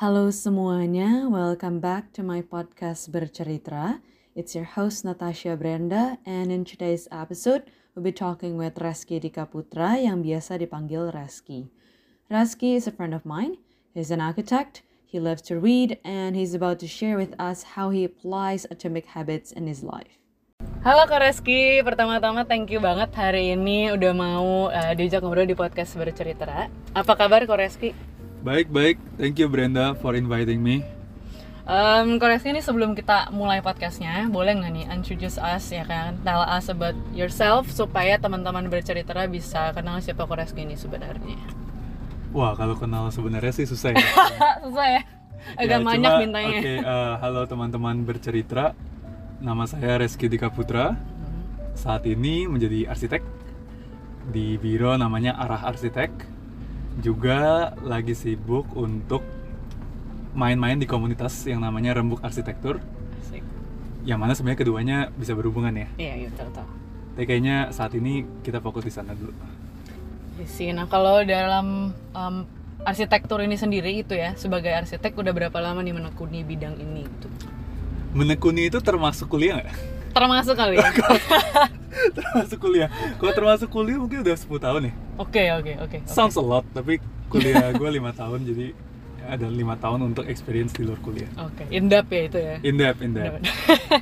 Halo 0.00 0.32
semuanya, 0.32 1.28
welcome 1.28 1.76
back 1.76 2.08
to 2.16 2.24
my 2.24 2.40
podcast 2.40 3.12
Bercerita. 3.12 4.00
It's 4.32 4.56
your 4.56 4.64
host 4.64 5.04
Natasha 5.04 5.60
Brenda, 5.60 6.16
and 6.24 6.48
in 6.48 6.64
today's 6.64 7.04
episode, 7.12 7.68
we'll 7.92 8.08
be 8.08 8.08
talking 8.08 8.56
with 8.56 8.80
Reski 8.80 9.20
Dika 9.20 9.44
Putra 9.44 10.00
yang 10.00 10.24
biasa 10.24 10.56
dipanggil 10.56 11.12
Reski. 11.12 11.68
Reski 12.32 12.80
is 12.80 12.88
a 12.88 12.96
friend 12.96 13.12
of 13.12 13.28
mine. 13.28 13.60
He's 13.92 14.08
an 14.08 14.24
architect, 14.24 14.80
he 15.04 15.20
loves 15.20 15.44
to 15.52 15.60
read, 15.60 16.00
and 16.00 16.32
he's 16.32 16.56
about 16.56 16.80
to 16.80 16.88
share 16.88 17.20
with 17.20 17.36
us 17.36 17.76
how 17.76 17.92
he 17.92 18.00
applies 18.00 18.64
atomic 18.72 19.04
habits 19.12 19.52
in 19.52 19.68
his 19.68 19.84
life. 19.84 20.16
Halo 20.80 21.04
Kak 21.12 21.20
Reski, 21.20 21.84
pertama-tama 21.84 22.48
thank 22.48 22.72
you 22.72 22.80
banget 22.80 23.12
hari 23.12 23.52
ini 23.52 23.92
udah 23.92 24.16
mau 24.16 24.72
uh, 24.72 24.92
diajak 24.96 25.20
ngobrol 25.20 25.44
di 25.44 25.52
podcast 25.52 25.92
Bercerita. 25.92 26.72
Apa 26.96 27.12
kabar 27.20 27.44
Kak 27.44 27.60
Reski? 27.60 27.92
Baik, 28.40 28.72
baik. 28.72 28.96
Thank 29.20 29.36
you 29.36 29.52
Brenda 29.52 29.92
for 30.00 30.16
inviting 30.16 30.64
me. 30.64 30.80
Um, 31.68 32.16
Koreski 32.16 32.56
ini 32.56 32.64
sebelum 32.64 32.96
kita 32.96 33.28
mulai 33.36 33.60
podcastnya, 33.60 34.32
boleh 34.32 34.56
nggak 34.56 34.72
nih 34.72 34.86
introduce 34.88 35.36
us 35.36 35.68
ya 35.68 35.84
kan, 35.84 36.16
tell 36.24 36.40
us 36.48 36.72
about 36.72 36.96
yourself 37.12 37.68
supaya 37.68 38.16
teman-teman 38.16 38.72
bercerita 38.72 39.12
bisa 39.28 39.76
kenal 39.76 40.00
siapa 40.00 40.24
Koreski 40.24 40.64
ini 40.64 40.72
sebenarnya. 40.72 41.36
Wah, 42.32 42.56
kalau 42.56 42.80
kenal 42.80 43.12
sebenarnya 43.12 43.52
sih 43.52 43.68
susah 43.68 43.92
ya. 43.92 44.00
susah 44.64 44.86
ya, 44.88 45.02
agak 45.60 45.78
ya, 45.78 45.84
banyak 45.84 46.10
cuma, 46.16 46.22
bintangnya. 46.24 46.60
Oke, 46.64 46.64
okay, 46.64 46.78
uh, 46.80 47.14
halo 47.20 47.44
teman-teman 47.44 48.08
bercerita. 48.08 48.72
Nama 49.44 49.68
saya 49.68 50.00
Reski 50.00 50.32
Dika 50.32 50.48
Putra. 50.48 50.96
Saat 51.76 52.08
ini 52.08 52.48
menjadi 52.48 52.88
arsitek 52.88 53.20
di 54.32 54.56
biro 54.56 54.96
namanya 54.96 55.36
Arah 55.36 55.68
Arsitek 55.68 56.39
juga 57.00 57.72
lagi 57.82 58.14
sibuk 58.14 58.68
untuk 58.76 59.24
main-main 60.36 60.78
di 60.78 60.86
komunitas 60.86 61.42
yang 61.48 61.58
namanya 61.58 61.96
Rembuk 61.96 62.22
Arsitektur. 62.22 62.78
Asik. 63.18 63.42
Yang 64.06 64.18
mana 64.20 64.32
sebenarnya 64.36 64.60
keduanya 64.62 64.98
bisa 65.16 65.34
berhubungan 65.34 65.74
ya. 65.74 65.88
Iya, 65.98 66.14
iya 66.24 66.28
betul, 66.30 66.46
betul. 66.54 66.66
Tapi 67.16 67.24
kayaknya 67.26 67.56
saat 67.74 67.92
ini 67.98 68.24
kita 68.46 68.62
fokus 68.62 68.86
di 68.86 68.92
sana 68.94 69.12
dulu. 69.12 69.34
Sih, 70.46 70.72
nah 70.72 70.88
kalau 70.88 71.20
dalam 71.20 71.92
um, 72.16 72.36
arsitektur 72.80 73.44
ini 73.44 73.60
sendiri 73.60 74.00
itu 74.00 74.16
ya, 74.16 74.32
sebagai 74.40 74.72
arsitek 74.72 75.12
udah 75.12 75.32
berapa 75.36 75.58
lama 75.60 75.84
nih 75.84 75.92
menekuni 75.92 76.40
bidang 76.46 76.80
ini 76.80 77.04
gitu? 77.04 77.28
Menekuni 78.16 78.72
itu 78.72 78.80
termasuk 78.80 79.28
kuliah 79.28 79.60
nggak? 79.60 79.99
Termasuk 80.10 80.54
kali 80.58 80.76
ya? 80.76 80.90
termasuk 82.16 82.58
kuliah. 82.58 82.88
Kalau 83.18 83.32
termasuk 83.34 83.68
kuliah 83.70 83.98
mungkin 83.98 84.22
udah 84.22 84.36
10 84.36 84.46
tahun 84.46 84.80
ya. 84.90 84.92
Oke, 85.20 85.44
oke, 85.54 85.72
oke. 85.84 85.98
Sounds 86.08 86.36
a 86.38 86.44
lot, 86.44 86.66
tapi 86.72 86.98
kuliah 87.30 87.70
gue 87.70 87.90
lima 87.90 88.10
tahun 88.10 88.42
jadi 88.42 88.74
ada 89.30 89.46
lima 89.46 89.78
tahun 89.78 90.10
untuk 90.10 90.26
experience 90.26 90.74
di 90.74 90.82
luar 90.82 90.98
kuliah. 91.04 91.30
Oke, 91.38 91.62
okay. 91.62 91.66
in 91.70 91.86
depth 91.86 92.10
ya 92.10 92.22
itu 92.26 92.38
ya. 92.40 92.56
In 92.66 92.74
depth, 92.80 93.00
in 93.04 93.12
depth. 93.14 93.38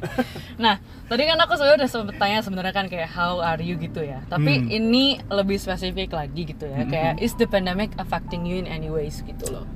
nah, 0.64 0.80
tadi 1.10 1.22
kan 1.28 1.36
aku 1.36 1.52
sebenarnya 1.60 1.84
udah 1.84 1.90
sempat 1.90 2.16
tanya 2.16 2.38
sebenarnya 2.40 2.74
kan 2.74 2.86
kayak 2.88 3.10
how 3.12 3.42
are 3.42 3.60
you 3.60 3.76
gitu 3.76 4.00
ya. 4.00 4.24
Tapi 4.30 4.64
hmm. 4.64 4.72
ini 4.72 5.04
lebih 5.28 5.60
spesifik 5.60 6.16
lagi 6.16 6.48
gitu 6.48 6.64
ya. 6.64 6.80
Hmm. 6.86 6.90
Kayak 6.90 7.14
is 7.20 7.36
the 7.36 7.44
pandemic 7.44 7.92
affecting 8.00 8.48
you 8.48 8.56
in 8.56 8.64
any 8.64 8.88
ways 8.88 9.20
gitu 9.26 9.44
loh. 9.52 9.66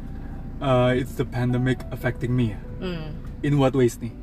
Uh, 0.63 0.95
it's 0.95 1.19
the 1.19 1.27
pandemic 1.27 1.83
affecting 1.91 2.33
me 2.33 2.55
ya. 2.55 2.61
Hmm. 2.81 3.13
In 3.43 3.59
what 3.59 3.75
ways 3.75 3.99
nih? 3.99 4.15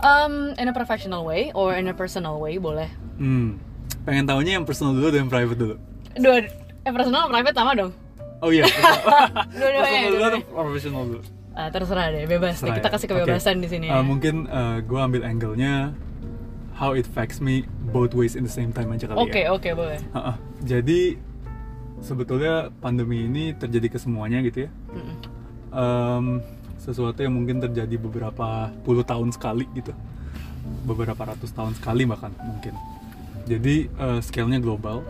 Um, 0.00 0.56
in 0.56 0.66
a 0.68 0.74
professional 0.74 1.28
way 1.28 1.52
or 1.52 1.76
in 1.76 1.88
a 1.88 1.94
personal 1.94 2.40
way 2.40 2.56
boleh. 2.56 2.88
Hmm. 3.20 3.60
Pengen 4.08 4.24
tahunya 4.24 4.60
yang 4.60 4.64
personal 4.64 4.96
dulu 4.96 5.12
dan 5.12 5.28
private 5.28 5.58
dulu. 5.60 5.76
Dua, 6.16 6.40
eh 6.88 6.92
personal 6.92 7.28
private 7.28 7.56
sama 7.56 7.72
dong. 7.76 7.92
Oh 8.40 8.48
iya. 8.48 8.64
Dua-duanya. 9.60 9.84
Personal 9.84 10.12
dulu 10.12 10.24
atau 10.24 10.40
profesional 10.48 11.02
dulu? 11.04 11.20
Uh, 11.50 11.68
terserah 11.68 12.06
deh, 12.08 12.24
bebas. 12.24 12.56
Terserah 12.56 12.76
kita 12.80 12.88
ya? 12.88 12.92
kasih 12.96 13.06
kebebasan 13.12 13.54
okay. 13.60 13.64
di 13.64 13.68
sini. 13.68 13.86
Uh, 13.92 14.04
mungkin 14.04 14.48
uh, 14.48 14.80
gue 14.80 15.00
ambil 15.00 15.22
angle-nya 15.28 15.92
how 16.72 16.96
it 16.96 17.04
affects 17.04 17.44
me 17.44 17.68
both 17.92 18.16
ways 18.16 18.32
in 18.32 18.40
the 18.40 18.52
same 18.52 18.72
time 18.72 18.88
aja 18.96 19.04
kali 19.04 19.20
okay, 19.20 19.44
ya. 19.44 19.52
Oke, 19.52 19.68
okay, 19.68 19.72
oke, 19.76 19.78
boleh. 19.84 20.00
Uh 20.16 20.18
-uh. 20.32 20.36
Jadi 20.64 21.20
sebetulnya 22.00 22.72
pandemi 22.80 23.28
ini 23.28 23.52
terjadi 23.52 23.92
ke 23.92 23.98
semuanya 24.00 24.40
gitu 24.40 24.64
ya. 24.64 24.70
Mm 24.88 25.02
-mm. 25.04 25.16
Um, 25.70 26.26
sesuatu 26.90 27.22
yang 27.22 27.32
mungkin 27.32 27.62
terjadi 27.62 27.96
beberapa 27.96 28.74
puluh 28.82 29.06
tahun 29.06 29.30
sekali 29.30 29.64
gitu. 29.78 29.94
Beberapa 30.84 31.30
ratus 31.30 31.54
tahun 31.54 31.78
sekali 31.78 32.04
bahkan 32.04 32.34
mungkin. 32.42 32.74
Jadi 33.46 33.88
uh, 33.96 34.18
scale-nya 34.18 34.58
global 34.58 35.06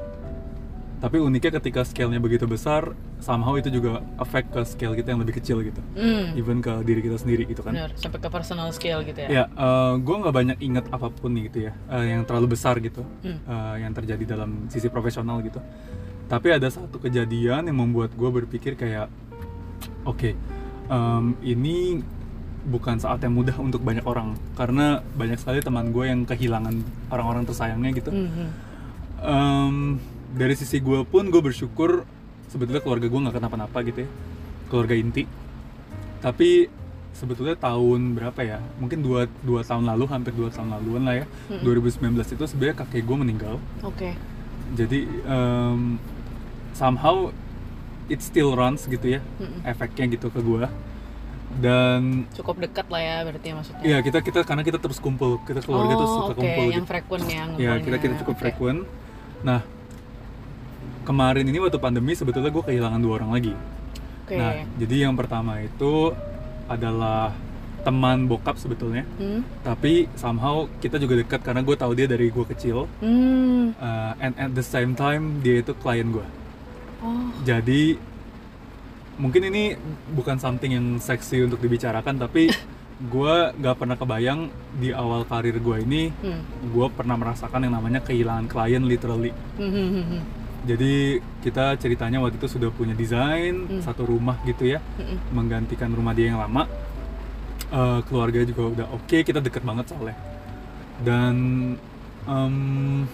tapi 1.01 1.17
uniknya 1.17 1.57
ketika 1.57 1.81
scale-nya 1.81 2.21
begitu 2.21 2.45
besar 2.45 2.93
somehow 3.25 3.57
itu 3.57 3.73
juga 3.73 4.05
affect 4.21 4.53
ke 4.53 4.61
scale 4.69 4.93
kita 4.93 5.17
yang 5.17 5.21
lebih 5.25 5.41
kecil 5.41 5.65
gitu 5.65 5.81
mm. 5.97 6.37
even 6.37 6.61
ke 6.61 6.85
diri 6.85 7.01
kita 7.01 7.17
sendiri 7.17 7.49
gitu 7.49 7.65
kan 7.65 7.73
Benar, 7.73 7.97
sampai 7.97 8.21
ke 8.21 8.29
personal 8.29 8.69
scale 8.77 9.01
gitu 9.09 9.25
ya 9.25 9.29
ya 9.33 9.45
uh, 9.57 9.97
gue 9.97 10.17
nggak 10.21 10.35
banyak 10.37 10.59
inget 10.61 10.85
apa 10.93 11.09
pun 11.09 11.33
nih 11.33 11.49
gitu 11.49 11.59
ya 11.69 11.73
uh, 11.89 12.05
yang 12.05 12.29
terlalu 12.29 12.53
besar 12.53 12.77
gitu 12.85 13.01
mm. 13.25 13.49
uh, 13.49 13.77
yang 13.81 13.93
terjadi 13.97 14.37
dalam 14.37 14.69
sisi 14.69 14.93
profesional 14.93 15.41
gitu 15.41 15.57
tapi 16.29 16.53
ada 16.53 16.69
satu 16.69 17.01
kejadian 17.01 17.65
yang 17.73 17.79
membuat 17.81 18.13
gue 18.13 18.29
berpikir 18.29 18.77
kayak 18.77 19.09
oke 20.05 20.21
okay, 20.21 20.37
um, 20.91 21.39
ini 21.47 22.03
bukan 22.67 23.01
saat 23.01 23.23
yang 23.25 23.33
mudah 23.33 23.57
untuk 23.57 23.81
banyak 23.81 24.05
orang. 24.05 24.37
Karena 24.59 25.01
banyak 25.17 25.39
sekali 25.41 25.65
teman 25.65 25.95
gue 25.95 26.05
yang 26.05 26.27
kehilangan 26.29 26.75
orang-orang 27.09 27.47
tersayangnya 27.49 27.91
gitu. 27.97 28.11
Mm 28.13 28.29
-hmm. 28.29 28.49
um, 29.23 29.77
dari 30.37 30.55
sisi 30.59 30.83
gue 30.83 31.07
pun 31.09 31.31
gue 31.33 31.41
bersyukur 31.41 32.05
sebetulnya 32.51 32.83
keluarga 32.83 33.07
gue 33.07 33.21
nggak 33.23 33.37
kenapa-napa 33.41 33.79
gitu 33.87 34.05
ya. 34.05 34.11
Keluarga 34.69 34.95
inti. 34.99 35.25
Tapi 36.21 36.69
sebetulnya 37.17 37.57
tahun 37.57 38.13
berapa 38.13 38.41
ya? 38.45 38.59
Mungkin 38.77 39.01
dua, 39.01 39.25
dua 39.41 39.65
tahun 39.65 39.89
lalu 39.89 40.05
hampir 40.11 40.37
dua 40.37 40.53
tahun 40.53 40.69
laluan 40.75 41.09
lah 41.09 41.25
ya. 41.25 41.27
Hmm. 41.49 41.65
2019 41.65 42.37
itu 42.37 42.45
sebenarnya 42.45 42.77
kakek 42.85 43.07
gue 43.07 43.17
meninggal. 43.17 43.55
Oke. 43.87 44.13
Okay. 44.13 44.15
jadi 44.71 45.03
um, 45.27 45.99
somehow 46.79 47.35
it 48.11 48.21
still 48.21 48.59
runs 48.59 48.85
gitu 48.91 49.17
ya 49.17 49.21
hmm. 49.39 49.63
efeknya 49.63 50.19
gitu 50.19 50.29
ke 50.29 50.43
gue 50.43 50.67
dan 51.59 52.27
cukup 52.35 52.63
dekat 52.63 52.87
lah 52.91 53.03
ya 53.03 53.17
berarti 53.27 53.49
maksudnya 53.55 53.83
iya 53.83 53.99
kita 54.03 54.23
kita 54.23 54.47
karena 54.47 54.63
kita 54.63 54.79
terus 54.79 54.99
kumpul 54.99 55.39
kita 55.47 55.63
keluarga 55.63 55.95
oh, 55.95 55.99
tuh 55.99 56.09
suka 56.11 56.33
okay. 56.35 56.39
kumpul 56.39 56.67
yang 56.71 56.85
gitu. 56.85 56.91
frekuen 56.91 57.23
ya 57.27 57.45
ya 57.59 57.73
kita 57.79 57.97
kita 57.99 58.15
cukup 58.23 58.35
okay. 58.39 58.43
frekuen 58.51 58.77
nah 59.41 59.63
kemarin 61.05 61.45
ini 61.49 61.59
waktu 61.59 61.81
pandemi 61.81 62.13
sebetulnya 62.15 62.55
gue 62.55 62.65
kehilangan 62.65 63.01
dua 63.01 63.15
orang 63.19 63.31
lagi. 63.35 63.55
Okay. 64.27 64.39
Nah, 64.39 64.63
jadi 64.79 65.11
yang 65.11 65.15
pertama 65.19 65.59
itu 65.59 66.15
adalah 66.71 67.35
teman 67.81 68.29
bokap 68.29 68.61
sebetulnya, 68.61 69.09
hmm? 69.17 69.65
tapi 69.65 70.05
somehow 70.13 70.69
kita 70.85 71.01
juga 71.01 71.17
dekat 71.17 71.41
karena 71.41 71.65
gue 71.65 71.77
tahu 71.81 71.93
dia 71.97 72.05
dari 72.05 72.29
gue 72.29 72.45
kecil, 72.45 72.85
hmm. 73.01 73.75
uh, 73.81 74.13
and 74.21 74.37
at 74.37 74.53
the 74.53 74.63
same 74.63 74.93
time 74.93 75.41
dia 75.41 75.65
itu 75.65 75.73
klien 75.81 76.13
gue. 76.13 76.27
Oh. 77.01 77.33
Jadi 77.45 77.97
mungkin 79.21 79.43
ini 79.53 79.77
bukan 80.13 80.41
something 80.41 80.73
yang 80.73 80.87
seksi 81.01 81.45
untuk 81.45 81.61
dibicarakan, 81.61 82.21
tapi 82.21 82.53
gue 83.13 83.35
gak 83.57 83.77
pernah 83.81 83.97
kebayang 83.97 84.53
di 84.77 84.93
awal 84.93 85.25
karir 85.25 85.57
gue 85.57 85.77
ini, 85.81 86.13
hmm. 86.13 86.73
gue 86.73 86.87
pernah 86.93 87.17
merasakan 87.17 87.65
yang 87.65 87.75
namanya 87.81 88.05
kehilangan 88.05 88.47
klien 88.49 88.85
literally. 88.85 89.33
Hmm. 89.57 89.71
hmm, 89.73 89.89
hmm, 89.89 90.07
hmm 90.07 90.23
jadi 90.61 91.25
kita 91.41 91.81
ceritanya 91.81 92.21
waktu 92.21 92.37
itu 92.37 92.49
sudah 92.49 92.69
punya 92.69 92.93
desain 92.93 93.65
hmm. 93.65 93.81
satu 93.81 94.05
rumah 94.05 94.37
gitu 94.45 94.69
ya 94.69 94.81
hmm. 95.01 95.33
menggantikan 95.33 95.89
rumah 95.89 96.13
dia 96.13 96.33
yang 96.33 96.41
lama 96.41 96.69
uh, 97.73 98.01
keluarga 98.05 98.45
juga 98.45 98.63
udah 98.69 98.87
oke 98.93 99.09
okay, 99.09 99.21
kita 99.25 99.41
deket 99.41 99.65
banget 99.65 99.89
soalnya 99.89 100.17
dan 101.01 101.35
um, 102.29 103.09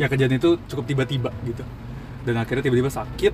ya 0.00 0.08
kejadian 0.08 0.40
itu 0.40 0.56
cukup 0.64 0.84
tiba-tiba 0.88 1.30
gitu 1.44 1.64
dan 2.24 2.40
akhirnya 2.40 2.64
tiba-tiba 2.64 2.90
sakit 2.90 3.32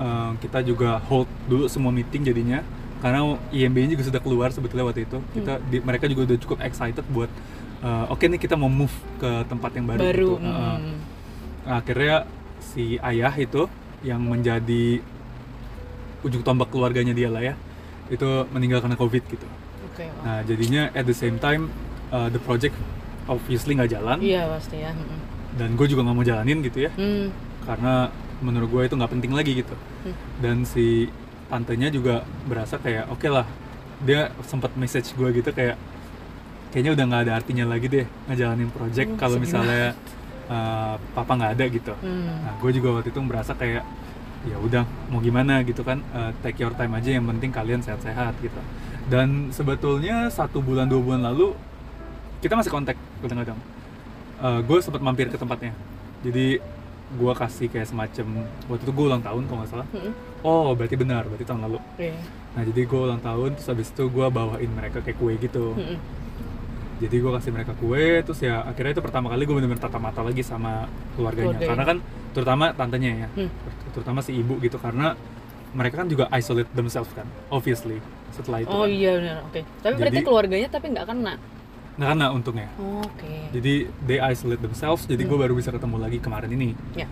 uh, 0.00 0.32
kita 0.40 0.64
juga 0.64 0.98
hold 1.06 1.28
dulu 1.46 1.68
semua 1.68 1.92
meeting 1.92 2.24
jadinya 2.24 2.64
karena 3.00 3.40
IMB 3.48 3.96
juga 3.96 4.04
sudah 4.12 4.20
keluar 4.20 4.48
sebetulnya 4.52 4.84
waktu 4.84 5.08
itu 5.08 5.18
kita 5.32 5.56
hmm. 5.56 5.64
di, 5.72 5.76
mereka 5.80 6.04
juga 6.04 6.28
udah 6.28 6.36
cukup 6.40 6.58
excited 6.60 7.04
buat 7.08 7.32
uh, 7.80 8.12
oke 8.12 8.20
okay 8.20 8.28
nih 8.28 8.40
kita 8.40 8.60
mau 8.60 8.68
move 8.68 8.92
ke 9.16 9.30
tempat 9.48 9.70
yang 9.76 9.86
baru, 9.88 10.00
baru. 10.04 10.30
gitu. 10.36 10.48
Uh, 10.48 10.78
akhirnya 11.64 12.16
si 12.60 13.00
ayah 13.00 13.32
itu 13.36 13.68
yang 14.04 14.20
menjadi 14.20 15.00
ujung 16.24 16.44
tombak 16.44 16.68
keluarganya 16.68 17.16
dia 17.16 17.32
lah 17.32 17.40
ya 17.40 17.54
itu 18.12 18.28
meninggal 18.52 18.84
karena 18.84 18.96
covid 19.00 19.22
gitu 19.28 19.48
okay, 19.88 20.08
wow. 20.20 20.24
nah 20.24 20.38
jadinya 20.44 20.92
at 20.92 21.08
the 21.08 21.16
same 21.16 21.40
time 21.40 21.72
uh, 22.12 22.28
the 22.28 22.40
project 22.42 22.76
obviously 23.28 23.72
nggak 23.72 23.96
jalan 23.96 24.20
iya 24.20 24.44
pasti 24.48 24.80
ya 24.80 24.92
dan 25.56 25.74
gue 25.74 25.86
juga 25.88 26.04
nggak 26.04 26.16
mau 26.16 26.26
jalanin 26.26 26.58
gitu 26.60 26.84
ya 26.88 26.90
mm. 26.94 27.26
karena 27.64 28.12
menurut 28.40 28.68
gue 28.72 28.82
itu 28.88 28.94
nggak 28.96 29.12
penting 29.12 29.32
lagi 29.32 29.52
gitu. 29.64 29.74
Mm. 30.04 30.14
dan 30.40 30.56
si 30.64 31.12
tantenya 31.50 31.88
juga 31.90 32.24
berasa 32.48 32.80
kayak 32.80 33.08
oke 33.12 33.20
okay 33.20 33.30
lah. 33.30 33.46
Dia 34.00 34.32
sempat 34.48 34.72
message 34.80 35.12
gue 35.12 35.28
gitu 35.36 35.52
kayak 35.52 35.76
kayaknya 36.72 36.92
udah 36.96 37.04
nggak 37.04 37.22
ada 37.28 37.32
artinya 37.36 37.64
lagi 37.68 37.86
deh 37.90 38.06
ngejalanin 38.30 38.70
project 38.70 39.10
mm, 39.12 39.18
kalau 39.18 39.36
misalnya 39.36 39.92
uh, 40.50 40.94
papa 41.12 41.32
nggak 41.36 41.52
ada 41.58 41.64
gitu. 41.70 41.94
Hmm. 42.00 42.46
nah 42.46 42.54
gue 42.58 42.70
juga 42.74 42.88
waktu 42.98 43.10
itu 43.14 43.20
merasa 43.22 43.52
kayak 43.54 43.84
ya 44.48 44.56
udah 44.56 44.84
mau 45.12 45.20
gimana? 45.20 45.60
Gitu 45.62 45.84
kan 45.84 46.00
uh, 46.16 46.32
take 46.40 46.62
your 46.62 46.72
time 46.74 46.96
aja 46.96 47.10
yang 47.12 47.26
penting 47.28 47.50
kalian 47.52 47.80
sehat-sehat 47.84 48.34
gitu. 48.40 48.60
Dan 49.10 49.50
sebetulnya 49.50 50.30
satu 50.30 50.62
bulan 50.62 50.86
dua 50.86 51.02
bulan 51.02 51.22
lalu 51.28 51.52
kita 52.40 52.56
masih 52.56 52.72
kontak 52.72 52.96
kadang-kadang. 53.20 53.58
Uh, 54.40 54.64
gue 54.64 54.78
sempat 54.80 55.04
mampir 55.04 55.28
ke 55.28 55.36
tempatnya. 55.36 55.76
Jadi 56.24 56.60
gue 57.12 57.32
kasih 57.32 57.66
kayak 57.66 57.86
semacam 57.86 58.26
waktu 58.64 58.82
itu 58.82 58.92
gue 58.92 59.04
ulang 59.04 59.18
tahun 59.20 59.42
kalau 59.44 59.58
nggak 59.58 59.72
salah 59.72 59.86
Mm-mm. 59.90 60.12
oh 60.42 60.70
berarti 60.72 60.94
benar 60.94 61.22
berarti 61.24 61.42
tahun 61.42 61.60
lalu 61.64 61.78
Iya. 61.96 62.14
nah 62.52 62.62
jadi 62.62 62.80
gue 62.82 63.00
ulang 63.02 63.18
tahun 63.20 63.50
terus 63.52 63.66
habis 63.66 63.88
itu 63.88 64.04
gue 64.06 64.26
bawain 64.28 64.70
mereka 64.70 64.98
kayak 65.00 65.16
kue 65.16 65.34
gitu 65.36 65.74
Mm-mm. 65.74 65.98
jadi 66.98 67.16
gue 67.16 67.30
kasih 67.32 67.50
mereka 67.50 67.72
kue 67.74 68.04
terus 68.20 68.38
ya 68.38 68.62
akhirnya 68.62 68.92
itu 68.92 69.02
pertama 69.02 69.26
kali 69.28 69.42
gue 69.42 69.54
bener-bener 69.54 69.80
tatap 69.80 69.98
mata 69.98 70.20
lagi 70.20 70.40
sama 70.40 70.86
keluarganya 71.14 71.50
Keluarganya. 71.50 71.68
karena 71.68 71.84
kan 71.84 71.96
terutama 72.30 72.64
tantenya 72.70 73.10
ya 73.16 73.28
Hmm. 73.34 73.50
terutama 73.90 74.18
si 74.20 74.30
ibu 74.32 74.54
gitu 74.58 74.76
karena 74.76 75.18
mereka 75.70 75.98
kan 75.98 76.06
juga 76.06 76.30
isolate 76.30 76.70
themselves 76.72 77.10
kan 77.10 77.26
obviously 77.48 77.98
setelah 78.30 78.60
itu 78.60 78.70
Oh 78.70 78.82
kan. 78.82 78.90
iya 78.90 79.10
benar. 79.12 79.36
Oke. 79.44 79.60
Tapi 79.80 79.94
berarti 79.96 80.14
Jadi- 80.14 80.24
keluarganya 80.24 80.68
tapi 80.68 80.86
nggak 80.88 81.02
kena. 81.04 81.34
Nah 82.00 82.06
karena 82.08 82.32
untungnya 82.32 82.72
Oke. 82.80 83.52
jadi 83.52 83.72
they 84.00 84.16
isolate 84.18 84.58
themselves 84.58 85.04
jadi 85.04 85.20
gue 85.20 85.30
Hmm. 85.30 85.44
baru 85.44 85.52
bisa 85.52 85.68
ketemu 85.68 86.00
lagi 86.00 86.16
kemarin 86.16 86.48
ini 86.48 86.72
Ya. 86.96 87.04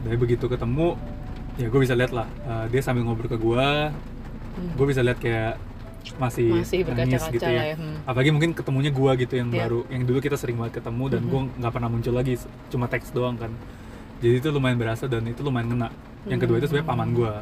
dari 0.00 0.16
begitu 0.16 0.48
ketemu 0.48 0.96
ya 1.54 1.68
gue 1.68 1.76
bisa 1.78 1.92
lihat 1.92 2.10
lah 2.10 2.24
uh, 2.42 2.64
dia 2.66 2.80
sambil 2.80 3.04
ngobrol 3.04 3.28
ke 3.28 3.36
gue 3.36 3.68
Hmm. 4.54 4.70
gue 4.72 4.86
bisa 4.86 5.02
lihat 5.02 5.18
kayak 5.18 5.60
masih, 6.14 6.52
Masih 6.54 6.84
nangis 6.86 7.20
gitu 7.26 7.42
ya 7.42 7.72
ya. 7.72 7.76
Hmm. 7.76 8.00
apalagi 8.02 8.30
mungkin 8.30 8.52
ketemunya 8.52 8.88
gue 8.88 9.10
gitu 9.18 9.34
yang 9.34 9.48
Iya. 9.48 9.60
baru 9.62 9.80
yang 9.88 10.02
dulu 10.04 10.18
kita 10.18 10.36
sering 10.36 10.56
banget 10.56 10.78
ketemu 10.78 11.04
dan 11.10 11.20
Mhm. 11.20 11.28
gue 11.28 11.40
nggak 11.60 11.72
pernah 11.72 11.88
muncul 11.88 12.12
lagi 12.12 12.34
cuma 12.68 12.86
teks 12.86 13.08
doang 13.10 13.36
kan 13.36 13.52
jadi 14.18 14.38
itu 14.38 14.48
lumayan 14.48 14.76
berasa 14.76 15.04
dan 15.04 15.20
itu 15.24 15.40
lumayan 15.40 15.68
kena 15.68 15.88
yang 16.24 16.38
kedua 16.38 16.56
itu 16.56 16.66
sebenarnya 16.66 16.88
paman 16.88 17.12
gue 17.12 17.32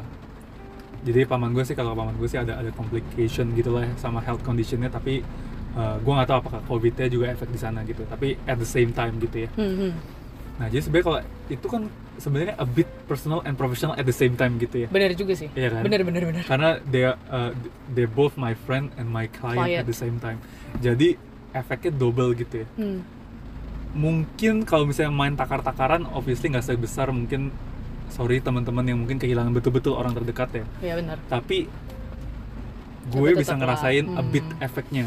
jadi 1.03 1.19
paman 1.23 1.51
gue 1.51 1.63
sih 1.63 1.71
kalau 1.73 1.91
paman 1.93 2.15
gue 2.15 2.25
sih 2.25 2.35
ada 2.35 2.55
ada 2.55 2.71
complication 2.71 3.51
gitu 3.53 3.71
lah 3.71 3.83
ya 3.83 3.93
sama 3.95 4.19
health 4.19 4.39
conditionnya 4.41 4.87
tapi 4.87 5.23
gue 5.73 6.13
nggak 6.13 6.27
tahu 6.27 6.37
apakah 6.39 6.61
covidnya 6.63 7.07
juga 7.07 7.25
efek 7.29 7.49
di 7.49 7.57
sana 7.57 7.81
gitu 7.81 8.05
tapi 8.05 8.37
at 8.43 8.55
the 8.55 8.67
same 8.67 8.89
time 8.89 9.17
gitu 9.17 9.43
ya 9.43 9.49
Hmm, 9.53 9.73
hmm. 9.73 9.91
nah 10.55 10.67
jadi 10.67 10.81
sebenarnya 10.81 11.05
kalau 11.07 11.19
itu 11.49 11.65
kan 11.67 11.81
sebenarnya 12.15 12.53
a 12.55 12.67
bit 12.67 12.85
personal 13.03 13.41
and 13.41 13.53
professional 13.53 13.93
at 13.93 14.03
the 14.03 14.13
same 14.13 14.33
time 14.33 14.55
gitu 14.55 14.85
ya 14.85 14.87
Benar 14.87 15.11
juga 15.13 15.33
sih. 15.33 15.49
Iya 15.51 15.73
kan? 15.73 15.81
Benar 15.81 16.01
benar 16.03 16.21
benar. 16.23 16.43
karena 16.45 16.69
they 16.85 17.03
uh, 17.03 17.51
they 17.89 18.05
both 18.05 18.35
my 18.35 18.53
friend 18.55 18.93
and 18.95 19.07
my 19.07 19.25
client, 19.27 19.57
Client. 19.59 19.81
at 19.81 19.87
the 19.87 19.97
same 19.97 20.17
time 20.17 20.37
jadi 20.77 21.17
efeknya 21.51 21.91
double 21.91 22.33
gitu 22.33 22.61
ya 22.61 22.67
Hmm. 22.75 23.01
mungkin 23.93 24.61
kalau 24.61 24.85
misalnya 24.85 25.09
main 25.09 25.33
takar-takaran 25.33 26.05
obviously 26.07 26.49
nggak 26.49 26.63
sebesar 26.63 27.09
mungkin 27.09 27.49
sorry 28.07 28.37
teman-teman 28.37 28.85
yang 28.85 28.97
mungkin 28.99 29.17
kehilangan 29.17 29.49
betul-betul 29.51 29.93
orang 29.93 30.13
terdekat 30.13 30.49
ya 30.51 30.65
Ya 30.81 30.93
benar. 30.95 31.17
tapi 31.27 31.65
gue 33.05 33.27
Tapi 33.27 33.37
bisa 33.37 33.53
ngerasain 33.53 34.05
lah, 34.07 34.17
a 34.17 34.23
bit 34.23 34.41
hmm. 34.43 34.61
efeknya 34.61 35.05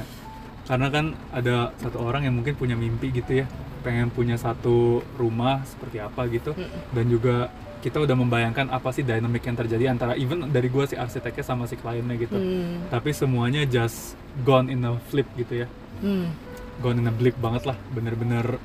karena 0.66 0.86
kan 0.88 1.04
ada 1.30 1.70
satu 1.76 1.98
orang 2.00 2.22
yang 2.22 2.34
mungkin 2.34 2.52
punya 2.52 2.74
mimpi 2.74 3.10
gitu 3.12 3.40
ya 3.40 3.46
pengen 3.80 4.10
punya 4.10 4.34
satu 4.36 4.76
rumah 5.14 5.62
seperti 5.64 5.98
apa 5.98 6.26
gitu 6.26 6.50
Hmm. 6.52 6.66
dan 6.90 7.06
juga 7.06 7.36
kita 7.78 8.02
udah 8.02 8.16
membayangkan 8.16 8.66
apa 8.68 8.90
sih 8.90 9.00
dynamic 9.00 9.42
yang 9.42 9.54
terjadi 9.54 9.84
antara 9.88 10.12
even 10.14 10.50
dari 10.50 10.66
gue 10.66 10.84
si 10.84 10.94
arsiteknya 10.94 11.44
sama 11.44 11.64
si 11.64 11.74
kliennya 11.74 12.16
gitu 12.16 12.34
Hmm. 12.34 12.82
tapi 12.88 13.10
semuanya 13.10 13.62
just 13.64 14.18
gone 14.42 14.66
in 14.66 14.82
a 14.82 14.98
flip 15.04 15.30
gitu 15.34 15.62
ya 15.62 15.66
Hmm. 15.98 16.34
gone 16.76 16.98
in 16.98 17.06
a 17.06 17.14
blip 17.14 17.38
banget 17.38 17.62
lah 17.64 17.78
bener-bener 17.88 18.58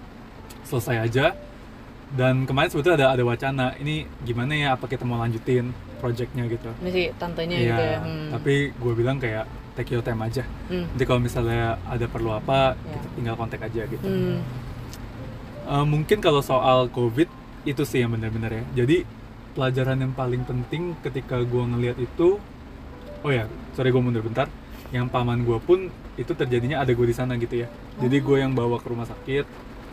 selesai 0.64 0.98
aja 1.02 1.26
dan 2.12 2.44
kemarin 2.44 2.68
sebetulnya 2.68 2.98
ada 2.98 3.08
ada 3.14 3.24
wacana 3.24 3.66
ini 3.78 4.04
gimana 4.20 4.52
ya 4.52 4.68
apa 4.74 4.84
kita 4.84 5.06
mau 5.06 5.16
lanjutin 5.16 5.70
projectnya 5.98 6.44
gitu 6.46 6.68
Ini 6.82 6.90
sih 6.90 7.06
tantenya 7.16 7.56
Iya, 7.56 7.68
gitu 7.68 7.84
ya. 7.86 8.00
Hmm. 8.02 8.30
tapi 8.34 8.54
gue 8.74 8.94
bilang 8.94 9.16
kayak 9.16 9.46
take 9.74 9.90
your 9.90 10.02
time 10.02 10.20
aja 10.20 10.44
Hmm. 10.68 10.86
nanti 10.86 11.04
kalau 11.04 11.20
misalnya 11.20 11.62
ada 11.86 12.06
perlu 12.06 12.32
apa 12.32 12.76
Ya. 12.78 12.94
kita 12.94 13.08
tinggal 13.14 13.36
kontak 13.36 13.62
aja 13.62 13.82
gitu 13.86 14.04
Hmm. 14.04 14.40
Eh, 15.64 15.86
mungkin 15.86 16.18
kalau 16.20 16.42
soal 16.42 16.90
covid 16.90 17.30
itu 17.64 17.84
sih 17.84 18.00
yang 18.00 18.12
benar-benar 18.12 18.52
ya 18.52 18.64
jadi 18.76 19.06
pelajaran 19.52 19.98
yang 20.00 20.12
paling 20.12 20.42
penting 20.42 20.98
ketika 21.00 21.40
gue 21.40 21.64
ngelihat 21.66 21.98
itu 21.98 22.42
oh 23.20 23.32
ya 23.32 23.46
sorry 23.72 23.90
gue 23.90 24.00
mundur 24.00 24.22
bentar 24.22 24.50
yang 24.90 25.06
paman 25.06 25.42
gue 25.42 25.56
pun 25.58 25.88
itu 26.14 26.32
terjadinya 26.34 26.80
ada 26.80 26.90
gue 26.90 27.04
di 27.04 27.14
sana 27.14 27.36
gitu 27.36 27.56
ya 27.58 27.68
jadi 27.98 28.18
gue 28.18 28.38
yang 28.38 28.52
bawa 28.52 28.76
ke 28.76 28.88
rumah 28.88 29.06
sakit 29.06 29.46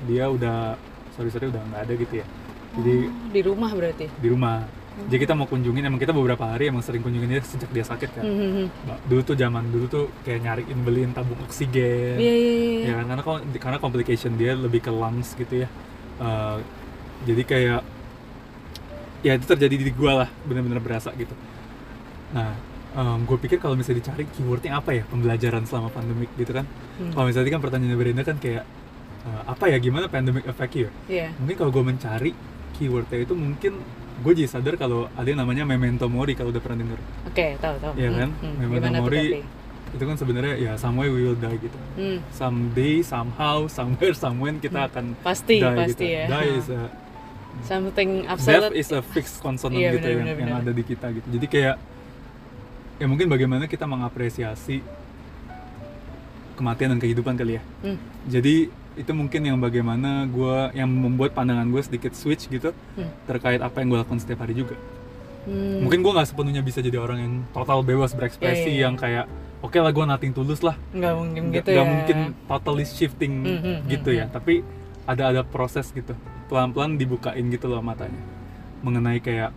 dia 0.05 0.27
udah 0.27 0.75
sorry 1.13 1.29
sorry 1.29 1.47
udah 1.47 1.61
nggak 1.61 1.83
ada 1.85 1.93
gitu 1.95 2.15
ya 2.17 2.27
jadi 2.75 2.97
Oh, 3.05 3.31
di 3.31 3.41
rumah 3.43 3.71
berarti. 3.71 4.07
di 4.09 4.29
rumah 4.29 4.65
jadi 5.07 5.19
kita 5.23 5.33
mau 5.33 5.47
kunjungin 5.47 5.81
emang 5.81 5.97
kita 5.97 6.11
beberapa 6.11 6.43
hari 6.45 6.69
emang 6.69 6.83
sering 6.83 7.01
kunjungin 7.01 7.31
dia 7.31 7.41
sejak 7.41 7.71
dia 7.71 7.85
sakit 7.85 8.11
kan 8.13 8.25
Hmm, 8.27 8.35
hmm, 8.35 8.53
hmm. 8.67 8.99
Dulu 9.07 9.21
tuh 9.23 9.35
zaman 9.35 9.65
dulu 9.69 9.87
tuh 9.87 10.05
kayak 10.23 10.41
nyariin 10.43 10.79
beliin 10.83 11.11
tabung 11.13 11.39
oksigen 11.41 12.19
Iya 12.19 12.35
iya 12.35 12.53
iya. 12.53 12.81
ya 12.83 12.93
kan? 12.99 13.05
karena 13.07 13.23
kok 13.23 13.37
karena 13.57 13.79
complication 13.79 14.33
dia 14.35 14.53
lebih 14.53 14.81
ke 14.81 14.91
lungs 14.91 15.33
gitu 15.33 15.63
ya 15.63 15.69
Eh, 16.19 16.59
jadi 17.25 17.43
kayak 17.45 17.81
ya 19.21 19.35
itu 19.35 19.47
terjadi 19.47 19.75
di 19.79 19.91
gua 19.91 20.27
lah 20.27 20.29
benar-benar 20.43 20.79
berasa 20.79 21.11
gitu 21.15 21.35
nah 22.31 22.55
gue 22.99 23.39
pikir 23.39 23.63
kalau 23.63 23.79
misalnya 23.79 24.03
dicari 24.03 24.27
keywordnya 24.27 24.75
apa 24.75 24.91
ya 24.91 25.03
pembelajaran 25.07 25.63
selama 25.63 25.87
pandemik 25.89 26.35
gitu 26.35 26.51
kan 26.51 26.67
Hmm. 26.99 27.15
kalau 27.15 27.31
misalnya 27.31 27.47
tadi 27.47 27.53
kan 27.55 27.63
pertanyaan 27.63 27.95
Brenda 27.95 28.23
kan 28.27 28.37
kayak 28.37 28.67
eh, 29.23 29.43
apa 29.47 29.65
ya 29.71 29.79
gimana 29.79 30.11
pandemic 30.11 30.43
affect 30.45 30.75
you 30.75 30.91
Iya. 31.07 31.31
mungkin 31.39 31.55
kalau 31.55 31.71
gue 31.71 31.85
mencari 31.87 32.31
keywordnya 32.75 33.23
itu 33.23 33.35
mungkin 33.35 33.73
gue 34.19 34.33
jadi 34.35 34.49
sadar 34.49 34.75
kalau 34.75 35.07
ada 35.13 35.25
yang 35.25 35.39
namanya 35.39 35.63
memento 35.63 36.07
mori 36.07 36.33
kalau 36.33 36.51
udah 36.51 36.59
pernah 36.59 36.79
denger 36.81 36.99
Oke, 37.25 37.47
tahu 37.57 37.75
tahu. 37.79 37.93
Iya 37.95 38.09
Hmm, 38.09 38.19
kan? 38.19 38.31
hmm. 38.37 38.55
Memento 38.57 38.75
Gimana 38.81 38.97
tuh 38.97 39.05
mori 39.05 39.27
itu 39.89 40.05
kan 40.05 40.17
sebenarnya 40.17 40.55
ya 40.59 40.73
somewhere 40.75 41.09
we 41.09 41.23
will 41.23 41.33
die 41.35 41.57
gitu 41.57 41.79
Hmm. 41.95 42.19
someday 42.31 43.01
somehow 43.01 43.65
somewhere 43.67 44.13
somewhen 44.13 44.59
kita 44.59 44.85
akan 44.85 45.17
Pasti, 45.19 45.57
die 45.57 45.71
pasti 45.73 45.93
gitu. 45.97 46.05
ya. 46.05 46.25
die 46.29 46.51
is 46.55 46.69
a 46.69 46.83
Something 47.65 48.23
death 48.23 48.33
absolute. 48.37 48.75
is 48.77 48.89
a 48.89 49.01
fixed 49.01 49.41
consonant 49.45 49.79
Iya, 49.79 49.91
gitu 49.93 50.05
benar, 50.05 50.13
yang, 50.13 50.21
benar, 50.21 50.37
yang 50.37 50.51
benar. 50.53 50.63
ada 50.63 50.73
di 50.73 50.83
kita 50.83 51.07
gitu 51.11 51.27
jadi 51.31 51.47
kayak 51.49 51.77
ya 52.99 53.07
mungkin 53.07 53.27
bagaimana 53.27 53.65
kita 53.65 53.85
mengapresiasi 53.85 54.83
kematian 56.55 56.91
dan 56.91 56.99
kehidupan 56.99 57.35
kali 57.35 57.57
ya 57.57 57.63
Hmm. 57.81 57.99
jadi 58.27 58.69
itu 58.99 59.13
mungkin 59.15 59.41
yang 59.41 59.57
bagaimana 59.57 60.27
gue 60.27 60.75
yang 60.75 60.91
membuat 60.91 61.33
pandangan 61.33 61.65
gue 61.65 61.81
sedikit 61.81 62.13
switch 62.13 62.47
gitu 62.47 62.75
Hmm. 62.95 63.09
terkait 63.25 63.63
apa 63.63 63.79
yang 63.79 63.89
gue 63.89 63.99
lakukan 63.99 64.19
setiap 64.19 64.43
hari 64.43 64.53
juga 64.53 64.75
Hmm. 65.47 65.81
mungkin 65.81 66.03
gue 66.03 66.13
nggak 66.13 66.29
sepenuhnya 66.29 66.61
bisa 66.61 66.83
jadi 66.83 66.99
orang 66.99 67.19
yang 67.19 67.35
total 67.51 67.81
bebas 67.81 68.13
berekspresi 68.13 68.69
iya, 68.69 68.75
iya. 68.75 68.83
yang 68.85 68.95
kayak 68.95 69.25
oke 69.59 69.75
lah 69.75 69.89
gue 69.89 70.05
nothing 70.05 70.33
tulus 70.35 70.61
lah 70.61 70.77
nggak 70.93 71.15
mungkin 71.15 71.43
nggak 71.49 71.57
gitu 71.57 71.69
nggak 71.73 71.87
ya. 71.87 71.89
mungkin 71.89 72.19
totally 72.45 72.85
shifting 72.85 73.33
Hmm, 73.41 73.59
hmm, 73.59 73.77
gitu 73.89 74.11
hmm, 74.11 74.19
ya 74.19 74.27
tapi 74.29 74.61
ada 75.07 75.33
ada 75.33 75.41
proses 75.41 75.89
gitu 75.89 76.13
pelan 76.47 76.75
pelan 76.75 77.01
dibukain 77.01 77.49
gitu 77.49 77.65
loh 77.65 77.81
matanya 77.81 78.21
mengenai 78.83 79.19
kayak 79.19 79.51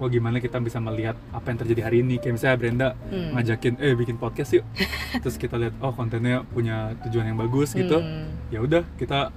wah 0.00 0.08
gimana 0.08 0.40
kita 0.40 0.56
bisa 0.58 0.80
melihat 0.80 1.14
apa 1.30 1.46
yang 1.46 1.58
terjadi 1.58 1.80
hari 1.84 2.00
ini 2.00 2.16
kayak 2.16 2.34
misalnya 2.34 2.56
Brenda 2.56 2.88
Hmm. 3.06 3.36
ngajakin 3.36 3.76
eh 3.78 3.92
bikin 3.92 4.16
podcast 4.16 4.50
yuk 4.52 4.64
terus 5.22 5.36
kita 5.36 5.54
lihat 5.54 5.76
oh 5.78 5.92
kontennya 5.92 6.42
punya 6.46 6.96
tujuan 7.04 7.26
yang 7.26 7.38
bagus 7.38 7.70
gitu 7.72 8.00
Hmm. 8.00 8.32
ya 8.48 8.58
udah 8.58 8.82
kita 8.96 9.28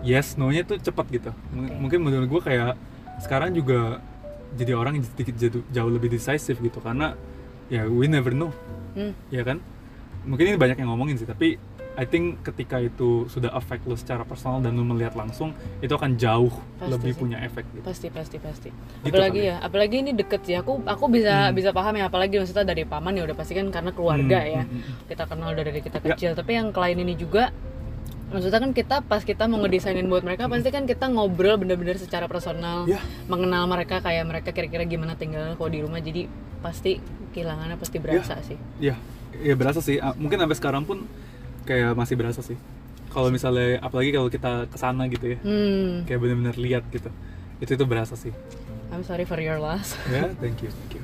yes 0.00 0.34
no 0.34 0.48
nya 0.48 0.64
tuh 0.64 0.76
cepat 0.76 1.06
gitu 1.10 1.30
M- 1.52 1.60
Oke. 1.62 1.74
mungkin 1.76 1.98
menurut 2.00 2.26
gue 2.26 2.42
kayak 2.42 2.72
sekarang 3.20 3.52
juga 3.52 4.00
jadi 4.50 4.74
orang 4.74 4.98
yang 4.98 5.06
sedikit 5.06 5.36
jauh, 5.36 5.62
jauh 5.68 5.90
lebih 5.90 6.08
decisive 6.08 6.58
gitu 6.58 6.80
karena 6.80 7.14
ya 7.68 7.84
we 7.84 8.08
never 8.08 8.32
know 8.32 8.50
Hmm. 8.90 9.12
ya 9.28 9.44
kan 9.44 9.60
mungkin 10.20 10.44
ini 10.46 10.56
banyak 10.56 10.76
yang 10.76 10.88
ngomongin 10.88 11.14
sih 11.14 11.24
tapi 11.24 11.54
I 11.92 12.04
think 12.04 12.40
ketika 12.42 12.78
itu 12.78 13.26
sudah 13.26 13.50
affect 13.50 13.82
lo 13.82 13.92
secara 13.92 14.22
personal 14.22 14.58
dan 14.58 14.72
lo 14.72 14.84
melihat 14.84 15.12
langsung 15.12 15.50
itu 15.78 15.90
akan 15.90 16.14
jauh 16.14 16.48
Pasti 16.76 16.86
lebih 16.88 17.10
sih. 17.10 17.18
punya 17.18 17.38
efek 17.40 17.64
gitu 17.68 17.82
pasti 17.82 18.06
pasti 18.08 18.36
pasti 18.38 18.68
Gitu 19.00 19.10
apalagi 19.10 19.36
kali. 19.36 19.48
ya 19.48 19.56
apalagi 19.58 19.96
ini 19.98 20.12
deket 20.12 20.40
sih 20.42 20.54
aku 20.54 20.80
aku 20.80 21.04
bisa 21.08 21.30
Hmm. 21.42 21.52
bisa 21.52 21.70
paham 21.70 21.94
ya 21.94 22.06
apalagi 22.06 22.36
maksudnya 22.36 22.64
dari 22.64 22.84
paman 22.84 23.12
ya 23.12 23.22
udah 23.22 23.34
pasti 23.34 23.52
kan 23.52 23.68
karena 23.68 23.90
keluarga 23.90 24.38
Hmm, 24.38 24.50
ya 24.50 24.62
hmm, 24.62 24.70
hmm. 24.72 24.94
kita 25.06 25.22
kenal 25.24 25.48
udah 25.50 25.64
dari 25.64 25.80
kita 25.80 25.98
Ya. 25.98 26.04
kecil 26.08 26.30
tapi 26.32 26.50
yang 26.52 26.68
klien 26.70 26.96
ini 26.96 27.14
juga 27.14 27.50
maksudnya 28.28 28.60
kan 28.60 28.70
kita 28.70 28.96
pas 29.02 29.20
kita 29.20 29.44
mau 29.44 29.58
ngedesainin 29.58 30.06
buat 30.06 30.22
mereka 30.22 30.46
pasti 30.46 30.68
kan 30.68 30.84
kita 30.84 31.04
ngobrol 31.06 31.56
bener-bener 31.56 31.96
secara 31.96 32.24
personal 32.26 32.86
Ya. 32.86 33.02
mengenal 33.26 33.66
mereka 33.66 33.98
kayak 33.98 34.22
mereka 34.24 34.48
kira-kira 34.50 34.84
gimana 34.84 35.12
tinggal 35.12 35.52
kalau 35.52 35.68
di 35.68 35.80
rumah 35.80 35.98
jadi 35.98 36.30
pasti 36.60 37.02
kehilangannya 37.30 37.74
pasti 37.74 37.98
berasa 37.98 38.38
sih 38.40 38.54
ya 38.78 38.94
ya 39.34 39.54
berasa 39.54 39.80
sih 39.80 39.98
Ah, 39.98 40.14
mungkin 40.14 40.38
sampai 40.38 40.54
sekarang 40.54 40.82
pun 40.82 41.02
kayak 41.64 41.92
masih 41.94 42.14
berasa 42.16 42.40
sih. 42.40 42.56
Kalau 43.10 43.26
misalnya 43.28 43.82
apalagi 43.82 44.14
kalau 44.14 44.30
kita 44.30 44.70
ke 44.70 44.78
sana 44.78 45.10
gitu 45.10 45.34
ya 45.34 45.38
hmm. 45.42 46.06
kayak 46.06 46.20
bener-bener 46.22 46.54
lihat 46.54 46.84
gitu 46.94 47.10
itu 47.58 47.70
itu 47.74 47.84
berasa 47.84 48.14
sih. 48.14 48.30
I'm 48.90 49.02
sorry 49.02 49.26
for 49.26 49.38
your 49.38 49.58
loss. 49.58 49.94
Ya 50.14 50.30
thank 50.38 50.62
you 50.62 50.70
thank 50.70 50.94
you. 50.98 51.02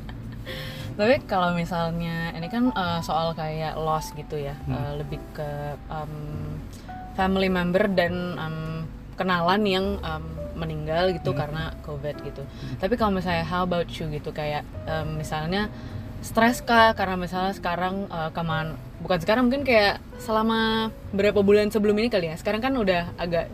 Tapi 0.96 1.20
kalau 1.28 1.52
misalnya 1.52 2.32
ini 2.32 2.48
kan 2.48 2.72
uh, 2.72 3.04
soal 3.04 3.36
kayak 3.36 3.76
loss 3.76 4.16
gitu 4.16 4.40
ya, 4.40 4.56
Hmm. 4.64 4.72
uh, 4.72 4.92
lebih 4.96 5.20
ke 5.36 5.50
um, 5.92 6.56
family 7.12 7.52
member 7.52 7.84
dan 7.92 8.38
um, 8.40 8.88
kenalan 9.20 9.62
yang 9.68 9.86
um, 10.00 10.24
meninggal 10.56 11.12
gitu 11.12 11.36
Hmm. 11.36 11.40
karena 11.44 11.62
covid 11.84 12.16
gitu. 12.24 12.40
Tapi 12.80 12.96
kalau 12.96 13.12
misalnya 13.12 13.44
how 13.44 13.68
about 13.68 13.92
you 13.92 14.08
gitu? 14.08 14.32
Kayak 14.32 14.64
em, 14.88 15.20
misalnya 15.20 15.68
stres 16.24 16.64
kah? 16.64 16.96
Karena 16.96 17.20
misalnya 17.20 17.52
sekarang 17.52 18.08
eh, 18.08 18.30
keman 18.32 18.72
bukan 19.06 19.22
sekarang 19.22 19.46
mungkin 19.46 19.62
kayak 19.62 20.02
selama 20.18 20.90
berapa 21.14 21.38
bulan 21.38 21.70
sebelum 21.70 21.94
ini 22.02 22.10
kali 22.10 22.26
ya 22.26 22.34
sekarang 22.34 22.58
kan 22.58 22.74
udah 22.74 23.14
agak 23.14 23.46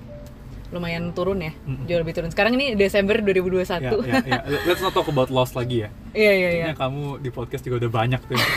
lumayan 0.72 1.12
turun 1.12 1.44
ya 1.44 1.52
jauh 1.84 2.00
lebih 2.00 2.16
turun 2.16 2.32
sekarang 2.32 2.56
ini 2.56 2.72
Desember 2.72 3.20
2021 3.20 3.60
ya, 3.84 3.92
ya, 3.92 4.16
ya. 4.24 4.40
Let's 4.64 4.80
not 4.80 4.96
talk 4.96 5.04
about 5.12 5.28
loss 5.28 5.52
lagi 5.52 5.84
ya. 5.84 5.92
iya 6.16 6.32
iya 6.32 6.50
iya 6.56 6.66
kamu 6.72 7.20
di 7.20 7.28
podcast 7.28 7.60
juga 7.68 7.84
udah 7.84 7.90
banyak 7.92 8.20
tuh 8.24 8.40
yang. 8.40 8.48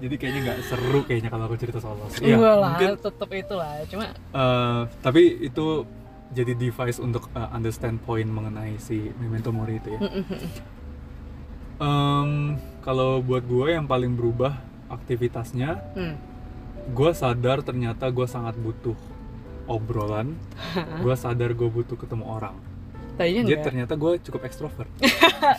Jadi 0.00 0.14
kayaknya 0.16 0.40
nggak 0.48 0.58
seru 0.64 1.00
kayaknya 1.04 1.28
kalau 1.28 1.44
aku 1.44 1.60
cerita 1.60 1.76
soal 1.76 1.98
loss. 2.00 2.16
Iya, 2.24 2.40
lah, 2.40 2.72
mungkin 2.72 2.96
tetep 2.96 3.30
itu 3.36 3.54
lah. 3.58 3.84
Cuma 3.84 4.04
eh, 4.16 4.80
tapi 5.04 5.22
itu 5.44 5.84
jadi 6.32 6.56
device 6.56 7.02
untuk 7.02 7.28
eh, 7.36 7.48
understand 7.52 8.00
point 8.06 8.30
mengenai 8.30 8.80
si 8.80 9.12
memento 9.18 9.52
mori 9.52 9.76
itu 9.76 9.92
ya. 9.92 10.00
Em, 11.80 12.60
kalau 12.80 13.20
buat 13.20 13.44
gue 13.44 13.76
yang 13.76 13.84
paling 13.84 14.16
berubah 14.16 14.69
aktivitasnya, 14.90 15.70
hmm. 15.94 16.14
gue 16.90 17.10
sadar 17.14 17.62
ternyata 17.62 18.10
gue 18.10 18.26
sangat 18.26 18.58
butuh 18.58 18.98
obrolan. 19.64 20.34
gue 21.04 21.14
sadar 21.14 21.54
gue 21.54 21.68
butuh 21.70 21.94
ketemu 21.94 22.26
orang. 22.26 22.56
tadinya 23.14 23.44
Jadi 23.44 23.52
enggak. 23.52 23.66
ternyata 23.68 23.92
gue 23.94 24.12
cukup 24.24 24.40
ekstrovert. 24.48 24.90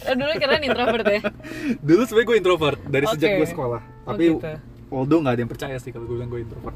Oh, 0.09 0.15
dulu 0.17 0.33
keren 0.35 0.61
introvert 0.65 1.05
ya. 1.05 1.21
Dulu 1.87 2.01
sebenarnya 2.09 2.27
gue 2.27 2.37
introvert 2.41 2.79
dari 2.89 3.05
sejak 3.05 3.29
Oke. 3.31 3.37
gue 3.37 3.47
sekolah. 3.53 3.81
Oh, 4.01 4.13
Tapi 4.13 4.25
gitu. 4.33 4.49
although 4.89 5.19
nggak 5.21 5.33
ada 5.37 5.41
yang 5.45 5.51
percaya 5.51 5.77
sih 5.77 5.93
kalau 5.93 6.09
gue 6.09 6.15
bilang 6.17 6.29
gue 6.33 6.41
introvert. 6.41 6.73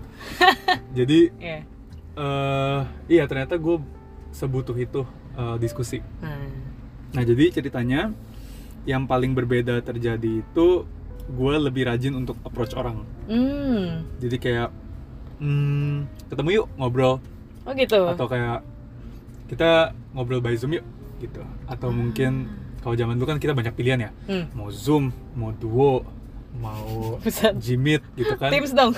Jadi 0.98 1.20
Iya. 1.42 1.60
eh 2.16 2.82
iya 3.10 3.24
ternyata 3.26 3.58
gue 3.58 3.82
sebutuh 4.30 4.78
itu 4.78 5.02
eh, 5.34 5.58
diskusi. 5.58 6.06
Nah. 6.22 6.38
Nah 7.18 7.24
jadi 7.24 7.48
ceritanya 7.50 8.12
yang 8.86 9.10
paling 9.10 9.34
berbeda 9.34 9.82
terjadi 9.82 10.46
itu 10.46 10.68
gue 11.28 11.54
lebih 11.58 11.86
rajin 11.86 12.14
untuk 12.14 12.38
approach 12.42 12.74
orang. 12.74 13.02
Hmm. 13.26 14.06
Jadi 14.20 14.38
kayak 14.38 14.70
hmm, 15.38 16.06
ketemu 16.28 16.50
yuk 16.54 16.68
ngobrol 16.76 17.18
Oh 17.66 17.74
gitu. 17.74 18.06
atau 18.06 18.30
kayak 18.30 18.62
kita 19.46 19.90
ngobrol 20.12 20.40
by 20.40 20.54
zoom 20.54 20.78
yuk 20.78 20.86
gitu. 21.18 21.42
Atau 21.66 21.90
mungkin 21.90 22.46
kalau 22.80 22.94
zaman 22.94 23.18
dulu 23.18 23.28
kan 23.28 23.40
kita 23.42 23.54
banyak 23.54 23.74
pilihan 23.74 24.00
ya. 24.00 24.12
Hmm. 24.30 24.46
Mau 24.54 24.70
zoom, 24.70 25.10
mau 25.34 25.50
duo, 25.50 26.06
mau. 26.56 27.18
Jimit 27.58 28.06
gitu 28.14 28.38
kan. 28.38 28.54
Teams 28.54 28.70
dong. 28.72 28.94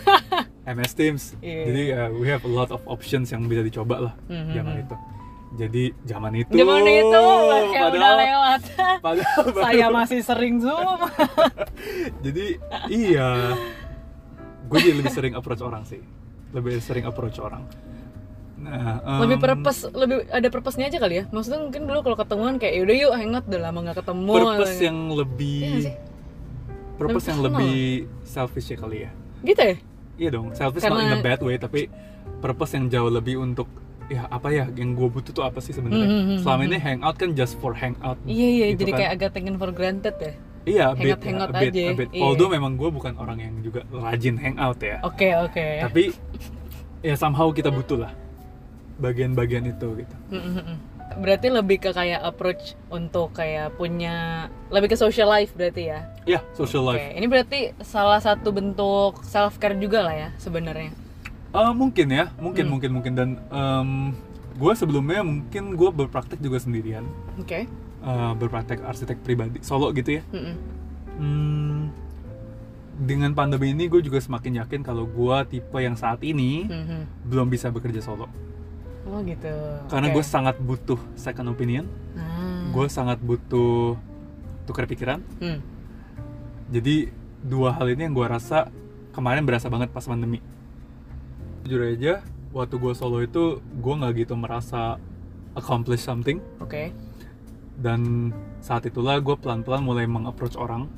MS 0.67 0.91
Teams. 0.93 1.23
Iya. 1.39 1.63
Jadi 1.63 1.83
uh, 1.95 2.09
we 2.13 2.27
have 2.27 2.43
a 2.43 2.51
lot 2.51 2.67
of 2.69 2.83
options 2.85 3.31
yang 3.31 3.47
bisa 3.47 3.63
dicoba 3.63 4.11
lah 4.11 4.13
Mhm. 4.27 4.51
zaman 4.51 4.73
itu. 4.83 4.95
Jadi 5.57 5.83
zaman 6.03 6.31
itu. 6.37 6.53
Zaman 6.53 6.85
itu 6.85 7.23
kayak 7.49 7.65
udah 7.65 7.81
padahal- 7.89 8.19
lewat. 8.19 8.61
Padahal 9.05 9.41
baru- 9.47 9.63
Saya 9.63 9.85
masih 9.89 10.19
sering 10.21 10.55
zoom. 10.59 10.99
Jadi 12.25 12.45
iya. 12.87 13.57
Gue 14.67 14.77
jadi 14.77 14.95
lebih 14.95 15.09
sering 15.09 15.33
approach 15.33 15.59
orang 15.59 15.81
sih. 15.81 16.03
Lebih 16.51 16.77
sering 16.77 17.03
approach 17.03 17.39
orang. 17.39 17.63
Nah, 18.57 18.99
em, 18.99 19.19
lebih 19.23 19.37
purpose, 19.39 19.87
lebih 19.87 20.27
ada 20.27 20.47
purpose-nya 20.47 20.87
aja 20.87 20.97
kali 20.97 21.15
ya. 21.15 21.25
Maksudnya 21.27 21.61
mungkin 21.61 21.81
dulu 21.83 21.99
kalau 22.03 22.17
ketemuan 22.17 22.55
kayak 22.57 22.73
yaudah 22.75 22.97
yuk 22.99 23.13
hangout 23.13 23.45
udah 23.45 23.61
lama 23.63 23.79
nggak 23.81 23.97
ketemu. 23.97 24.29
purpose 24.29 24.73
Gitu. 24.73 24.83
yang 24.83 24.99
lebih 25.09 25.61
Iya 25.63 25.93
purpose 26.97 27.13
Lebih 27.21 27.29
yang 27.29 27.39
lebih 27.47 27.77
selfish 28.23 28.67
ya 28.67 28.77
kali 28.77 28.97
ya. 28.99 29.11
Gitu 29.39 29.61
ya? 29.61 29.75
Iya 30.17 30.29
dong, 30.31 30.47
selfish 30.51 30.81
not 30.81 30.97
in 30.97 31.05
a 31.07 31.07
Karena- 31.13 31.21
bad 31.23 31.39
way, 31.41 31.55
tapi 31.55 31.81
purpose 32.35 32.73
yang 32.73 32.85
jauh 32.87 33.07
lebih 33.07 33.37
untuk 33.37 33.69
ya 34.07 34.23
apa 34.31 34.47
ya 34.55 34.65
yang 34.71 34.95
gue 34.95 35.07
butuh 35.11 35.31
tuh 35.35 35.43
apa 35.43 35.59
sih 35.59 35.75
sebenarnya? 35.75 36.07
Mhm, 36.07 36.21
mhm, 36.23 36.37
Selama 36.43 36.61
ini 36.63 36.77
hangout 36.79 37.15
kan 37.19 37.29
just 37.35 37.59
for 37.59 37.75
hangout. 37.75 38.15
Iya 38.23 38.47
iya, 38.47 38.65
gitu 38.71 38.87
jadi 38.87 38.91
kan. 38.91 38.99
kayak 39.03 39.11
agak 39.19 39.29
taken 39.35 39.55
for 39.59 39.71
granted 39.75 40.15
ya. 40.19 40.33
Iya, 40.67 40.83
a 40.91 40.95
bit, 40.99 41.15
a 41.15 41.47
bit, 41.47 41.71
aja, 41.71 41.83
a 41.87 41.93
bit. 41.95 42.09
iya. 42.11 42.23
Although 42.27 42.51
memang 42.51 42.75
gue 42.75 42.89
bukan 42.91 43.15
orang 43.15 43.39
yang 43.39 43.55
juga 43.63 43.87
rajin 43.87 44.35
hangout 44.35 44.79
ya, 44.83 44.99
Oke 44.99 45.31
oke. 45.31 45.63
tapi 45.79 46.11
ya 46.99 47.15
somehow 47.15 47.47
kita 47.55 47.71
butuh 47.71 48.03
lah 48.03 48.11
bagian-bagian 48.99 49.63
itu 49.69 49.87
gitu. 50.03 50.15
Mm-mm-mm. 50.33 50.75
Berarti 51.17 51.47
lebih 51.47 51.79
ke 51.79 51.95
kayak 51.95 52.19
approach 52.19 52.75
untuk 52.91 53.31
kayak 53.31 53.79
punya 53.79 54.47
lebih 54.67 54.91
ke 54.91 54.97
social 54.99 55.31
life 55.31 55.55
berarti 55.55 55.87
ya. 55.87 56.03
Ya, 56.27 56.39
social 56.51 56.83
Oke, 56.83 56.99
life. 56.99 57.15
ini 57.15 57.25
berarti 57.31 57.59
salah 57.79 58.19
satu 58.19 58.51
bentuk 58.51 59.23
self 59.23 59.55
care 59.57 59.77
juga 59.79 60.03
lah 60.03 60.15
ya 60.15 60.29
sebenarnya. 60.35 60.91
Eh, 61.57 61.73
mungkin 61.73 62.07
ya, 62.07 62.29
mungkin 62.37 62.63
Hmm. 62.63 62.71
mungkin 62.71 62.89
mungkin 62.93 63.13
dan 63.13 63.29
gue 64.53 64.73
sebelumnya 64.73 65.21
mungkin 65.21 65.73
gue 65.73 65.89
berpraktek 65.91 66.37
juga 66.37 66.57
sendirian, 66.57 67.05
Oke. 67.35 67.65
Eh, 67.97 68.31
berpraktek 68.35 68.81
arsitek 68.81 69.17
pribadi 69.19 69.57
solo 69.61 69.89
gitu 69.91 70.17
ya. 70.17 70.23
Mm-mm. 70.29 70.55
Hmm, 71.17 71.79
dengan 72.95 73.33
pandemi 73.33 73.73
ini 73.73 73.85
gue 73.85 74.01
juga 74.01 74.17
semakin 74.17 74.61
yakin 74.61 74.81
kalau 74.81 75.05
gue 75.05 75.37
tipe 75.47 75.77
yang 75.77 75.93
saat 75.93 76.21
ini 76.21 76.65
Mhm. 76.65 77.25
belum 77.25 77.47
bisa 77.47 77.69
bekerja 77.69 78.01
solo 78.01 78.25
Oh 79.03 79.21
gitu. 79.21 79.49
karena 79.87 80.09
Oke. 80.09 80.15
gue 80.15 80.25
sangat 80.25 80.55
butuh 80.57 80.97
second 81.15 81.47
opinion 81.47 81.85
Ah. 82.13 82.69
gue 82.69 82.85
sangat 82.87 83.17
butuh 83.19 83.97
tukar 84.65 84.85
pikiran 84.85 85.21
Hmm. 85.37 85.61
jadi 86.67 87.09
dua 87.39 87.71
hal 87.71 87.87
ini 87.87 88.03
yang 88.03 88.13
gue 88.13 88.25
rasa 88.25 88.69
kemarin 89.09 89.41
berasa 89.41 89.69
banget 89.69 89.89
pas 89.89 90.03
pandemi 90.03 90.41
jujur 91.67 91.83
aja 91.83 92.23
waktu 92.55 92.79
gue 92.79 92.93
solo 92.95 93.19
itu 93.19 93.59
gue 93.59 93.93
nggak 93.99 94.23
gitu 94.23 94.39
merasa 94.39 94.95
accomplish 95.51 95.99
something. 95.99 96.39
Oke. 96.63 96.95
dan 97.77 98.33
saat 98.57 98.89
itulah 98.89 99.21
gue 99.21 99.37
pelan-pelan 99.37 99.85
mulai 99.85 100.09
mengapproach 100.09 100.55
orang. 100.57 100.89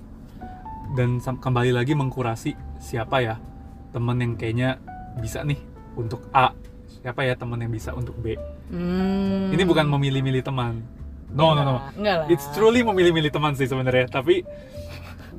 Dan 0.96 1.20
kembali 1.20 1.76
lagi 1.76 1.92
mengkurasi 1.92 2.56
siapa 2.80 3.20
ya 3.20 3.36
temen 3.92 4.16
yang 4.22 4.34
kayaknya 4.40 4.80
bisa 5.20 5.44
nih 5.44 5.60
untuk 5.98 6.24
A 6.32 6.54
siapa 7.02 7.26
ya 7.26 7.34
temen 7.36 7.60
yang 7.60 7.74
bisa 7.74 7.92
untuk 7.98 8.16
B. 8.22 8.38
Hmm. 8.70 9.50
ini 9.50 9.66
bukan 9.66 9.90
memilih-milih 9.90 10.46
teman. 10.46 10.86
No 11.34 11.58
no 11.58 11.62
no. 11.66 11.76
Enggak, 11.76 11.98
Enggak 11.98 12.16
lah. 12.22 12.28
it's 12.30 12.48
truly 12.54 12.86
memilih-milih 12.86 13.34
teman 13.34 13.58
sih 13.58 13.66
sebenarnya. 13.68 14.08
Tapi 14.08 14.46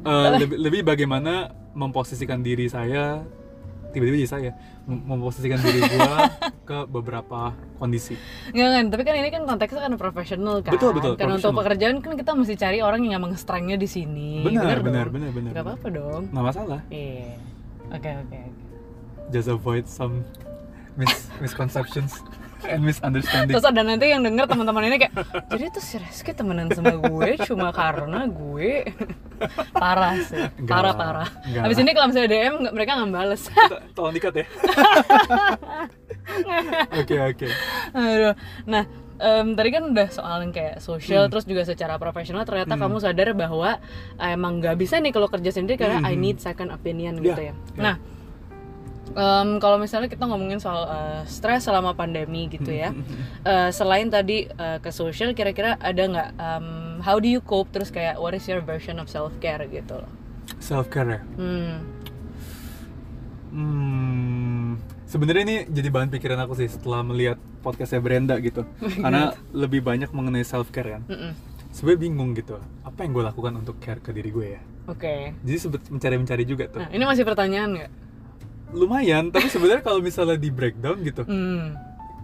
uh, 0.05 0.37
lebih, 0.37 0.59
lebih 0.59 0.83
bagaimana 0.85 1.55
memposisikan 1.73 2.43
diri 2.43 2.67
saya 2.67 3.23
tiba-tiba 3.91 4.23
jadi 4.23 4.31
saya 4.31 4.51
memposisikan 4.91 5.59
diri 5.59 5.81
gua 5.87 6.27
ke 6.69 6.79
beberapa 6.87 7.51
kondisi 7.77 8.19
Enggak 8.51 8.69
kan, 8.71 8.85
tapi 8.89 9.03
kan 9.03 9.15
ini 9.17 9.29
kan 9.29 9.43
konteksnya 9.45 9.81
kan 9.83 9.95
profesional 9.95 10.57
kan. 10.61 10.73
Betul, 10.73 10.91
betul, 10.93 11.13
Karena 11.15 11.35
untuk 11.35 11.55
pekerjaan 11.55 11.97
kan 11.99 12.13
kita 12.15 12.31
mesti 12.33 12.55
cari 12.55 12.79
orang 12.79 13.01
yang 13.03 13.19
emang 13.19 13.33
strength-nya 13.35 13.75
di 13.75 13.87
sini. 13.87 14.43
benar 14.43 14.79
benar 14.81 15.07
benar 15.09 15.31
benar 15.31 15.53
Gak 15.53 15.65
apa-apa 15.65 15.87
dong. 15.89 16.23
nggak 16.29 16.45
masalah 16.45 16.81
Iya. 16.89 17.39
Oke 17.91 18.11
oke. 18.13 18.39
oke. 18.39 18.41
just 19.29 19.47
avoid 19.47 19.85
some 19.85 20.27
mis 20.95 21.11
misconceptions 21.39 22.19
and 22.65 22.81
misunderstanding 22.81 23.51
Terus 23.51 23.65
ada 23.65 23.81
nanti 23.81 24.07
yang 24.07 24.21
denger 24.21 24.45
teman-teman 24.47 24.83
ini 24.85 24.97
kayak, 24.99 25.13
jadi 25.47 25.65
tuh 25.69 25.81
si 25.81 25.97
Reski 25.97 26.31
temenan 26.31 26.69
sama 26.69 26.93
gue 26.93 27.29
cuma 27.43 27.71
karena 27.71 28.25
gue 28.25 28.85
parah 29.75 30.19
sih, 30.19 30.37
Enggak 30.55 30.69
parah 30.71 30.85
lah, 30.87 30.95
parah. 30.95 31.29
enggak 31.43 31.63
Habis 31.65 31.77
lah. 31.77 31.83
ini 31.83 31.91
kalau 31.91 32.07
misalnya 32.09 32.29
DM 32.29 32.55
nggak- 32.59 32.75
mereka 32.75 32.91
nggak 32.95 33.11
bales. 33.11 33.43
To- 33.47 33.83
tolong 33.95 34.13
dikat 34.13 34.35
ya 34.35 34.47
oke 36.95 37.17
oke 37.27 37.47
Aduh. 37.93 38.35
Nah, 38.65 38.85
em, 39.17 39.47
tadi 39.53 39.69
kan 39.71 39.83
udah 39.87 40.09
soal 40.09 40.37
yang 40.41 40.53
kayak 40.53 40.79
sosial, 40.79 41.27
Hmm. 41.27 41.31
terus 41.31 41.45
juga 41.45 41.63
secara 41.65 41.97
profesional 41.97 42.45
ternyata 42.45 42.75
Hmm. 42.75 42.83
kamu 42.83 42.97
sadar 42.99 43.29
bahwa 43.33 43.81
emang 44.17 44.61
nggak 44.61 44.77
bisa 44.77 44.99
nih 44.99 45.11
kalau 45.11 45.27
kerja 45.27 45.51
sendiri 45.51 45.77
karena 45.77 46.01
I 46.03 46.15
Hmm. 46.15 46.23
need 46.23 46.39
second 46.39 46.71
opinion 46.71 47.19
Ya, 47.19 47.23
gitu 47.25 47.43
ya. 47.43 47.53
ya. 47.53 47.55
Nah, 47.77 47.95
em, 49.13 49.59
kalau 49.59 49.77
misalnya 49.77 50.07
kita 50.07 50.25
ngomongin 50.25 50.59
soal 50.59 50.87
eh, 50.87 51.23
stres 51.27 51.67
selama 51.67 51.93
pandemi 51.93 52.47
gitu 52.47 52.71
ya, 52.71 52.95
eh, 53.51 53.71
selain 53.71 54.07
tadi 54.07 54.47
eh, 54.47 54.79
ke 54.79 54.91
sosial, 54.91 55.33
kira-kira 55.33 55.75
ada 55.79 56.03
nggak 56.03 56.29
em, 56.37 56.67
how 57.01 57.17
do 57.17 57.27
you 57.27 57.41
cope 57.41 57.71
terus 57.71 57.89
kayak 57.89 58.19
what 58.19 58.35
is 58.35 58.45
your 58.47 58.61
version 58.61 58.99
of 58.99 59.07
self 59.07 59.33
care 59.39 59.63
gitu 59.67 59.99
loh? 59.99 60.11
self 60.59 60.91
care 60.91 61.09
ya 61.09 61.21
Hmm. 61.39 61.75
Hmm, 63.51 64.79
sebenarnya 65.11 65.43
ini 65.43 65.57
jadi 65.67 65.91
bahan 65.91 66.07
pikiran 66.07 66.39
aku 66.47 66.55
sih 66.55 66.71
setelah 66.71 67.03
melihat 67.03 67.35
podcastnya 67.67 67.99
Brenda 67.99 68.39
gitu, 68.39 68.63
karena 69.03 69.35
lebih 69.51 69.83
banyak 69.83 70.07
mengenai 70.15 70.47
self 70.47 70.71
care 70.71 70.99
kan. 70.99 71.03
Mm-mm. 71.11 71.35
Sebenarnya 71.75 72.01
bingung 72.03 72.31
gitu, 72.39 72.59
apa 72.87 72.99
yang 73.03 73.11
gue 73.15 73.25
lakukan 73.27 73.53
untuk 73.59 73.83
care 73.83 73.99
ke 73.99 74.15
diri 74.15 74.31
gue 74.31 74.47
ya? 74.55 74.63
Oke. 74.87 75.35
Jadi 75.43 75.59
sebet 75.59 75.83
mencari-mencari 75.87 76.45
juga 76.47 76.71
tuh. 76.71 76.83
Nah, 76.83 76.91
ini 76.91 77.03
masih 77.07 77.27
pertanyaan 77.27 77.71
nggak? 77.75 77.91
Lumayan, 78.71 79.29
tapi 79.29 79.49
sebenarnya 79.49 79.83
kalau 79.83 79.99
misalnya 79.99 80.35
di 80.35 80.49
breakdown 80.49 81.03
gitu, 81.03 81.23
Hmm. 81.25 81.75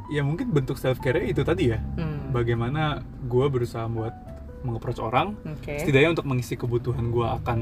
ya 0.08 0.22
mungkin 0.22 0.50
bentuk 0.50 0.76
self 0.76 0.98
care 0.98 1.22
itu 1.22 1.42
tadi 1.42 1.70
ya. 1.70 1.78
Hmm. 1.96 2.30
Bagaimana 2.30 2.98
gue 3.22 3.46
berusaha 3.46 3.86
buat 3.86 4.14
mengapproach 4.62 4.98
orang, 4.98 5.34
Oke. 5.44 5.78
setidaknya 5.78 6.14
untuk 6.14 6.26
mengisi 6.26 6.54
kebutuhan 6.54 7.10
gue 7.10 7.26
akan 7.26 7.58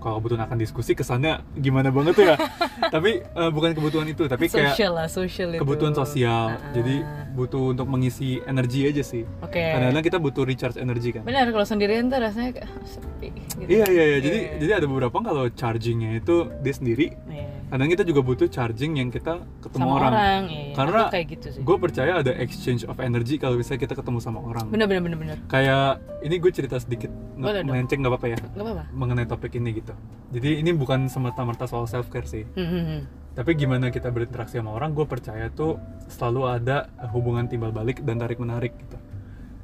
kalau 0.00 0.18
kebutuhan 0.18 0.42
akan 0.48 0.56
diskusi 0.56 0.96
kesannya 0.96 1.44
gimana 1.60 1.92
banget 1.92 2.16
tuh 2.16 2.24
ya? 2.26 2.36
Tapi 2.94 3.22
uh, 3.36 3.52
bukan 3.52 3.76
kebutuhan 3.76 4.08
itu 4.08 4.26
tapi 4.26 4.50
kayak 4.50 4.74
social 4.74 4.92
lah 4.96 5.06
social 5.06 5.48
itu. 5.54 5.60
kebutuhan 5.62 5.94
sosial. 5.94 6.58
Ah. 6.58 6.72
jadi 6.74 7.06
butuh 7.36 7.76
untuk 7.76 7.86
mengisi 7.86 8.42
energi 8.48 8.88
aja 8.88 9.04
sih. 9.06 9.22
Oke. 9.44 9.62
Kadang-kadang 9.62 10.02
kita 10.02 10.18
butuh 10.18 10.42
recharge 10.42 10.80
energi 10.80 11.14
kan. 11.14 11.22
Benar 11.22 11.52
kalau 11.54 11.62
sendirian 11.62 12.10
tuh 12.10 12.18
rasanya 12.18 12.50
kayak 12.56 12.66
ah, 12.66 12.82
sepi 12.88 13.28
gitu. 13.30 13.68
iya 13.68 13.86
iya 13.86 14.04
iya. 14.16 14.18
Jadi 14.18 14.38
jadi 14.64 14.72
ada 14.82 14.86
beberapa 14.90 15.14
kalau 15.22 15.46
chargingnya 15.54 16.18
itu 16.18 16.50
dia 16.64 16.74
sendiri. 16.74 17.14
Iya. 17.30 17.59
Kadang 17.70 17.88
kita 17.88 18.02
juga 18.02 18.20
butuh 18.26 18.48
charging 18.50 18.98
yang 18.98 19.08
kita 19.14 19.46
ketemu 19.62 19.86
sama 19.86 19.94
orang, 19.94 20.12
orang, 20.12 20.42
iya. 20.50 20.74
Karena 20.74 21.00
Aku 21.06 21.14
kayak 21.14 21.26
gitu 21.38 21.46
sih. 21.54 21.60
gue 21.62 21.76
percaya 21.78 22.12
ada 22.18 22.32
exchange 22.42 22.82
of 22.90 22.98
energy 22.98 23.38
kalau 23.38 23.54
misalnya 23.54 23.86
kita 23.86 23.94
ketemu 23.94 24.18
sama 24.18 24.42
orang. 24.42 24.66
Bener 24.68 24.90
bener 24.90 25.02
bener 25.06 25.18
bener. 25.18 25.36
Kayak 25.46 26.02
ini 26.26 26.34
gue 26.42 26.50
cerita 26.50 26.76
sedikit. 26.82 27.08
Melenceng 27.38 28.02
nggak 28.02 28.12
apa-apa 28.12 28.28
ya? 28.34 28.38
Nggak 28.42 28.66
apa-apa. 28.66 28.84
Mengenai 28.90 29.26
topik 29.30 29.54
ini 29.54 29.70
gitu. 29.78 29.94
Jadi 30.34 30.50
ini 30.58 30.70
bukan 30.74 31.06
semata-merta 31.06 31.70
soal 31.70 31.86
self 31.86 32.10
care 32.10 32.26
sih. 32.26 32.42
Hmm, 32.58 32.68
hmm, 32.68 33.00
tapi 33.38 33.54
gimana 33.54 33.94
kita 33.94 34.10
berinteraksi 34.10 34.58
sama 34.58 34.74
orang 34.74 34.90
gue 34.90 35.06
percaya 35.06 35.46
tuh 35.54 35.78
selalu 36.10 36.50
ada 36.50 36.90
hubungan 37.14 37.46
timbal 37.46 37.70
balik 37.70 38.02
dan 38.02 38.18
tarik 38.18 38.42
menarik 38.42 38.74
gitu. 38.74 38.98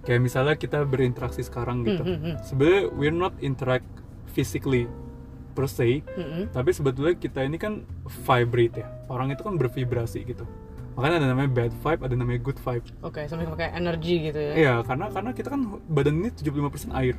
Kayak 0.07 0.23
misalnya 0.23 0.55
kita 0.55 0.87
berinteraksi 0.87 1.43
sekarang 1.43 1.83
gitu. 1.83 2.07
Hmm, 2.07 2.19
hmm. 2.23 2.35
sebenarnya 2.47 2.83
we're 2.95 3.15
not 3.15 3.35
interact 3.43 3.87
physically 4.31 4.87
per 5.57 5.67
se 5.67 6.05
Hmm, 6.05 6.21
hmm. 6.23 6.45
tapi 6.53 6.71
sebetulnya 6.71 7.17
kita 7.17 7.41
ini 7.41 7.57
kan 7.57 7.81
vibrate 8.23 8.85
ya. 8.85 8.87
Orang 9.09 9.33
itu 9.33 9.41
kan 9.41 9.57
bervibrasi 9.57 10.23
gitu. 10.23 10.45
Makanya 10.93 11.17
ada 11.19 11.29
namanya 11.29 11.51
bad 11.51 11.73
vibe 11.75 12.01
ada 12.03 12.15
namanya 12.15 12.41
good 12.41 12.57
vibe. 12.57 12.85
Oke 13.01 13.25
sampai 13.25 13.45
pakai 13.47 13.73
energi 13.73 14.15
gitu 14.23 14.37
ya. 14.37 14.53
Iya 14.53 14.75
karena 14.83 15.09
karena 15.09 15.31
kita 15.33 15.49
kan 15.49 15.61
badan 15.89 16.21
ini 16.21 16.29
75% 16.31 16.93
air. 16.93 17.17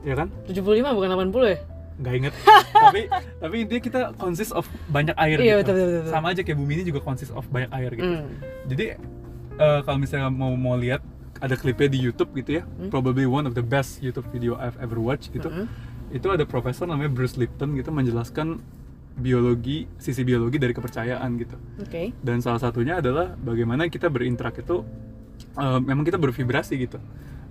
Ya 0.00 0.14
kan? 0.14 0.28
75 0.46 0.64
bukan 0.94 1.08
80 1.28 1.52
ya? 1.52 1.58
Nggak 1.98 2.14
inget. 2.14 2.34
Tapi 2.84 3.00
tapi 3.42 3.54
intinya 3.58 3.82
kita 3.82 4.00
consist 4.14 4.52
of 4.52 4.64
banyak 4.86 5.16
air 5.18 5.36
Iya, 5.36 5.58
gitu. 5.58 5.58
betul, 5.60 5.74
betul, 5.74 5.88
betul. 5.98 6.12
sama 6.12 6.26
aja 6.30 6.40
kayak 6.40 6.56
bumi 6.56 6.72
ini 6.76 6.84
juga 6.86 7.00
consist 7.02 7.32
of 7.34 7.42
banyak 7.48 7.70
air 7.74 7.90
gitu. 7.90 8.06
Hmm. 8.06 8.30
jadi 8.64 8.84
eh, 9.58 9.80
kalau 9.82 9.98
misalnya 9.98 10.30
mau 10.30 10.54
mau 10.54 10.78
lihat 10.78 11.02
ada 11.38 11.54
klipnya 11.54 11.88
di 11.88 11.98
YouTube 11.98 12.30
gitu 12.34 12.58
ya. 12.58 12.62
Hmm. 12.68 12.86
probably 12.86 13.26
one 13.26 13.44
of 13.44 13.54
the 13.54 13.64
best 13.64 13.98
YouTube 13.98 14.26
video 14.30 14.54
I've 14.54 14.78
ever 14.78 14.98
watched 14.98 15.32
gitu. 15.32 15.50
Mm-mm. 15.50 15.66
Itu 16.14 16.28
ada 16.32 16.44
profesor 16.48 16.88
namanya 16.88 17.12
Bruce 17.12 17.36
Lipton 17.36 17.76
gitu 17.76 17.92
menjelaskan 17.92 18.60
biologi 19.18 19.90
sisi 19.98 20.22
biologi 20.22 20.62
dari 20.62 20.70
kepercayaan 20.72 21.30
gitu. 21.42 21.56
Oke. 21.82 22.14
Dan 22.22 22.38
salah 22.38 22.62
satunya 22.62 23.02
adalah 23.02 23.34
bagaimana 23.34 23.90
kita 23.90 24.06
berinterak 24.06 24.62
itu 24.62 24.86
eh, 25.58 25.78
memang 25.82 26.06
kita 26.06 26.16
bervibrasi 26.16 26.78
gitu. 26.78 27.02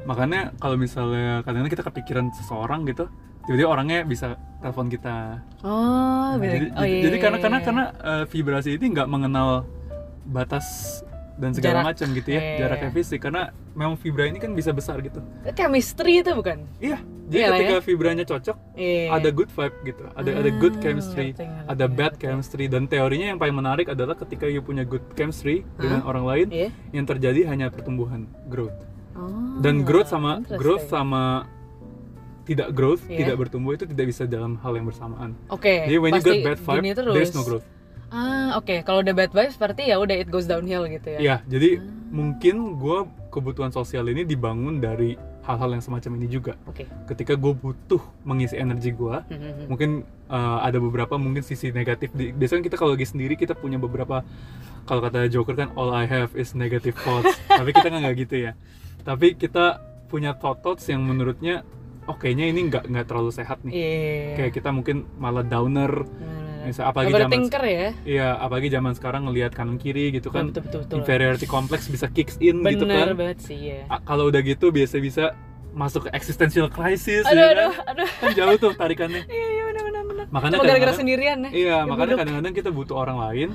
Makanya 0.07 0.55
kalau 0.57 0.79
misalnya 0.79 1.43
kadang-kadang 1.43 1.73
kita 1.75 1.85
kepikiran 1.85 2.25
seseorang 2.31 2.87
gitu 2.87 3.11
tiba-tiba 3.47 3.69
orangnya 3.71 4.03
bisa 4.03 4.35
telepon 4.59 4.91
kita. 4.91 5.39
Oh, 5.63 6.35
Nah, 6.35 6.43
jadi, 6.43 6.67
oh, 6.75 6.85
iya, 6.85 7.01
jadi 7.07 7.17
iya, 7.17 7.23
karena 7.23 7.37
iya, 7.39 7.43
karena 7.43 7.57
iya. 7.57 7.65
karena 7.65 7.83
eh, 8.03 8.23
vibrasi 8.27 8.69
ini 8.75 8.85
nggak 8.91 9.07
mengenal 9.07 9.63
batas 10.27 10.99
dan 11.37 11.53
segala 11.53 11.85
macam 11.85 12.07
gitu 12.11 12.29
ya 12.33 12.41
iya, 12.41 12.57
jaraknya 12.59 12.89
iya. 12.89 12.95
fisik 12.97 13.19
karena 13.21 13.41
memang 13.73 13.95
vibra 13.95 14.25
ini 14.25 14.37
kan 14.37 14.51
bisa 14.51 14.73
besar 14.73 14.97
gitu 14.99 15.21
chemistry 15.53 16.19
itu 16.19 16.33
bukan 16.33 16.65
iya 16.81 16.97
jadi 17.27 17.37
Iya 17.37 17.47
lah 17.51 17.57
ketika 17.59 17.75
ya. 17.75 17.83
vibranya 17.83 18.23
cocok 18.23 18.57
ada 19.11 19.29
good 19.29 19.51
vibe 19.51 19.75
gitu 19.83 20.03
ada 20.15 20.29
ada 20.33 20.49
good 20.53 20.75
Ah, 20.75 20.81
chemistry 20.81 21.27
ngerti, 21.29 21.43
ngerti, 21.43 21.67
ada 21.67 21.85
bad 21.85 22.13
ngerti. 22.15 22.23
chemistry 22.23 22.65
dan 22.65 22.83
teorinya 22.87 23.27
yang 23.29 23.39
paling 23.39 23.51
menarik 23.53 23.87
adalah 23.87 24.15
ketika 24.15 24.47
you 24.47 24.63
punya 24.63 24.81
good 24.81 25.03
chemistry 25.13 25.67
dengan 25.75 26.01
Hah? 26.01 26.09
orang 26.09 26.23
lain 26.25 26.47
yang 26.89 27.05
terjadi 27.05 27.45
hanya 27.47 27.67
pertumbuhan 27.69 28.25
growth 28.47 28.75
Oh, 29.17 29.57
dan 29.59 29.81
growth 29.81 30.07
sama 30.07 30.45
growth 30.45 30.85
sama 30.87 31.49
tidak 32.45 32.71
growth 32.71 33.03
Iya. 33.05 33.25
tidak 33.25 33.35
bertumbuh 33.41 33.73
itu 33.73 33.83
tidak 33.83 34.05
bisa 34.07 34.23
dalam 34.23 34.55
hal 34.61 34.77
yang 34.77 34.85
bersamaan 34.85 35.35
Oke. 35.49 35.83
jadi 35.83 35.97
when 35.99 36.15
you 36.15 36.21
got 36.21 36.37
bad 36.45 36.59
vibe 36.61 36.83
there's 37.11 37.33
no 37.33 37.43
growth 37.43 37.65
Ah, 38.11 38.55
oke. 38.55 38.83
Kalau 38.87 39.03
udah 39.03 39.13
bad 39.13 39.31
vibes 39.35 39.59
berarti 39.59 39.91
ya 39.91 39.99
udah 39.99 40.15
it 40.15 40.31
goes 40.31 40.47
downhill 40.47 40.87
gitu 40.87 41.17
ya. 41.17 41.19
Iya, 41.19 41.35
jadi 41.47 41.83
mungkin 42.07 42.79
gue 42.79 42.97
kebutuhan 43.29 43.75
sosial 43.75 44.07
ini 44.07 44.23
dibangun 44.23 44.79
dari 44.79 45.19
hal-hal 45.43 45.79
yang 45.79 45.83
semacam 45.83 46.11
ini 46.19 46.27
juga. 46.27 46.53
Oke. 46.67 46.87
Ketika 47.07 47.39
gue 47.39 47.55
butuh 47.55 47.99
mengisi 48.27 48.59
energi 48.59 48.91
gue, 48.91 49.15
Hmm, 49.27 49.39
hmm, 49.39 49.51
hmm. 49.51 49.65
mungkin 49.71 49.89
uh, 50.27 50.59
ada 50.59 50.79
beberapa 50.79 51.15
mungkin 51.15 51.43
sisi 51.43 51.71
negatif. 51.71 52.11
Di, 52.11 52.35
biasanya 52.35 52.67
kita 52.67 52.75
kalau 52.75 52.95
lagi 52.95 53.07
sendiri 53.07 53.39
kita 53.39 53.55
punya 53.55 53.79
beberapa 53.79 54.23
kalau 54.87 55.03
kata 55.03 55.27
Joker 55.31 55.55
kan 55.55 55.69
all 55.75 55.91
I 55.95 56.07
have 56.07 56.35
is 56.35 56.51
negative 56.55 56.99
thoughts. 56.99 57.31
Tapi 57.59 57.71
kita 57.71 57.87
nggak 57.91 58.15
gitu 58.27 58.35
ya. 58.51 58.51
Tapi 59.07 59.39
kita 59.39 59.79
punya 60.07 60.35
thought 60.35 60.63
thoughts 60.63 60.87
yang 60.87 61.03
menurutnya 61.03 61.63
oh 62.07 62.15
kayaknya 62.15 62.45
ini 62.51 62.71
nggak 62.71 62.83
nggak 62.87 63.05
terlalu 63.07 63.31
sehat 63.31 63.59
nih. 63.67 63.71
Iya. 63.75 64.35
Kayak 64.35 64.51
kita 64.59 64.69
mungkin 64.71 65.07
malah 65.19 65.43
downer. 65.43 66.03
Benar-benar. 66.03 66.46
Misal 66.67 66.83
apalagi 66.85 67.09
zaman 67.09 67.23
Overthinker 67.23 67.63
ya. 67.63 67.87
Iya, 68.03 68.27
apalagi 68.35 68.67
zaman 68.67 68.91
sekarang 68.91 69.21
ngelihat 69.23 69.51
kanan 69.51 69.75
kiri 69.75 70.11
gitu 70.11 70.27
kan. 70.27 70.51
betul 70.51 70.63
betul 70.63 70.79
betul. 70.83 70.97
inferiority 70.99 71.45
complex 71.45 71.87
bisa 71.87 72.05
kicks 72.07 72.35
in 72.39 72.59
Bener 72.59 72.75
gitu 72.75 72.85
kan 72.85 73.15
banget 73.15 73.39
sih 73.39 73.57
ya. 73.57 73.81
Kalau 74.03 74.27
udah 74.27 74.41
gitu 74.41 74.69
biasa 74.69 74.99
bisa 74.99 75.31
masuk 75.71 76.05
ke 76.05 76.11
existential 76.11 76.67
crisis 76.67 77.21
Aduh 77.23 77.37
ya 77.37 77.53
aduh 77.53 77.69
kan? 77.71 77.85
aduh. 77.93 78.09
kan 78.11 78.29
jauh 78.33 78.57
tuh 78.57 78.71
tarikannya 78.73 79.21
Iya 79.23 79.47
iya 79.47 79.63
benar 79.63 79.83
benar 79.83 80.03
benar. 80.03 80.25
makanya 80.27 80.51
Cuma 80.51 80.63
gara-gara 80.63 80.73
kadang-kadang- 80.73 80.97
sendirian 80.97 81.37
ya. 81.39 81.49
iya 81.49 81.67
Ya, 81.69 81.77
makanya 81.83 82.05
buruk. 82.07 82.19
kadang-kadang 82.19 82.53
kita 82.55 82.69
butuh 82.71 82.95
orang 82.97 83.17
lain 83.19 83.49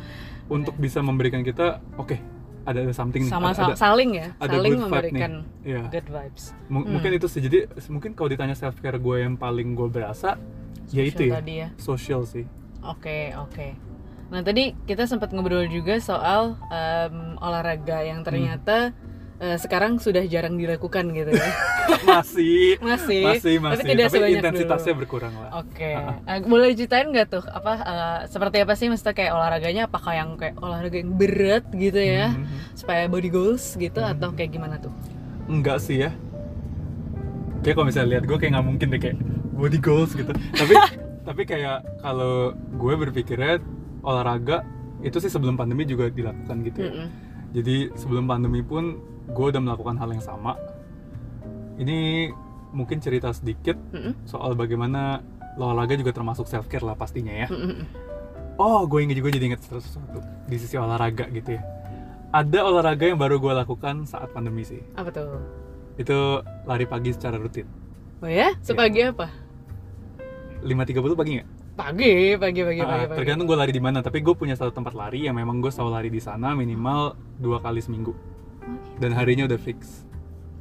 untuk 0.49 0.75
bisa 0.77 0.99
memberikan 1.01 1.43
kita 1.43 1.67
oke 1.97 2.15
ada 2.63 2.79
ada 2.81 2.95
something 2.95 3.27
nih, 3.27 3.33
Sama 3.33 3.51
ada, 3.51 3.59
ada, 3.65 3.75
saling 3.75 4.11
ya, 4.15 4.39
ada 4.39 4.55
saling 4.55 4.71
good 4.73 4.79
vibe 4.79 4.79
nih. 4.79 4.87
memberikan 4.87 5.33
Iya. 5.65 5.83
good 5.91 6.09
vibes. 6.09 6.45
M- 6.69 6.87
mungkin 6.89 7.11
itu 7.13 7.27
sih 7.27 7.41
jadi 7.41 7.59
mungkin 7.89 8.15
kalau 8.15 8.29
ditanya 8.31 8.55
self 8.55 8.79
care 8.79 8.97
gue 8.97 9.17
yang 9.19 9.35
paling 9.35 9.75
gue 9.75 9.89
berasa 9.89 10.39
ya 10.89 11.03
itu 11.03 11.19
Social 11.19 11.27
ya 11.27 11.35
Tadi 11.37 11.55
ya. 11.57 11.69
social 11.77 12.23
sih 12.25 12.45
Oke, 12.85 13.31
oke. 13.33 13.69
Nah, 14.29 14.41
tadi 14.41 14.73
kita 14.83 15.05
sempat 15.05 15.31
ngobrol 15.31 15.67
juga 15.67 15.99
soal 15.99 16.57
em, 16.67 17.15
olahraga 17.37 18.01
yang 18.01 18.21
ternyata 18.21 18.91
eh, 19.39 19.55
sekarang 19.55 19.97
sudah 19.97 20.25
jarang 20.25 20.55
dilakukan 20.55 21.11
gitu 21.11 21.31
ya. 21.31 21.51
masih 22.09 22.79
Masih. 22.79 23.23
masih 23.23 23.55
Tapi 23.59 23.75
masih 23.77 23.85
tidak 23.85 24.07
tapi 24.09 24.33
intensitasnya 24.33 24.93
dulu. 24.93 25.01
berkurang 25.03 25.35
lah 25.37 25.51
Oke. 25.61 25.93
Ha-ha. 25.93 26.15
Eh, 26.33 26.41
boleh 26.41 26.73
ceritain 26.73 27.07
nggak 27.07 27.27
tuh 27.29 27.45
apa 27.45 27.73
eh, 27.77 28.19
seperti 28.27 28.57
apa 28.59 28.73
sih 28.73 28.87
maksudnya 28.87 29.13
kayak 29.13 29.33
olahraganya 29.33 29.83
apakah 29.85 30.13
yang 30.13 30.35
kayak 30.35 30.55
olahraga 30.57 30.97
yang 30.97 31.13
berat 31.13 31.65
gitu 31.71 31.99
ya 31.99 32.33
Mhm. 32.33 32.73
supaya 32.73 33.05
body 33.07 33.29
goals 33.29 33.75
gitu 33.77 33.99
Mhm. 33.99 34.11
atau 34.13 34.29
kayak 34.33 34.51
gimana 34.51 34.79
tuh? 34.79 34.95
enggak 35.45 35.79
sih 35.79 36.01
ya 36.01 36.11
kayak 37.61 37.75
kalau 37.75 37.87
misalnya 37.87 38.11
lihat 38.13 38.25
gue 38.25 38.37
kayak 38.37 38.53
nggak 38.53 38.67
mungkin 38.67 38.87
deh 38.89 39.01
kayak 39.01 39.17
body 39.53 39.79
goals 39.79 40.15
gitu 40.15 40.31
tapi 40.33 40.75
tapi 41.23 41.47
kayak 41.47 42.03
kalau 42.03 42.51
gue 42.55 42.95
berpikirnya 42.99 43.63
olahraga 44.03 44.67
itu 45.03 45.19
sih 45.19 45.31
sebelum 45.31 45.55
pandemi 45.55 45.83
juga 45.83 46.11
dilakukan 46.11 46.57
gitu 46.67 46.79
ya. 46.83 46.91
Mm-mm. 46.91 47.09
jadi 47.55 47.77
sebelum 47.95 48.27
pandemi 48.27 48.63
pun 48.63 48.99
gue 49.31 49.47
udah 49.51 49.63
melakukan 49.63 49.97
hal 49.99 50.11
yang 50.11 50.23
sama 50.23 50.59
ini 51.79 52.31
mungkin 52.73 52.99
cerita 52.99 53.31
sedikit 53.31 53.79
Mm-mm. 53.95 54.27
soal 54.27 54.55
bagaimana 54.55 55.23
olahraga 55.59 55.95
juga 55.95 56.11
termasuk 56.11 56.49
self 56.49 56.67
care 56.67 56.83
lah 56.83 56.97
pastinya 56.99 57.33
ya 57.33 57.49
Mm-mm. 57.51 57.87
oh 58.59 58.83
gue 58.87 59.03
inget 59.07 59.19
juga 59.19 59.31
jadi 59.31 59.55
inget 59.55 59.63
sesuatu 59.63 60.19
di 60.49 60.57
sisi 60.59 60.75
olahraga 60.75 61.31
gitu 61.31 61.55
ya 61.59 61.63
ada 62.33 62.65
olahraga 62.65 63.05
yang 63.07 63.21
baru 63.21 63.37
gue 63.39 63.53
lakukan 63.53 64.09
saat 64.09 64.33
pandemi 64.33 64.65
sih 64.65 64.81
Apa 64.97 65.13
tuh? 65.13 65.39
itu 66.01 66.41
lari 66.65 66.89
pagi 66.89 67.13
secara 67.13 67.37
rutin 67.39 67.69
Oh 68.23 68.31
ya, 68.31 68.55
sepagi 68.63 69.11
apa? 69.11 69.35
5.30 70.63 70.95
pagi 71.13 71.31
nggak? 71.35 71.49
Pagi, 71.73 72.15
pagi, 72.37 72.61
pagi, 72.63 72.81
Ah, 72.81 72.87
pagi, 72.87 73.05
pagi. 73.07 73.19
tergantung 73.19 73.47
gue 73.47 73.57
lari 73.57 73.71
di 73.71 73.81
mana 73.81 73.99
tapi 73.99 74.19
gue 74.19 74.33
punya 74.33 74.53
satu 74.53 74.71
tempat 74.71 74.93
lari 74.93 75.25
yang 75.25 75.35
memang 75.35 75.59
gue 75.59 75.69
selalu 75.69 75.91
lari 75.93 76.09
di 76.09 76.19
sana 76.19 76.53
minimal 76.53 77.01
dua 77.37 77.59
kali 77.59 77.79
seminggu 77.79 78.13
dan 78.97 79.11
harinya 79.11 79.45
udah 79.45 79.59
fix 79.59 80.07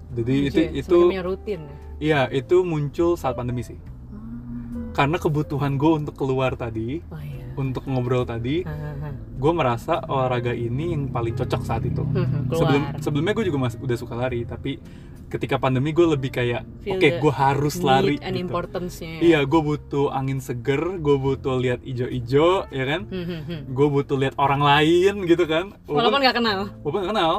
jadi 0.10 0.34
itu 0.46 0.60
Anjir, 0.60 0.80
itu 0.82 0.98
semacamnya 0.98 1.22
rutin 1.22 1.62
ya. 1.62 1.76
iya 2.00 2.22
itu 2.34 2.64
muncul 2.64 3.14
saat 3.14 3.34
pandemi 3.34 3.62
sih 3.62 3.78
karena 4.92 5.16
kebutuhan 5.16 5.76
gue 5.76 5.92
untuk 5.98 6.16
keluar 6.16 6.52
tadi 6.54 7.00
Oh 7.08 7.16
iya. 7.18 7.31
Untuk 7.62 7.86
ngobrol 7.86 8.24
tadi 8.24 8.65
gue 9.34 9.52
merasa 9.52 10.02
olahraga 10.04 10.52
ini 10.52 10.91
yang 10.91 11.08
paling 11.08 11.34
cocok 11.34 11.62
saat 11.62 11.84
itu 11.84 12.02
Hmm, 12.04 12.50
sebelum 12.50 12.82
Keluar. 12.84 13.00
sebelumnya 13.00 13.34
gue 13.34 13.45
juga 13.45 13.60
masih 13.62 13.78
udah 13.80 13.95
suka 13.95 14.13
lari 14.15 14.41
tapi 14.43 14.82
ketika 15.28 15.56
pandemi 15.56 15.89
gue 15.89 16.04
lebih 16.06 16.28
kayak 16.30 16.67
oke 16.84 17.00
the 17.00 17.15
gue 17.17 17.34
harus 17.34 17.80
lari 17.80 18.19
and 18.19 18.36
gitu. 18.36 18.43
importance-nya. 18.43 19.12
ya. 19.13 19.19
iya 19.21 19.39
gue 19.41 19.62
butuh 19.62 20.12
angin 20.12 20.39
seger 20.39 20.82
gue 20.97 21.15
butuh 21.17 21.56
lihat 21.56 21.80
ijo-ijo 21.82 22.67
ya 22.67 22.84
kan 22.86 23.02
Hmm, 23.06 23.24
hmm, 23.24 23.41
hmm. 23.41 23.60
gue 23.69 23.88
butuh 23.88 24.17
lihat 24.17 24.36
orang 24.36 24.60
lain 24.60 25.24
gitu 25.24 25.45
kan 25.45 25.71
Walaupun 25.86 26.19
nggak 26.19 26.36
kenal. 26.36 26.60
walaupun 26.82 27.00
nggak 27.00 27.12
kenal 27.13 27.34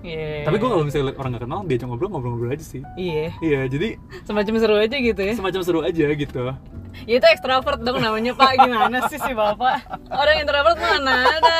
Iya. 0.00 0.48
tapi 0.48 0.56
gue 0.56 0.68
kalau 0.68 0.80
misalnya 0.82 1.12
orang 1.14 1.30
nggak 1.32 1.44
kenal 1.44 1.60
diajak 1.62 1.86
ngobrol 1.86 2.08
ngobrol-ngobrol 2.08 2.50
aja 2.50 2.64
sih 2.64 2.80
Iya. 2.94 3.26
iya 3.38 3.60
jadi 3.66 4.00
Semacam 4.24 4.54
seru 4.56 4.76
aja 4.76 4.96
gitu 4.96 5.20
ya. 5.20 5.34
semacam 5.36 5.60
seru 5.60 5.80
aja 5.80 6.04
gitu 6.08 6.42
Ya 7.06 7.16
itu 7.16 7.26
ekstrovert 7.28 7.78
dong 7.80 8.02
namanya 8.02 8.34
Pak. 8.34 8.50
Gimana 8.58 9.06
sih 9.06 9.16
si 9.16 9.30
Bapak? 9.30 9.78
Orang 10.10 10.36
introvert 10.36 10.74
mana 10.74 11.14
ada? 11.30 11.58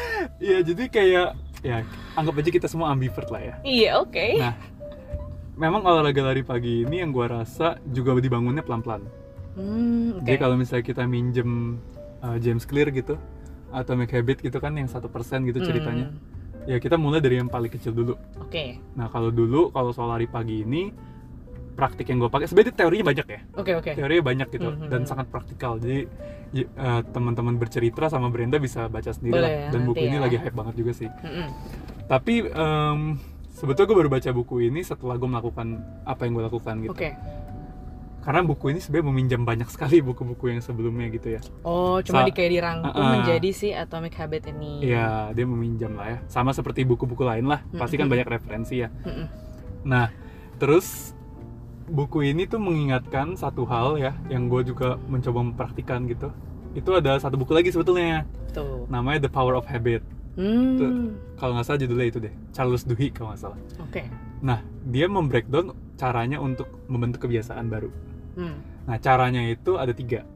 iya 0.42 0.58
jadi 0.58 0.84
kayak 0.84 1.28
ya 1.62 1.86
anggap 2.12 2.34
aja 2.34 2.50
kita 2.50 2.66
semua 2.66 2.90
ambivert 2.90 3.30
lah 3.30 3.38
ya 3.40 3.54
Iya, 3.62 3.90
oke. 4.00 4.26
nah 4.36 4.58
memang 5.54 5.86
olahraga 5.86 6.22
lari 6.24 6.42
pagi 6.42 6.82
ini 6.82 6.98
yang 6.98 7.10
gue 7.10 7.22
rasa 7.22 7.78
juga 7.86 8.16
dibangunnya 8.16 8.60
pelan-pelan 8.60 9.06
Hmm, 9.52 10.16
oke. 10.16 10.24
Jadi 10.24 10.36
kalau 10.38 10.56
misalnya 10.56 10.80
kita 10.82 11.04
minjem 11.04 11.76
uh, 12.18 12.40
James 12.40 12.64
Clear 12.64 12.88
gitu 12.88 13.20
atau 13.68 13.92
Make 13.94 14.10
Habit 14.10 14.40
gitu 14.40 14.56
kan 14.56 14.72
yang 14.72 14.88
satu 14.88 15.06
persen 15.06 15.44
gitu 15.44 15.60
ceritanya, 15.60 16.08
Hmm, 16.08 16.16
ya 16.64 16.76
kita 16.76 16.94
mulai 16.94 17.18
dari 17.18 17.36
yang 17.36 17.46
paling 17.46 17.68
kecil 17.68 17.92
dulu. 17.92 18.14
Oke. 18.38 18.78
Nah 18.92 19.06
kalau 19.06 19.28
dulu 19.28 19.68
kalau 19.68 19.90
soal 19.90 20.10
lari 20.10 20.26
pagi 20.26 20.62
ini 20.62 20.92
praktik 21.72 22.04
yang 22.06 22.20
gue 22.20 22.28
pakai 22.28 22.44
sebenarnya 22.44 22.74
teorinya 22.76 23.04
banyak 23.06 23.26
ya, 23.26 23.40
Oke, 23.54 23.72
oke. 23.72 23.90
teorinya 23.92 24.22
banyak 24.22 24.48
gitu 24.50 24.68
Mhm. 24.70 24.88
dan 24.88 25.00
sangat 25.02 25.26
praktikal. 25.26 25.76
Jadi 25.76 26.04
uh, 26.76 27.00
teman-teman 27.06 27.56
bercerita 27.56 28.06
sama 28.06 28.28
Brenda 28.28 28.60
bisa 28.60 28.86
baca 28.86 29.08
sendiri 29.08 29.32
Boleh 29.32 29.42
lah. 29.42 29.52
ya, 29.58 29.68
Dan 29.72 29.80
buku 29.82 29.96
nanti 29.96 30.06
ini 30.06 30.16
ya. 30.16 30.22
lagi 30.22 30.36
hype 30.36 30.52
banget 30.52 30.74
juga 30.76 30.92
sih. 30.92 31.08
Mm-mm. 31.08 31.48
Tapi 32.04 32.34
em, 32.44 33.00
sebetulnya 33.48 33.88
gue 33.88 33.98
baru 33.98 34.10
baca 34.10 34.30
buku 34.30 34.54
ini 34.62 34.84
setelah 34.84 35.16
gue 35.16 35.24
melakukan 35.24 35.66
apa 36.04 36.20
yang 36.22 36.32
gue 36.34 36.44
lakukan 36.44 36.74
gitu. 36.82 36.92
Oke. 36.92 37.08
Karena 38.22 38.38
buku 38.46 38.70
ini 38.70 38.78
sebenarnya 38.78 39.06
meminjam 39.10 39.42
banyak 39.42 39.66
sekali 39.66 39.98
buku-buku 39.98 40.54
yang 40.54 40.62
sebelumnya 40.62 41.10
gitu 41.10 41.34
ya. 41.34 41.40
Oh, 41.66 41.98
cuma 42.06 42.22
Sa- 42.22 42.26
di 42.26 42.32
kayak 42.32 42.50
dirangkum 42.54 42.94
Uh-uh. 42.94 43.10
menjadi 43.18 43.50
si 43.50 43.74
Atomic 43.74 44.14
Habit 44.14 44.54
ini. 44.54 44.78
Iya, 44.94 45.34
dia 45.34 45.42
meminjam 45.42 45.98
lah 45.98 46.06
ya. 46.06 46.18
Sama 46.30 46.54
seperti 46.54 46.86
buku-buku 46.86 47.26
lain 47.26 47.50
lah. 47.50 47.66
Pasti 47.74 47.98
kan 47.98 48.06
banyak 48.06 48.30
referensi 48.30 48.78
ya. 48.78 48.94
Mm-mm. 49.02 49.26
Nah, 49.82 50.06
terus 50.62 51.18
buku 51.90 52.30
ini 52.30 52.46
tuh 52.46 52.62
mengingatkan 52.62 53.34
satu 53.34 53.66
hal 53.66 53.98
ya, 53.98 54.14
yang 54.30 54.46
gue 54.46 54.70
juga 54.70 55.02
mencoba 55.10 55.42
mempraktikkan 55.42 56.06
gitu. 56.06 56.30
Itu 56.78 56.94
ada 56.94 57.18
satu 57.18 57.34
buku 57.34 57.52
lagi 57.52 57.74
sebetulnya, 57.74 58.22
Tuh. 58.54 58.86
namanya 58.86 59.26
The 59.26 59.32
Power 59.34 59.58
of 59.58 59.66
Habit. 59.66 60.06
Hmm. 60.38 61.18
Kalau 61.36 61.58
nggak 61.58 61.66
salah 61.66 61.80
judulnya 61.82 62.06
itu 62.08 62.18
deh, 62.22 62.32
Charles 62.56 62.86
Duhigg 62.86 63.12
kalau 63.12 63.34
nggak 63.34 63.42
salah. 63.42 63.58
Oke. 63.82 64.06
Nah, 64.40 64.62
dia 64.88 65.10
membreakdown 65.10 65.76
caranya 66.00 66.40
untuk 66.40 66.70
membentuk 66.88 67.28
kebiasaan 67.28 67.68
baru. 67.68 67.90
Hmm. 68.34 68.56
Nah, 68.88 68.96
caranya 68.98 69.42
itu 69.46 69.78
ada 69.78 69.92
tiga. 69.94 70.26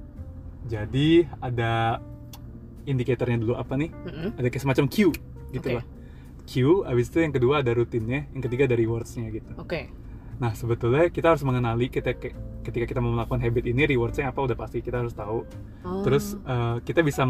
Jadi 0.67 1.25
ada 1.39 2.03
indikatornya 2.87 3.39
dulu 3.43 3.55
apa 3.59 3.75
nih? 3.75 3.91
Mm-mm. 3.91 4.29
Ada 4.39 4.47
kayak 4.51 4.63
semacam 4.63 4.85
cue 4.91 5.15
gitu 5.55 5.69
Oke. 5.71 5.77
lah. 5.79 5.85
Cue, 6.47 6.77
abis 6.87 7.11
itu 7.11 7.19
yang 7.23 7.35
kedua 7.35 7.55
ada 7.63 7.75
rutinnya, 7.75 8.31
yang 8.31 8.43
ketiga 8.43 8.71
ada 8.71 8.79
rewards-nya 8.79 9.31
gitu. 9.35 9.51
Oke. 9.59 9.91
Nah, 10.39 10.53
sebetulnya 10.55 11.11
kita 11.11 11.35
harus 11.35 11.43
mengenali 11.43 11.89
kita 11.91 12.15
ketika 12.63 12.85
kita 12.87 13.01
mau 13.03 13.15
melakukan 13.15 13.41
habit 13.43 13.65
ini 13.67 13.83
rewards-nya 13.89 14.31
apa 14.31 14.43
udah 14.47 14.57
pasti 14.59 14.79
kita 14.85 15.03
harus 15.03 15.15
tahu. 15.17 15.43
Oh. 15.83 16.03
Terus 16.07 16.39
eh, 16.39 16.77
kita 16.87 17.03
bisa 17.03 17.27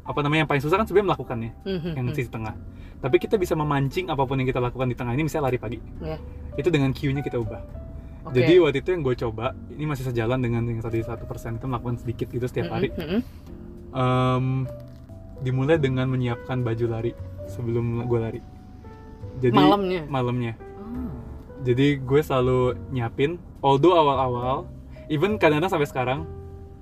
apa 0.00 0.20
namanya 0.26 0.46
yang 0.46 0.50
paling 0.50 0.62
susah 0.62 0.76
kan 0.80 0.86
sebenarnya 0.86 1.08
melakukannya, 1.14 1.50
Mhm, 1.66 1.90
yang 1.94 2.06
mhm. 2.10 2.16
sisi 2.18 2.30
tengah. 2.30 2.54
Tapi 3.00 3.16
kita 3.16 3.40
bisa 3.40 3.56
memancing 3.56 4.12
apa 4.12 4.22
pun 4.28 4.36
yang 4.36 4.48
kita 4.50 4.60
lakukan 4.60 4.90
di 4.90 4.96
tengah 4.98 5.14
ini, 5.16 5.24
misalnya 5.24 5.48
lari 5.48 5.58
pagi. 5.58 5.78
Iya. 6.02 6.18
Itu 6.58 6.68
dengan 6.68 6.92
cue-nya 6.92 7.22
kita 7.24 7.40
ubah. 7.40 7.62
Oke. 8.20 8.36
Jadi 8.36 8.54
waktu 8.60 8.78
itu 8.84 8.88
yang 8.92 9.02
gue 9.02 9.14
coba, 9.16 9.56
ini 9.72 9.84
masih 9.88 10.04
sejalan 10.04 10.38
dengan 10.38 10.62
yang 10.68 10.80
tadi 10.80 11.00
satu 11.00 11.24
persen 11.24 11.56
itu 11.56 11.64
melakukan 11.64 11.96
sedikit 11.96 12.28
gitu 12.28 12.44
setiap 12.44 12.68
hari. 12.68 12.92
Mhm, 12.92 13.00
mhm. 13.00 13.20
Em, 13.90 14.46
dimulai 15.40 15.80
dengan 15.80 16.06
menyiapkan 16.06 16.60
baju 16.60 16.86
lari 16.86 17.12
sebelum 17.48 18.04
gue 18.04 18.18
lari. 18.20 18.40
Jadi 19.40 19.56
Malamnya. 19.56 20.02
malamnya. 20.06 20.52
Oh. 20.76 21.10
Jadi 21.64 21.96
gue 21.96 22.20
selalu 22.20 22.76
nyiapin, 22.92 23.40
although 23.64 23.96
awal-awal, 23.96 24.68
even 25.08 25.40
kadang-kadang 25.40 25.72
sampai 25.72 25.88
sekarang, 25.88 26.20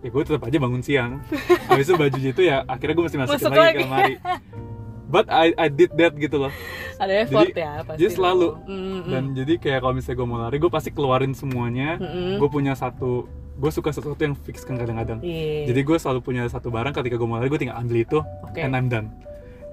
ya 0.03 0.11
gue 0.11 0.22
tetap 0.27 0.42
aja 0.42 0.59
bangun 0.59 0.83
siang. 0.83 1.22
Habis 1.70 1.87
itu 1.87 1.94
baju 1.94 2.18
itu 2.18 2.42
ya 2.42 2.66
akhirnya 2.66 2.94
gue 2.98 3.05
mesti 3.07 3.18
masukin 3.18 3.38
Masuk 3.38 3.53
lagi, 3.55 3.62
lagi. 3.62 3.74
ke 3.79 3.83
lemari. 3.87 4.14
But 5.09 5.33
I, 5.33 5.57
I 5.57 5.73
did 5.73 5.97
that 5.97 6.12
gitu 6.14 6.37
loh. 6.37 6.53
Ada 7.01 7.25
effort 7.25 7.49
Jadi- 7.49 7.64
ya 7.64 7.73
pasti. 7.81 7.99
jadi 8.05 8.11
selalu. 8.12 8.49
Mm-mm. 8.68 9.01
Dan 9.09 9.25
jadi 9.33 9.55
kayak 9.57 9.81
kalau 9.81 9.94
misalnya 9.97 10.16
gue 10.21 10.29
mau 10.29 10.38
lari, 10.38 10.57
gue 10.61 10.68
pasti 10.68 10.90
keluarin 10.92 11.33
semuanya. 11.33 11.97
Mm-mm. 11.97 12.37
Gue 12.37 12.49
punya 12.53 12.77
satu, 12.77 13.25
gue 13.57 13.71
suka 13.73 13.88
sesuatu 13.88 14.21
yang 14.21 14.37
fix 14.37 14.68
kan 14.68 14.77
kadang-kadang. 14.77 15.25
Iya. 15.25 15.73
Jadi 15.73 15.81
gue 15.81 15.97
selalu 15.97 16.21
punya 16.21 16.44
satu 16.47 16.68
barang 16.68 16.92
ketika 16.92 17.16
gue 17.16 17.25
mau 17.25 17.40
lari, 17.40 17.49
gue 17.49 17.57
tinggal 17.57 17.81
ambil 17.81 18.05
itu, 18.05 18.18
Oke. 18.44 18.61
and 18.61 18.77
I'm 18.77 18.92
done. 18.92 19.09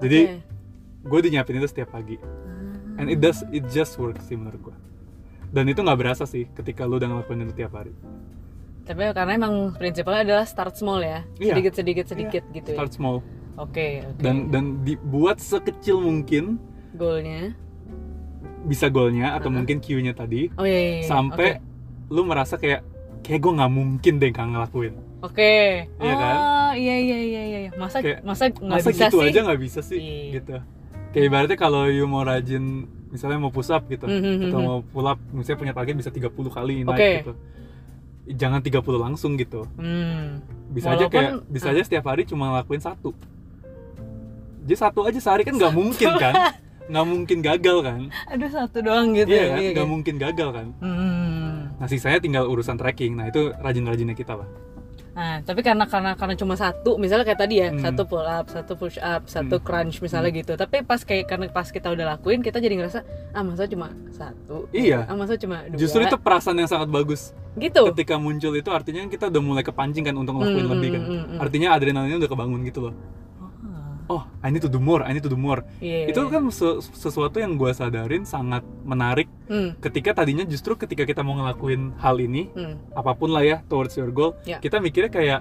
Jadi 0.00 0.40
Oke. 0.40 0.40
gue 1.04 1.18
dinyiapin 1.28 1.60
itu 1.60 1.68
setiap 1.68 1.92
pagi. 1.92 2.16
And 2.96 3.12
it 3.12 3.20
does, 3.20 3.44
it 3.52 3.68
just 3.68 4.00
works 4.00 4.24
sih 4.24 4.40
menurut 4.40 4.72
gue. 4.72 4.76
Dan 5.52 5.68
itu 5.68 5.84
nggak 5.84 5.98
berasa 6.00 6.24
sih 6.24 6.48
ketika 6.56 6.88
lu 6.88 6.96
udah 6.96 7.12
ngelakuin 7.12 7.44
itu 7.44 7.60
tiap 7.60 7.76
hari. 7.76 7.92
Tapi 8.86 9.02
karena 9.12 9.36
emang 9.36 9.74
prinsipnya 9.74 10.22
adalah 10.24 10.46
start 10.48 10.78
small 10.78 11.02
ya. 11.02 11.26
Sedikit 11.36 11.74
sedikit 11.76 12.06
sedikit 12.08 12.42
gitu 12.54 12.72
ya. 12.72 12.78
Start 12.80 12.92
small. 12.96 13.20
Oke, 13.56 14.02
oke. 14.02 14.20
Dan 14.20 14.48
dan 14.48 14.64
dibuat 14.82 15.36
sekecil 15.38 15.98
mungkin 15.98 16.60
goalnya. 16.92 17.52
bisa 18.62 18.86
goalnya 18.86 19.32
atau 19.32 19.46
Uh-huh. 19.46 19.62
mungkin 19.62 19.78
cue-nya 19.78 20.10
tadi 20.10 20.50
Oh 20.54 20.62
iya, 20.62 20.74
iya, 20.74 20.92
iya. 20.98 21.06
sampai 21.06 21.62
lu 22.08 22.22
merasa 22.22 22.54
kayak 22.54 22.82
kayak 23.22 23.38
gue 23.38 23.52
nggak 23.54 23.72
mungkin 23.72 24.12
deh 24.16 24.28
nggak 24.28 24.48
ngelakuin. 24.48 24.94
Oke. 25.20 25.86
Iya 25.88 26.02
oh, 26.04 26.18
kan? 26.18 26.36
iya 26.74 26.96
iya 26.96 27.18
iya 27.18 27.42
iya 27.42 27.58
iya. 27.60 27.70
Masa 27.74 27.98
Kayak, 27.98 28.20
masa 28.22 28.50
nggak 28.50 28.80
bisa 28.82 29.06
gitu 29.06 29.16
sih? 29.16 29.26
aja 29.26 29.38
nggak 29.40 29.60
bisa 29.60 29.80
sih 29.80 29.98
Iya. 29.98 30.30
gitu. 30.36 30.56
Kayak 31.10 31.24
ibaratnya 31.24 31.56
kalau 31.56 31.82
you 31.86 32.04
mau 32.04 32.22
rajin 32.22 32.64
misalnya 33.06 33.38
mau 33.38 33.48
push 33.48 33.70
up 33.70 33.86
gitu 33.86 34.04
Mhm, 34.04 34.50
atau 34.50 34.58
mhm. 34.58 34.66
mau 34.66 34.78
pull 34.84 35.06
up 35.06 35.18
misalnya 35.30 35.58
punya 35.58 35.72
target 35.72 35.94
bisa 35.96 36.10
30 36.10 36.28
kali 36.50 36.82
naik 36.82 37.22
gitu. 37.22 37.32
Jangan 38.28 38.60
30 38.60 38.82
langsung 39.00 39.32
gitu. 39.36 39.62
Hmm. 39.76 40.42
Bisa 40.68 40.90
aja 40.90 41.06
Walaupun- 41.06 41.14
kayak 41.14 41.32
bisa 41.46 41.70
aja 41.70 41.82
setiap 41.82 42.04
hari 42.04 42.26
cuma 42.26 42.50
ngelakuin 42.50 42.82
satu. 42.82 43.14
Jadi 44.66 44.74
satu 44.76 45.00
aja 45.02 45.14
sehari 45.16 45.46
kan 45.46 45.54
nggak 45.54 45.70
mungkin 45.72 46.10
kan? 46.18 46.34
Nggak 46.86 47.02
mungkin 47.04 47.38
gagal 47.40 47.78
kan? 47.82 48.00
Aduh 48.28 48.46
satu 48.46 48.78
doang 48.78 49.10
gitu. 49.10 49.26
Iya 49.26 49.34
ya, 49.36 49.46
kan? 49.48 49.58
iya, 49.58 49.70
Nggak 49.72 49.82
iya. 49.82 49.90
mungkin 49.90 50.14
gagal 50.16 50.48
kan? 50.52 50.66
Hmm. 50.78 51.54
Nah 51.76 51.86
sisanya 51.86 52.18
tinggal 52.18 52.46
urusan 52.46 52.74
tracking. 52.74 53.14
Nah 53.14 53.26
itu 53.26 53.50
rajin-rajinnya 53.52 54.14
kita 54.14 54.34
lah. 54.36 54.46
Nah, 55.10 55.40
tapi 55.40 55.64
karena 55.64 55.82
karena 55.82 56.12
karena 56.12 56.36
cuma 56.36 56.54
satu, 56.54 56.94
misalnya 56.94 57.24
kayak 57.24 57.40
tadi 57.40 57.58
ya, 57.58 57.72
Hmm. 57.72 57.80
satu 57.80 58.04
pull 58.04 58.22
up, 58.22 58.46
satu 58.46 58.76
push 58.76 59.00
up, 59.00 59.26
satu 59.26 59.56
Hmm. 59.56 59.64
crunch 59.64 59.98
misalnya 59.98 60.30
gitu. 60.30 60.54
Tapi 60.54 60.84
pas 60.84 61.00
kayak 61.00 61.24
karena 61.26 61.48
pas 61.48 61.66
kita 61.66 61.88
udah 61.88 62.06
lakuin, 62.12 62.38
kita 62.38 62.60
jadi 62.60 62.76
ngerasa 62.76 63.00
ah 63.32 63.42
masa 63.42 63.64
cuma 63.64 63.90
satu. 64.08 64.68
Iya. 64.70 65.08
Ah 65.08 65.16
masa 65.16 65.34
cuma 65.34 65.66
dua. 65.66 65.80
Justru 65.80 66.04
itu 66.04 66.14
perasaan 66.16 66.54
yang 66.56 66.68
sangat 66.68 66.86
bagus. 66.86 67.34
gitu. 67.56 67.88
Ketika 67.90 68.14
muncul 68.14 68.52
itu 68.52 68.68
artinya 68.68 69.08
kita 69.08 69.26
udah 69.26 69.40
mulai 69.40 69.64
kepancing 69.64 70.04
kan 70.04 70.12
untuk 70.12 70.36
ngelakuin 70.36 70.60
Hmm, 70.62 70.74
lebih 70.76 70.88
kan. 70.92 71.02
hmm, 71.02 71.08
hmm, 71.10 71.24
hmm. 71.32 71.38
Artinya 71.40 71.68
adrenalinnya 71.72 72.18
udah 72.20 72.30
kebangun 72.30 72.60
gitu 72.62 72.78
loh. 72.84 72.94
Ah, 74.06 74.12
Oh, 74.12 74.22
I 74.38 74.48
need 74.48 74.62
to 74.62 74.68
do 74.68 74.78
more, 74.78 75.02
I 75.02 75.10
need 75.10 75.20
to 75.20 75.28
do 75.28 75.34
more. 75.36 75.66
Iya. 75.78 76.08
Itu 76.08 76.26
kan 76.26 76.46
se- 76.48 76.78
sesuatu 76.94 77.36
yang 77.36 77.54
gue 77.54 77.70
sadarin 77.70 78.22
sangat 78.22 78.62
menarik 78.80 79.26
Hmm. 79.44 79.74
ketika 79.76 80.14
tadinya 80.14 80.42
justru 80.42 80.74
ketika 80.74 81.02
kita 81.02 81.20
mau 81.20 81.34
ngelakuin 81.34 81.90
hal 81.96 82.14
ini, 82.16 82.46
Hmm. 82.48 82.78
apa 82.92 83.12
pun 83.12 83.30
lah 83.30 83.42
ya 83.42 83.56
towards 83.64 83.94
your 83.94 84.08
goal, 84.08 84.38
Ya. 84.42 84.58
kita 84.58 84.78
mikirnya 84.78 85.10
kayak 85.10 85.40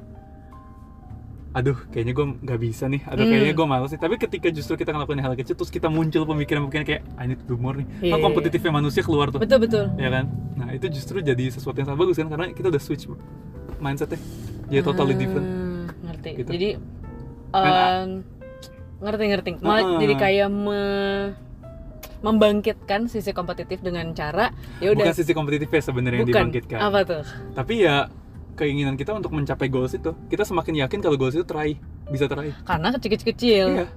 aduh 1.51 1.77
kayaknya 1.87 2.11
gue 2.11 2.25
nggak 2.43 2.59
bisa 2.59 2.83
nih 2.85 2.99
atau 3.01 3.15
Hmm. 3.15 3.31
kayaknya 3.31 3.53
gue 3.53 3.63
males 3.65 3.87
nih 3.87 4.01
tapi 4.01 4.15
ketika 4.19 4.51
justru 4.51 4.75
kita 4.75 4.91
ngelakuin 4.91 5.23
hal 5.23 5.39
kecil 5.39 5.55
terus 5.55 5.71
kita 5.71 5.87
muncul 5.87 6.27
pemikiran-pemikiran 6.27 6.83
kayak 6.83 7.01
I 7.15 7.31
need 7.31 7.39
to 7.39 7.47
do 7.47 7.55
more 7.55 7.79
nih 7.79 7.87
Iya. 8.01 8.11
kan 8.11 8.19
kompetitifnya 8.21 8.75
manusia 8.75 8.99
keluar 8.99 9.31
tuh 9.31 9.39
Betul 9.39 9.63
betul. 9.63 9.87
ya 9.95 10.11
kan 10.11 10.27
nah 10.51 10.67
itu 10.69 10.91
justru 10.91 11.23
jadi 11.23 11.47
sesuatu 11.47 11.79
yang 11.79 11.87
sangat 11.87 12.01
bagus 12.01 12.19
kan 12.19 12.27
karena 12.27 12.51
kita 12.51 12.67
udah 12.67 12.81
switch 12.83 13.07
mindsetnya 13.79 14.19
jadi 14.67 14.83
totally 14.83 15.15
Ah, 15.15 15.17
different 15.17 15.47
Ngerti. 16.03 16.29
Gitu. 16.35 16.49
Jadi 16.51 16.69
Kan, 17.47 17.63
em, 17.63 18.34
ngerti 19.05 19.23
ngerti. 19.27 19.49
Malah 19.61 19.83
Ah. 19.85 19.99
jadi 20.01 20.13
kayak 20.15 20.49
me- 20.49 21.31
membangkitkan 22.21 23.05
sisi 23.05 23.29
kompetitif 23.31 23.79
dengan 23.79 24.09
cara 24.11 24.49
ya 24.79 24.89
udah 24.89 25.05
bukan 25.05 25.13
sisi 25.13 25.29
kompetitifnya 25.29 25.77
sebenarnya 25.79 26.19
yang 26.19 26.29
dibangkitkan 26.31 26.79
Apa 26.81 27.05
tuh? 27.05 27.21
tapi 27.53 27.85
ya 27.85 28.09
keinginan 28.55 28.97
kita 28.97 29.13
untuk 29.13 29.29
mencapai 29.29 29.69
goals 29.69 29.93
itu 29.93 30.09
kita 30.25 30.41
semakin 30.41 30.81
yakin 30.81 30.99
kalau 30.99 31.19
goals 31.19 31.37
itu 31.37 31.45
teraih 31.45 31.77
bisa 32.07 32.25
teraih 32.25 32.55
Karena 32.63 32.89
kecil-kecil. 32.89 33.65
Iya. 33.77 33.87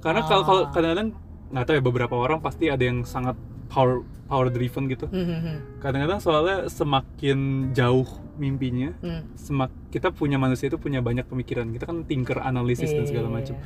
Karena 0.00 0.20
kalau 0.24 0.42
kalau 0.42 0.62
Ah. 0.64 0.70
kadang-kadang 0.70 1.08
nggak 1.52 1.64
tahu 1.64 1.74
ya 1.76 1.82
beberapa 1.84 2.14
orang 2.16 2.38
pasti 2.40 2.66
ada 2.66 2.82
yang 2.82 3.04
sangat 3.04 3.36
power 3.68 4.02
power 4.26 4.48
driven 4.48 4.88
gitu. 4.88 5.06
Hmm, 5.06 5.22
hmm, 5.22 5.40
hmm. 5.40 5.56
Kadang-kadang 5.78 6.18
soalnya 6.18 6.66
semakin 6.66 7.38
jauh 7.70 8.08
mimpinya, 8.34 8.96
Hmm. 8.98 9.28
semak 9.34 9.70
kita 9.92 10.08
punya 10.08 10.34
manusia 10.34 10.66
itu 10.66 10.80
punya 10.80 10.98
banyak 10.98 11.28
pemikiran. 11.28 11.68
Kita 11.68 11.84
kan 11.84 12.02
thinker, 12.02 12.40
analisis 12.40 12.90
dan 12.90 13.04
segala 13.04 13.28
Iya. 13.28 13.34
macam. 13.36 13.56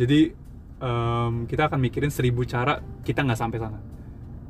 Jadi 0.00 0.32
em, 0.80 1.32
kita 1.44 1.68
akan 1.68 1.76
mikirin 1.76 2.08
seribu 2.08 2.48
cara 2.48 2.80
kita 3.04 3.20
nggak 3.20 3.36
sampai 3.36 3.60
sana. 3.60 3.76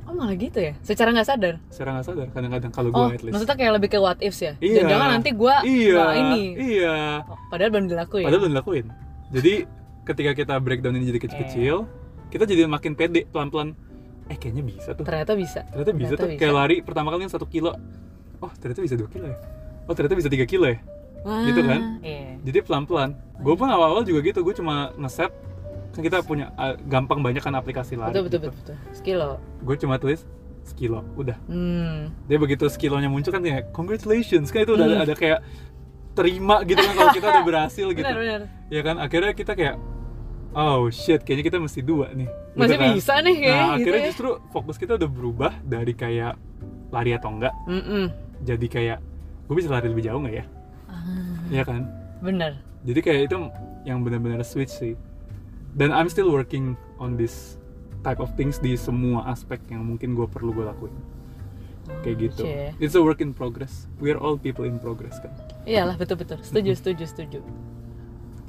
Oh 0.06 0.14
malah 0.14 0.38
gitu 0.38 0.62
ya? 0.62 0.78
Secara 0.86 1.10
nggak 1.10 1.26
sadar? 1.26 1.54
Secara 1.74 1.98
nggak 1.98 2.06
sadar 2.06 2.26
kadang-kadang 2.30 2.70
kalau 2.70 2.90
Oh, 2.94 3.10
gue 3.10 3.18
at 3.18 3.22
least. 3.26 3.32
maksudnya 3.34 3.56
kayak 3.58 3.72
lebih 3.82 3.88
ke 3.90 3.98
what 3.98 4.18
ifs 4.22 4.38
ya? 4.38 4.54
Iya. 4.62 4.86
Jangan 4.86 5.08
nanti 5.18 5.30
gua 5.34 5.66
iya, 5.66 6.04
ini. 6.14 6.42
iya. 6.54 7.26
Oh, 7.26 7.34
padahal 7.50 7.70
belum 7.74 7.86
dilakuin. 7.90 8.24
Padahal 8.30 8.40
belum 8.46 8.52
dilakuin. 8.54 8.86
Jadi 9.34 9.54
ketika 10.06 10.30
kita 10.38 10.54
breakdown 10.62 10.94
ini 10.98 11.10
jadi 11.10 11.18
kecil-kecil, 11.26 11.74
kita 12.30 12.46
jadi 12.46 12.70
makin 12.70 12.94
pede 12.94 13.26
pelan-pelan. 13.26 13.74
Eh 14.30 14.38
kayaknya 14.38 14.62
bisa 14.62 14.94
tuh. 14.94 15.02
Ternyata 15.02 15.34
bisa. 15.34 15.66
ternyata 15.66 15.90
bisa 15.90 16.14
Ternyata 16.14 16.22
tuh 16.22 16.38
kayak 16.38 16.54
lari 16.54 16.76
pertama 16.86 17.10
kali 17.10 17.26
yang 17.26 17.34
satu 17.34 17.50
kilo 17.50 17.74
oh 18.40 18.52
ternyata 18.56 18.80
bisa 18.80 18.96
dua 18.96 19.08
kilo 19.08 19.26
ya 19.28 19.36
oh 19.84 19.94
ternyata 19.94 20.16
bisa 20.16 20.28
tiga 20.32 20.46
kilo 20.48 20.64
ya 20.64 20.78
Wah, 21.20 21.42
Gitu 21.42 21.60
kan? 21.60 21.80
Iya. 22.00 22.40
jadi 22.40 22.58
pelan 22.60 22.84
pelan 22.84 23.10
gue 23.36 23.54
pun 23.54 23.66
awal 23.66 23.92
awal 23.92 24.02
juga 24.02 24.20
gitu 24.22 24.40
gue 24.40 24.54
cuma 24.54 24.92
ngeset 24.94 25.28
kan 25.90 26.00
kita 26.00 26.20
punya 26.20 26.54
uh, 26.54 26.78
gampang 26.82 27.18
banyak 27.18 27.38
kan 27.38 27.52
aplikasi 27.52 27.94
lari 27.94 28.10
Betul 28.10 28.24
betul 28.24 28.40
gitu. 28.40 28.48
betul. 28.50 28.74
betul. 28.74 28.76
Sekilo. 28.92 29.30
gue 29.60 29.76
cuma 29.76 29.94
tulis 29.96 30.20
sekilo 30.62 31.02
udah 31.14 31.36
Hmm. 31.44 32.12
dia 32.24 32.36
begitu 32.36 32.64
sekilonya 32.66 33.06
muncul 33.06 33.28
kan 33.28 33.40
kayak 33.40 33.68
congratulations 33.70 34.48
kan 34.48 34.62
itu 34.62 34.72
udah 34.72 34.86
ada, 34.86 34.94
Hmm. 34.94 35.04
ada 35.04 35.14
kayak 35.14 35.40
terima 36.10 36.60
gitu 36.62 36.78
kan 36.78 36.94
kalau 36.94 37.12
kita 37.12 37.26
udah 37.28 37.44
berhasil 37.44 37.86
gitu 37.92 38.02
Benar 38.02 38.16
benar. 38.16 38.40
ya 38.68 38.80
kan 38.80 38.96
akhirnya 38.96 39.32
kita 39.32 39.52
kayak 39.52 39.76
oh 40.52 40.88
shit 40.88 41.20
kayaknya 41.20 41.44
kita 41.44 41.58
mesti 41.58 41.80
dua 41.80 42.10
nih 42.10 42.28
Gitu 42.50 42.58
Masih 42.58 42.76
kan. 42.76 42.88
bisa 42.92 43.14
nih 43.20 43.34
kayak 43.36 43.54
nah 43.56 43.62
gitu 43.62 43.74
akhirnya 43.78 44.00
ya. 44.00 44.08
justru 44.10 44.28
fokus 44.48 44.76
kita 44.76 44.92
udah 44.94 45.06
berubah 45.08 45.52
dari 45.62 45.92
kayak 45.92 46.34
lari 46.90 47.10
atau 47.12 47.30
enggak 47.30 47.54
Mm-mm. 47.64 48.04
jadi 48.40 48.66
kayak 48.66 48.98
gue 49.46 49.54
bisa 49.54 49.68
lari 49.68 49.86
lebih 49.86 50.04
jauh 50.04 50.18
nggak 50.18 50.34
ya 50.34 50.44
Iya 51.50 51.64
kan 51.64 51.82
benar. 52.20 52.52
jadi 52.80 53.00
kayak 53.00 53.20
itu 53.26 53.36
yang 53.82 54.00
benar-benar 54.00 54.40
switch 54.40 54.70
sih 54.70 54.94
dan 55.72 55.90
I'm 55.90 56.06
still 56.06 56.28
working 56.28 56.72
on 56.96 57.14
this 57.14 57.58
type 58.00 58.18
of 58.18 58.32
things 58.32 58.56
di 58.56 58.74
semua 58.74 59.26
aspek 59.26 59.60
yang 59.68 59.82
mungkin 59.82 60.12
gue 60.12 60.24
perlu 60.24 60.52
gue 60.52 60.64
lakuin 60.64 60.94
kayak 62.00 62.16
gitu 62.24 62.44
Cie. 62.44 62.70
it's 62.78 62.94
a 62.94 63.00
work 63.00 63.18
in 63.18 63.30
progress 63.30 63.90
we 63.98 64.08
are 64.08 64.16
all 64.16 64.36
people 64.36 64.62
in 64.62 64.78
progress 64.78 65.18
kan 65.18 65.32
Iyalah 65.62 65.94
betul 65.94 66.16
betul. 66.16 66.38
Setuju 66.40 66.72
setuju 66.72 67.04
setuju. 67.04 67.40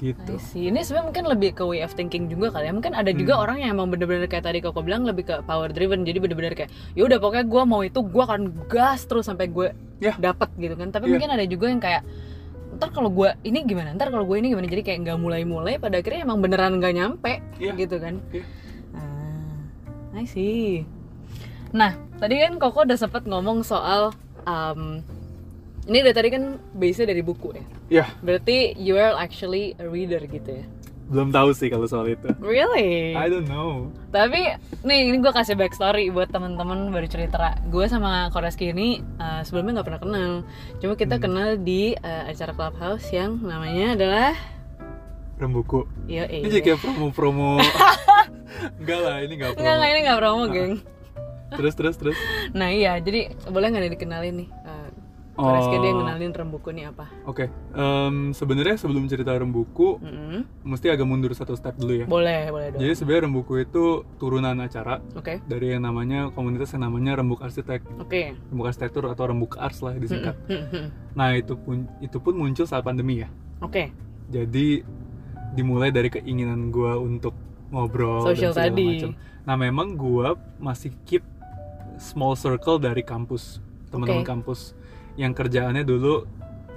gitu 0.00 0.34
see. 0.40 0.66
Ini 0.66 0.82
sebenarnya 0.82 1.06
mungkin 1.06 1.24
lebih 1.28 1.50
ke 1.52 1.62
way 1.62 1.78
of 1.80 1.92
thinking 1.92 2.26
juga 2.26 2.50
kali 2.50 2.66
ya. 2.66 2.72
Mungkin 2.72 2.90
ada 2.90 3.12
juga 3.12 3.34
Hmm. 3.34 3.42
orang 3.44 3.56
yang 3.60 3.70
emang 3.72 3.86
bener-bener 3.86 4.26
kayak 4.26 4.42
tadi 4.42 4.58
koko 4.58 4.82
bilang 4.82 5.06
lebih 5.06 5.22
ke 5.24 5.36
power 5.44 5.70
driven. 5.70 6.02
Jadi 6.02 6.18
bener-bener 6.18 6.52
kayak 6.52 6.70
ya 6.92 7.02
udah 7.04 7.18
pokoknya 7.18 7.46
gue 7.46 7.62
mau 7.64 7.80
itu 7.80 8.00
gue 8.00 8.18
akan 8.20 8.40
gas 8.66 9.06
terus 9.06 9.24
sampai 9.24 9.46
gue 9.46 9.70
Ya. 10.00 10.18
dapet 10.18 10.50
gitu 10.56 10.74
kan. 10.74 10.90
Tapi 10.90 11.06
Iya. 11.06 11.12
mungkin 11.14 11.30
ada 11.30 11.44
juga 11.46 11.66
yang 11.68 11.78
kayak 11.78 12.02
ntar 12.82 12.90
kalau 12.90 13.14
gue 13.14 13.30
ini 13.46 13.62
gimana? 13.62 13.94
Ntar 13.94 14.10
kalau 14.10 14.26
gue 14.26 14.42
ini 14.42 14.50
gimana? 14.50 14.66
Jadi 14.66 14.82
kayak 14.82 14.98
nggak 15.06 15.18
mulai-mulai 15.22 15.78
pada 15.78 16.02
akhirnya 16.02 16.26
emang 16.26 16.42
beneran 16.42 16.82
nggak 16.82 16.94
nyampe 16.98 17.38
Iya. 17.62 17.78
gitu 17.78 18.02
kan? 18.02 18.18
Iya. 18.34 18.42
ah 18.98 20.18
I 20.18 20.26
see. 20.26 20.82
Nah 21.70 21.94
tadi 22.18 22.42
kan 22.42 22.58
koko 22.58 22.82
udah 22.82 22.98
sempet 22.98 23.22
ngomong 23.22 23.62
soal 23.62 24.10
um, 24.42 24.98
ini 25.86 25.98
dari 26.02 26.14
tadi 26.14 26.28
kan 26.34 26.58
base 26.74 27.06
dari 27.06 27.22
buku 27.22 27.54
ya? 27.54 27.64
Ya 28.02 28.04
berarti 28.18 28.74
you 28.74 28.98
are 28.98 29.14
actually 29.14 29.78
a 29.78 29.86
reader 29.86 30.18
gitu 30.26 30.58
ya 30.58 30.66
belum 31.02 31.28
tahu 31.28 31.50
sih 31.50 31.66
kalau 31.66 31.84
soal 31.84 32.06
itu. 32.06 32.28
Really? 32.38 33.12
I 33.12 33.26
don't 33.26 33.44
know. 33.44 33.90
Tapi 34.08 34.54
nih 34.80 34.98
ini 35.06 35.18
gue 35.18 35.30
kasih 35.30 35.54
backstory 35.54 36.08
buat 36.08 36.28
teman-teman 36.28 36.88
baru 36.88 37.06
cerita. 37.06 37.58
Gue 37.66 37.86
sama 37.86 38.28
Koreski 38.28 38.70
ini 38.70 39.00
uh, 39.16 39.42
sebelumnya 39.42 39.78
nggak 39.78 39.88
pernah 39.88 40.00
kenal. 40.00 40.32
Cuma 40.78 40.94
kita 40.94 41.16
Hmm. 41.16 41.24
kenal 41.24 41.48
di 41.56 41.92
uh, 41.94 42.24
acara 42.26 42.52
clubhouse 42.52 43.08
yang 43.10 43.38
namanya 43.38 43.94
adalah 43.94 44.32
rembuku. 45.36 45.84
Yo, 46.06 46.22
ini 46.24 46.46
jadi 46.46 46.62
kayak 46.64 46.80
promo-promo. 46.80 47.58
Enggak 48.78 49.00
lah 49.00 49.16
ini 49.20 49.32
enggak 49.34 49.50
promo. 49.52 49.60
Enggak, 49.60 49.74
enggak, 49.74 49.90
ini 49.90 50.00
nggak 50.00 50.18
promo, 50.18 50.42
Ah. 50.42 50.48
geng. 50.48 50.74
terus 51.52 51.74
terus 51.74 51.96
terus. 51.96 52.16
Nah 52.52 52.70
iya, 52.70 52.96
jadi 52.96 53.28
boleh 53.44 53.68
nggak 53.68 53.92
dikenalin 53.92 54.34
nih? 54.40 54.48
Koreski 55.32 55.80
dia 55.80 55.92
ngenalin 55.92 56.28
rembuku 56.30 56.68
nih 56.70 56.92
apa? 56.92 57.08
Oke, 57.24 57.48
em, 57.72 58.30
sebenarnya 58.30 58.76
sebelum 58.76 59.08
cerita 59.08 59.32
rembuku, 59.32 59.96
Mm-mm. 59.96 60.44
mesti 60.60 60.92
agak 60.92 61.08
mundur 61.08 61.32
satu 61.32 61.56
step 61.56 61.72
dulu 61.74 62.04
ya. 62.04 62.06
Boleh, 62.06 62.52
boleh 62.52 62.68
dong. 62.68 62.80
Jadi 62.84 62.92
sebenarnya 62.92 63.22
rembuku 63.26 63.54
itu 63.58 63.84
turunan 64.16 64.52
acara 64.60 65.00
Oke, 65.16 65.40
dari 65.42 65.72
yang 65.72 65.82
namanya 65.82 66.28
komunitas 66.30 66.76
yang 66.76 66.84
namanya 66.84 67.16
rembuk 67.16 67.40
arsitek, 67.40 67.80
oke. 67.96 68.22
rembuk 68.52 68.66
arsitektur 68.66 69.08
atau 69.08 69.24
rembuk 69.24 69.56
ars 69.56 69.80
lah 69.80 69.96
disingkat. 69.96 70.36
Mm-mm. 70.46 70.92
Nah 71.16 71.32
itu 71.32 71.56
pun 71.56 71.88
itu 71.98 72.16
pun 72.16 72.36
muncul 72.36 72.68
saat 72.68 72.84
pandemi 72.84 73.24
ya. 73.24 73.28
Oke, 73.58 73.88
Jadi 74.28 74.84
dimulai 75.52 75.88
dari 75.88 76.08
keinginan 76.08 76.68
gua 76.68 76.96
untuk 76.96 77.32
ngobrol 77.68 78.20
Social 78.24 78.52
dan 78.52 78.68
segala 78.68 78.72
tadi. 78.72 78.88
macam. 79.00 79.10
Nah 79.42 79.56
memang 79.56 79.88
gua 79.96 80.28
masih 80.56 80.92
keep 81.02 81.24
small 81.96 82.36
circle 82.36 82.76
dari 82.76 83.00
kampus, 83.00 83.60
teman-teman 83.88 84.24
Oke. 84.24 84.28
kampus 84.28 84.60
yang 85.16 85.32
kerjaannya 85.32 85.84
dulu 85.84 86.24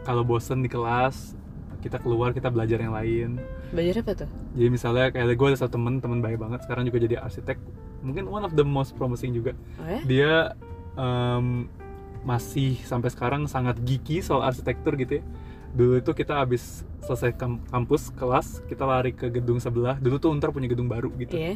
kalau 0.04 0.22
bosen 0.22 0.62
di 0.62 0.70
kelas 0.70 1.34
kita 1.82 2.02
keluar 2.02 2.34
kita 2.34 2.50
belajar 2.50 2.82
yang 2.82 2.98
lain. 2.98 3.38
belajar 3.70 4.02
apa 4.02 4.26
tuh? 4.26 4.30
Jadi 4.58 4.70
misalnya 4.74 5.14
kayak 5.14 5.38
gue 5.38 5.48
ada 5.54 5.60
satu 5.60 5.78
temen 5.78 6.02
temen 6.02 6.18
baik 6.18 6.42
banget 6.42 6.66
sekarang 6.66 6.90
juga 6.90 6.98
jadi 6.98 7.22
arsitek. 7.22 7.62
Mungkin 8.02 8.26
one 8.26 8.42
of 8.42 8.58
the 8.58 8.66
most 8.66 8.98
promising 8.98 9.38
juga. 9.38 9.54
Oh 9.78 9.86
ya? 9.86 10.02
Dia 10.02 10.34
em, 10.98 11.70
masih 12.26 12.82
sampai 12.82 13.14
sekarang 13.14 13.46
sangat 13.46 13.78
geeky 13.86 14.26
soal 14.26 14.42
arsitektur 14.42 14.98
gitu 14.98 15.22
ya. 15.22 15.24
Dulu 15.78 16.02
itu 16.02 16.10
kita 16.18 16.42
habis 16.42 16.82
selesai 17.06 17.38
kam- 17.38 17.62
kampus 17.70 18.10
kelas 18.18 18.66
kita 18.66 18.82
lari 18.82 19.14
ke 19.14 19.30
gedung 19.30 19.62
sebelah. 19.62 20.02
Dulu 20.02 20.18
tuh 20.18 20.34
Untar 20.34 20.50
punya 20.50 20.66
gedung 20.66 20.90
baru 20.90 21.14
gitu. 21.22 21.38
Iya. 21.38 21.54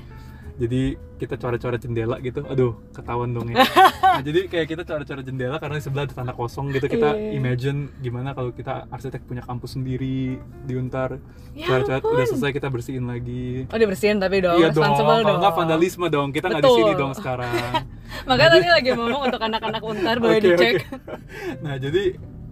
Jadi 0.59 0.81
kita 1.15 1.39
coret-coret 1.39 1.79
jendela 1.79 2.19
gitu. 2.19 2.43
Aduh, 2.43 2.75
ketahuan 2.91 3.31
dong 3.31 3.47
ya. 3.47 3.63
nah, 4.03 4.19
jadi 4.19 4.51
kayak 4.51 4.67
kita 4.67 4.83
coret-coret 4.83 5.23
jendela 5.23 5.55
karena 5.55 5.79
di 5.79 5.83
sebelah 5.83 6.03
ada 6.03 6.11
tanah 6.11 6.35
kosong 6.35 6.75
gitu. 6.75 6.91
Kita 6.91 7.15
Iya. 7.15 7.39
imagine 7.39 7.87
gimana 7.97 8.35
kalau 8.35 8.51
kita 8.51 8.83
arsitek 8.91 9.23
punya 9.23 9.39
kampus 9.39 9.79
sendiri 9.79 10.35
di 10.37 10.73
Untar. 10.75 11.15
Ya 11.55 11.63
Coret-coret 11.63 12.03
udah 12.03 12.25
selesai 12.27 12.51
kita 12.51 12.67
bersihin 12.67 13.07
lagi. 13.07 13.71
Oh 13.71 13.79
dibersihin 13.79 14.19
tapi 14.19 14.43
dong, 14.43 14.59
iya 14.59 14.67
dong, 14.69 14.83
kalau 14.99 15.39
nggak 15.39 15.55
vandalisme 15.55 16.05
dong. 16.11 16.29
Kita 16.29 16.51
nggak 16.51 16.61
di 16.61 16.71
sini 16.75 16.91
dong 16.93 17.11
sekarang. 17.15 17.47
Makanya 18.27 18.51
tadi 18.59 18.67
lagi 18.67 18.89
ngomong 18.99 19.21
untuk 19.31 19.41
anak-anak 19.41 19.81
untar 19.81 20.15
boleh 20.19 20.37
Oke, 20.37 20.43
dicek. 20.43 20.73
oke. 20.75 20.83
Nah 21.63 21.79
jadi 21.79 22.03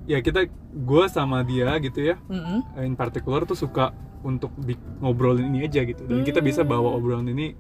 ya 0.08 0.24
kita, 0.24 0.48
gue 0.72 1.04
sama 1.12 1.44
dia 1.44 1.76
gitu 1.78 2.00
ya, 2.00 2.16
Mm-mm. 2.32 2.64
in 2.80 2.96
particular 2.96 3.44
tuh 3.44 3.60
suka 3.60 3.92
untuk 4.24 4.56
di, 4.56 4.80
ngobrolin 5.04 5.52
ini 5.52 5.68
aja 5.68 5.84
gitu. 5.84 6.08
Dan 6.08 6.24
kita 6.24 6.40
bisa 6.40 6.64
bawa 6.64 6.96
obrolan 6.96 7.28
ini 7.28 7.52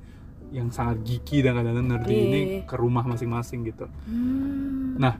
yang 0.52 0.72
sangat 0.72 1.04
geeky 1.04 1.44
dan 1.44 1.60
kadang-kadang 1.60 1.88
nerdy 1.98 2.14
Iya. 2.14 2.24
ini 2.24 2.40
ke 2.64 2.76
rumah 2.80 3.04
masing-masing 3.04 3.68
gitu. 3.68 3.86
Hmm. 4.08 4.96
Nah, 4.96 5.20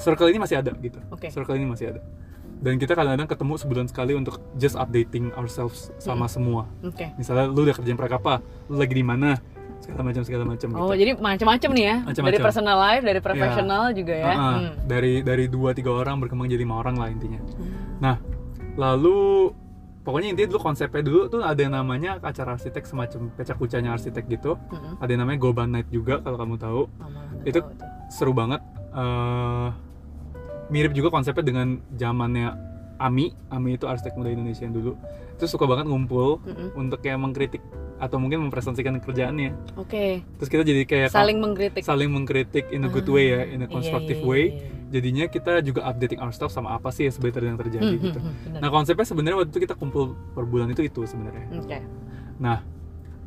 circle 0.00 0.30
ini 0.32 0.40
masih 0.40 0.60
ada 0.60 0.72
gitu. 0.78 0.98
Oke. 1.12 1.28
Circle 1.28 1.56
ini 1.60 1.68
masih 1.68 1.96
ada. 1.96 2.00
Dan 2.64 2.80
kita 2.80 2.96
kadang-kadang 2.96 3.28
ketemu 3.28 3.54
sebulan 3.60 3.86
sekali 3.92 4.12
untuk 4.16 4.40
just 4.56 4.78
updating 4.78 5.28
ourselves 5.36 5.92
sama 6.00 6.24
semua. 6.30 6.64
Oke. 6.80 7.12
Misalnya 7.20 7.50
lu 7.50 7.68
udah 7.68 7.76
kerjain 7.76 7.98
proyek 7.98 8.16
apa, 8.24 8.40
lu 8.72 8.80
lagi 8.80 8.94
di 8.96 9.04
mana, 9.04 9.36
segala 9.84 10.00
macam 10.08 10.22
segala 10.24 10.44
macam 10.48 10.68
gitu. 10.72 10.80
Oh, 10.80 10.94
jadi 10.96 11.12
macam-macam 11.20 11.70
nih 11.76 11.84
ya. 11.84 11.96
Macam-macam. 12.08 12.32
Dari 12.32 12.38
personal 12.40 12.76
life, 12.80 13.04
dari 13.04 13.20
profesional 13.20 13.82
juga 13.92 14.14
ya. 14.16 14.24
Ah, 14.24 14.32
ah. 14.32 14.54
Hmm. 14.56 14.72
dari 14.88 15.20
dari 15.20 15.44
dua 15.52 15.76
tiga 15.76 15.92
orang 15.92 16.24
berkembang 16.24 16.48
jadi 16.48 16.64
lima 16.64 16.80
orang 16.80 16.96
lah 16.96 17.08
intinya. 17.12 17.40
Hmm. 17.42 18.00
Nah, 18.00 18.16
lalu 18.80 19.52
pokoknya 20.04 20.36
intinya 20.36 20.48
dulu 20.52 20.60
konsepnya 20.62 21.00
dulu 21.00 21.20
tuh 21.26 21.40
ada 21.40 21.56
yang 21.56 21.72
namanya 21.72 22.20
acara 22.20 22.54
arsitek 22.54 22.84
semacam 22.84 23.32
pecah 23.32 23.56
kucanya 23.56 23.96
arsitek 23.96 24.24
gitu. 24.28 24.60
Mm-mm. 24.68 25.00
Ada 25.00 25.10
yang 25.10 25.22
namanya 25.24 25.38
Goban 25.40 25.72
Night 25.72 25.88
juga 25.88 26.20
kalau 26.20 26.36
kamu 26.36 26.54
tahu. 26.60 26.82
Oh, 26.86 27.08
Itu- 27.42 27.64
tahu. 27.64 28.12
Seru 28.12 28.30
banget. 28.30 28.60
eh 28.94 29.68
mirip 30.70 30.94
juga 30.94 31.10
konsepnya 31.10 31.42
dengan 31.42 31.82
zamannya 31.92 32.54
Ami. 32.94 33.34
Ami 33.50 33.74
itu 33.74 33.90
arsitek 33.90 34.14
muda 34.14 34.30
Indonesia 34.30 34.62
yang 34.62 34.70
dulu. 34.70 34.94
Itu 35.34 35.50
suka 35.50 35.66
banget 35.66 35.90
ngumpul 35.90 36.38
Mm-mm. 36.46 36.78
untuk 36.78 37.02
kayak 37.02 37.18
mengkritik 37.18 37.58
atau 37.96 38.18
mungkin 38.18 38.42
mempresentasikan 38.42 38.98
kerjaannya. 38.98 39.54
Oke. 39.74 40.20
Terus 40.36 40.48
kita 40.48 40.62
jadi 40.62 40.82
kayak 40.82 41.08
Saling 41.08 41.38
mengkritik. 41.38 41.82
saling 41.82 42.10
mengkritik 42.10 42.66
in 42.68 42.82
a 42.82 42.88
good 42.88 43.04
Ah, 43.04 43.12
way 43.12 43.26
ya, 43.28 43.40
in 43.46 43.60
a 43.60 43.60
iya, 43.60 43.66
constructive 43.66 44.18
iya, 44.18 44.26
way. 44.26 44.44
iya, 44.44 44.54
iya. 44.56 44.72
Jadinya 44.90 45.24
kita 45.26 45.52
juga 45.60 45.80
updating 45.84 46.18
our 46.18 46.30
stuff 46.30 46.50
sama 46.50 46.70
apa 46.72 46.88
sih 46.88 47.04
yang 47.04 47.14
sebenarnya 47.14 47.48
yang 47.48 47.60
terjadi 47.60 47.82
Hmm, 47.88 47.98
gitu. 48.00 48.18
hmm, 48.18 48.28
hmm, 48.28 48.44
benar. 48.48 48.60
Nah 48.60 48.68
konsepnya 48.70 49.04
sebenarnya 49.04 49.36
waktu 49.36 49.50
itu 49.50 49.60
kita 49.62 49.74
kumpul 49.74 50.04
per 50.30 50.44
bulan 50.44 50.68
itu 50.68 50.82
itu 50.82 51.02
sebenarnya. 51.02 51.46
Oke. 51.52 51.78
Nah 52.36 52.58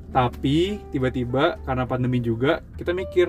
tapi 0.08 0.58
tiba-tiba 0.90 1.44
karena 1.62 1.84
pandemi 1.84 2.20
juga 2.20 2.64
kita 2.74 2.92
mikir 2.92 3.28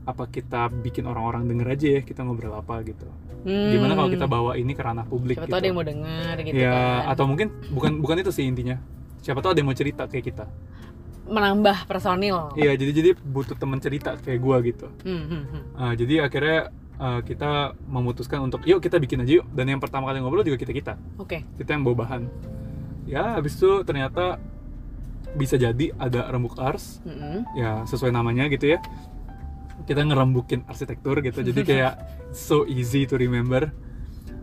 apa 0.00 0.26
kita 0.26 0.70
bikin 0.72 1.04
orang-orang 1.04 1.44
denger 1.44 1.66
aja 1.68 1.86
ya 1.88 2.00
kita 2.00 2.22
ngobrol 2.22 2.54
apa 2.54 2.82
gitu. 2.82 3.06
Gimana 3.42 3.94
kalau 3.94 4.08
kita 4.08 4.26
bawa 4.26 4.52
ini 4.54 4.70
ke 4.70 4.80
ranah 4.80 5.02
publik 5.02 5.34
Hmm. 5.34 5.42
Siapa 5.42 5.46
gitu? 5.46 5.50
tahu 5.50 5.58
ada 5.58 5.66
yang 5.66 5.76
mau 5.76 5.86
denger 5.86 6.34
gitu 6.44 6.54
ya 6.56 6.70
kan. 6.70 7.00
atau 7.08 7.24
mungkin 7.24 7.46
bukan 7.68 7.92
bukan 7.98 8.16
itu 8.18 8.30
sih 8.30 8.44
intinya. 8.44 8.76
Siapa 9.18 9.38
tahu 9.38 9.50
ada 9.50 9.58
yang 9.58 9.68
mau 9.68 9.74
cerita 9.74 10.02
kayak 10.04 10.24
kita. 10.26 10.44
Menambah 11.26 11.84
personil. 11.90 12.54
Iya 12.56 12.76
jadi 12.76 12.92
jadi 12.92 13.10
butuh 13.18 13.56
teman 13.58 13.78
cerita 13.82 14.16
kayak 14.20 14.40
gua 14.40 14.62
gitu. 14.64 14.88
Hmm, 15.04 15.24
hmm, 15.26 15.44
hmm. 15.50 15.62
Ah, 15.76 15.92
jadi 15.96 16.26
akhirnya 16.26 16.72
ah, 17.00 17.20
kita 17.24 17.74
memutuskan 17.88 18.44
untuk 18.44 18.62
yuk 18.64 18.80
kita 18.80 18.96
bikin 19.00 19.24
aja 19.24 19.42
yuk 19.42 19.46
dan 19.52 19.68
yang 19.68 19.80
pertama 19.80 20.08
kali 20.08 20.20
ngobrol 20.20 20.44
juga 20.44 20.60
kita 20.60 20.72
kita 20.72 20.94
Oke. 21.16 21.42
kita 21.56 21.76
yang 21.76 21.82
bawa 21.82 22.04
bahan 22.04 22.22
ya 23.08 23.40
habis 23.40 23.56
itu 23.56 23.80
ternyata 23.82 24.36
bisa 25.34 25.56
jadi 25.56 25.94
ada 25.96 26.28
rembuk 26.28 26.58
ars 26.60 27.00
Mm-mm. 27.06 27.46
ya 27.56 27.86
sesuai 27.88 28.12
namanya 28.12 28.50
gitu 28.52 28.76
ya 28.76 28.78
kita 29.88 30.04
ngerembukin 30.04 30.66
arsitektur 30.68 31.24
gitu 31.24 31.40
jadi 31.40 31.60
kayak 31.70 31.94
so 32.36 32.68
easy 32.68 33.08
to 33.08 33.16
remember 33.16 33.72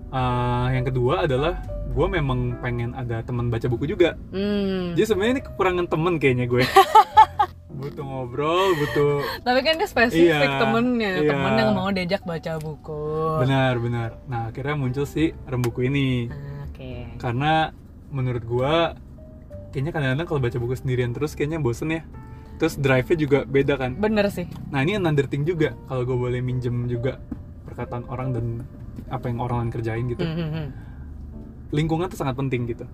Ah, 0.08 0.72
yang 0.72 0.88
kedua 0.88 1.28
adalah 1.28 1.60
gue 1.98 2.08
memang 2.08 2.40
pengen 2.58 2.94
ada 2.94 3.20
teman 3.20 3.50
baca 3.50 3.66
buku 3.66 3.90
juga 3.90 4.14
Hmm. 4.30 4.94
jadi 4.94 5.06
sebenarnya 5.08 5.34
ini 5.34 5.44
kekurangan 5.44 5.86
temen 5.88 6.14
kayaknya 6.16 6.46
gue 6.46 6.62
butuh 7.78 8.02
ngobrol 8.02 8.74
butuh 8.76 9.22
Tapi 9.40 9.60
kan 9.62 9.74
dia 9.76 9.86
spesifik 9.86 10.34
Iya, 10.44 10.58
temennya, 10.58 11.12
iya. 11.16 11.30
temen 11.30 11.52
yang 11.56 11.72
mau 11.74 11.90
diajak 11.90 12.22
baca 12.24 12.58
buku. 12.58 13.06
benar 13.40 13.78
benar 13.78 14.10
nah 14.26 14.48
akhirnya 14.48 14.76
muncul 14.76 15.04
si 15.04 15.30
rembuku 15.44 15.84
ini 15.84 16.26
Ah, 16.28 16.66
Oke. 16.68 17.18
karena 17.18 17.74
menurut 18.08 18.44
gua 18.44 18.94
kayaknya 19.70 19.92
kadang-kadang 19.92 20.28
kalau 20.28 20.40
baca 20.40 20.58
buku 20.58 20.74
sendirian 20.76 21.12
terus 21.12 21.34
kayaknya 21.34 21.58
bosen 21.58 21.92
ya 21.92 22.02
terus 22.58 22.74
drive-nya 22.76 23.18
juga 23.20 23.40
beda 23.44 23.74
kan 23.76 23.94
bener 23.94 24.26
sih 24.28 24.46
nah 24.68 24.82
ini 24.82 24.96
another 24.96 25.26
thing 25.26 25.42
juga 25.44 25.78
kalau 25.86 26.02
gue 26.04 26.18
boleh 26.20 26.40
minjem 26.40 26.86
juga 26.86 27.22
perkataan 27.64 28.06
orang 28.08 28.30
dan 28.32 28.46
apa 29.08 29.30
yang 29.30 29.38
orang 29.38 29.58
lain 29.60 29.72
kerjain 29.72 30.06
gitu 30.08 30.24
Hmm, 30.24 30.34
hmm, 30.36 30.50
hmm. 30.52 30.68
Lingkungan 31.72 32.08
tuh 32.08 32.20
sangat 32.20 32.36
penting 32.36 32.68
gitu. 32.68 32.86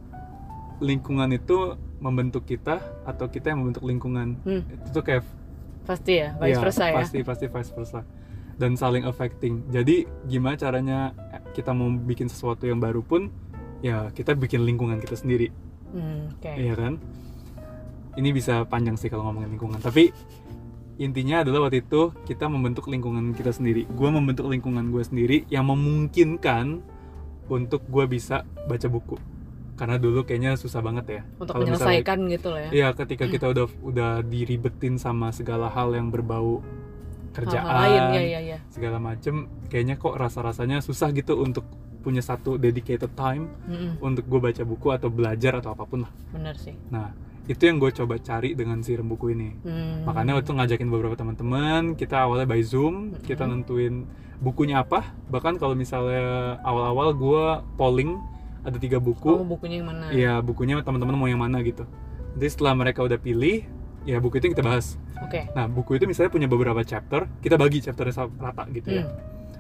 Lingkungan 0.82 1.30
itu 1.32 1.78
membentuk 2.02 2.44
kita 2.44 2.82
atau 3.08 3.26
kita 3.30 3.54
yang 3.54 3.64
membentuk 3.64 3.86
lingkungan. 3.86 4.36
Hmm, 4.44 4.62
itu 4.68 4.90
tuh 4.92 5.04
kayak 5.04 5.24
pasti 5.84 6.20
ya 6.20 6.36
vice 6.40 6.56
Iya, 6.56 6.60
versa 6.64 6.84
ya. 6.90 6.96
pasti 7.00 7.20
pasti 7.24 7.46
vice 7.48 7.72
versa. 7.72 8.00
Dan 8.54 8.78
saling 8.78 9.04
affecting. 9.04 9.66
Jadi 9.74 10.06
gimana 10.30 10.56
caranya 10.56 11.16
kita 11.54 11.74
mau 11.74 11.90
bikin 11.90 12.30
sesuatu 12.30 12.70
yang 12.70 12.78
baru 12.78 13.02
pun 13.02 13.30
ya 13.82 14.14
kita 14.14 14.38
bikin 14.38 14.62
lingkungan 14.64 15.02
kita 15.02 15.18
sendiri. 15.18 15.50
Hmm, 15.94 16.30
oke. 16.34 16.52
Iya 16.52 16.74
kan? 16.78 16.94
Ini 18.14 18.30
bisa 18.30 18.62
panjang 18.70 18.94
sih 18.94 19.10
kalau 19.10 19.26
ngomongin 19.26 19.58
lingkungan. 19.58 19.82
Tapi 19.82 20.14
intinya 21.02 21.42
adalah 21.42 21.66
waktu 21.66 21.82
itu 21.82 22.14
kita 22.30 22.46
membentuk 22.46 22.86
lingkungan 22.86 23.34
kita 23.34 23.50
sendiri. 23.50 23.90
Gue 23.90 24.14
membentuk 24.14 24.46
lingkungan 24.46 24.94
gue 24.94 25.02
sendiri 25.02 25.38
yang 25.50 25.66
memungkinkan 25.66 26.86
untuk 27.46 27.84
gue 27.84 28.06
bisa 28.06 28.36
baca 28.64 28.88
buku 28.88 29.18
karena 29.74 29.98
dulu 29.98 30.22
kayaknya 30.22 30.54
susah 30.54 30.80
banget 30.80 31.06
ya 31.10 31.22
untuk 31.36 31.56
misalnya- 31.56 31.76
menyelesaikan 31.76 32.20
gitu 32.30 32.48
lah 32.50 32.62
ya 32.62 32.70
Iya, 32.72 32.88
ketika 32.96 33.26
kita 33.28 33.46
udah 33.50 33.66
udah 33.82 34.12
diribetin 34.22 34.96
sama 34.96 35.30
segala 35.30 35.68
hal 35.68 35.92
yang 35.92 36.08
berbau 36.08 36.62
kerjaan, 37.32 37.66
lain 37.66 38.02
ya 38.14 38.22
ya 38.22 38.40
ya 38.48 38.58
segala 38.70 39.02
macem, 39.02 39.34
kayaknya 39.66 39.98
kok 39.98 40.14
rasa-rasanya 40.14 40.80
susah 40.80 41.10
gitu 41.12 41.34
untuk 41.36 41.66
punya 42.00 42.22
satu 42.22 42.56
dedicated 42.56 43.10
time 43.14 43.50
Hmm, 43.66 43.98
untuk 44.00 44.28
gue 44.28 44.38
baca 44.38 44.62
buku 44.62 44.88
atau 44.92 45.10
belajar 45.10 45.58
atau 45.58 45.72
apa 45.72 45.84
pun 45.84 46.04
lah. 46.04 46.12
bener 46.30 46.54
sih 46.54 46.76
Nah, 46.90 47.10
itu 47.44 47.64
yang 47.64 47.76
gue 47.76 47.90
coba 47.90 48.16
cari 48.18 48.54
dengan 48.54 48.80
si 48.80 48.94
buku 48.94 49.32
ini. 49.32 49.50
Hmm. 49.60 50.06
Makanya 50.06 50.38
waktu 50.38 50.52
ngajakin 50.54 50.88
beberapa 50.88 51.16
teman-teman, 51.16 51.96
kita 51.96 52.22
awalnya 52.22 52.46
by 52.46 52.62
Zoom, 52.62 53.18
kita 53.20 53.44
Mhm. 53.44 53.52
nentuin 53.52 53.96
bukunya 54.40 54.82
apa. 54.82 55.14
Bahkan 55.30 55.60
kalau 55.62 55.76
misalnya 55.78 56.58
awal-awal 56.64 57.14
gue 57.14 57.46
polling 57.78 58.18
ada 58.64 58.80
tiga 58.80 58.98
buku, 58.98 59.28
oh 59.28 59.44
bukunya 59.44 59.84
yang 59.84 59.92
mana 59.92 60.06
Iya, 60.10 60.34
bukunya 60.40 60.80
teman-teman 60.80 61.20
mau 61.20 61.28
yang 61.28 61.44
mana 61.44 61.60
gitu. 61.62 61.84
Jadi 62.40 62.48
setelah 62.48 62.74
mereka 62.74 63.04
udah 63.04 63.20
pilih, 63.20 63.68
ya 64.08 64.18
buku 64.24 64.40
itu 64.40 64.48
yang 64.50 64.56
kita 64.56 64.66
bahas. 64.66 64.96
oke 65.20 65.52
Nah, 65.52 65.68
buku 65.68 66.00
itu 66.00 66.08
misalnya 66.08 66.32
punya 66.32 66.48
beberapa 66.48 66.80
chapter, 66.82 67.28
kita 67.44 67.60
bagi 67.60 67.84
chapternya 67.84 68.32
rata 68.40 68.64
gitu 68.72 68.90
ya. 68.90 69.04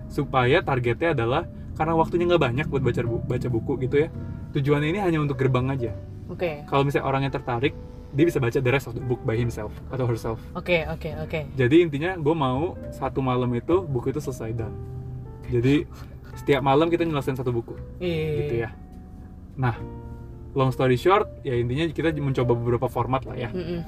Supaya 0.07 0.59
targetnya 0.59 1.13
adalah 1.13 1.43
karena 1.73 1.93
waktunya 1.93 2.25
nggak 2.25 2.43
banyak 2.43 2.65
buat 2.67 2.81
baca 2.81 3.01
bu- 3.01 3.23
baca 3.23 3.47
buku 3.47 3.73
gitu 3.81 3.95
ya. 3.97 4.09
Tujuannya 4.51 4.87
ini 4.87 4.99
hanya 4.99 5.19
untuk 5.19 5.35
gerbang 5.35 5.69
aja. 5.69 5.91
oke 6.25 6.65
Kalau 6.65 6.83
misalnya 6.83 7.05
orangnya 7.05 7.31
tertarik, 7.31 7.73
dia 8.09 8.23
bisa 8.23 8.37
baca 8.37 8.55
the 8.55 8.69
rest 8.69 8.85
of 8.85 8.93
the 8.93 9.01
book 9.01 9.19
by 9.21 9.33
himself 9.33 9.73
atau 9.89 10.05
herself. 10.05 10.37
oke 10.53 10.85
oke 10.87 11.09
oke 11.19 11.39
Jadi 11.53 11.75
intinya 11.81 12.13
gue 12.13 12.31
mau 12.31 12.77
satu 12.89 13.19
malam 13.19 13.49
itu 13.51 13.81
buku 13.81 14.09
itu 14.09 14.19
selesai 14.19 14.53
dan. 14.53 14.69
Jadi 15.45 15.83
setiap 16.33 16.61
malam 16.61 16.87
kita 16.87 17.03
nyelesain 17.03 17.33
satu 17.33 17.49
buku 17.49 17.73
Iya. 17.97 18.37
gitu 18.39 18.55
ya. 18.59 18.69
Nah, 19.53 19.73
long 20.51 20.69
story 20.69 20.93
short, 20.95 21.25
ya 21.41 21.53
intinya 21.53 21.85
kita 21.87 22.13
mencoba 22.15 22.53
beberapa 22.53 22.85
format 22.85 23.21
lah 23.23 23.35
ya. 23.35 23.49
Mm-mm. 23.49 23.81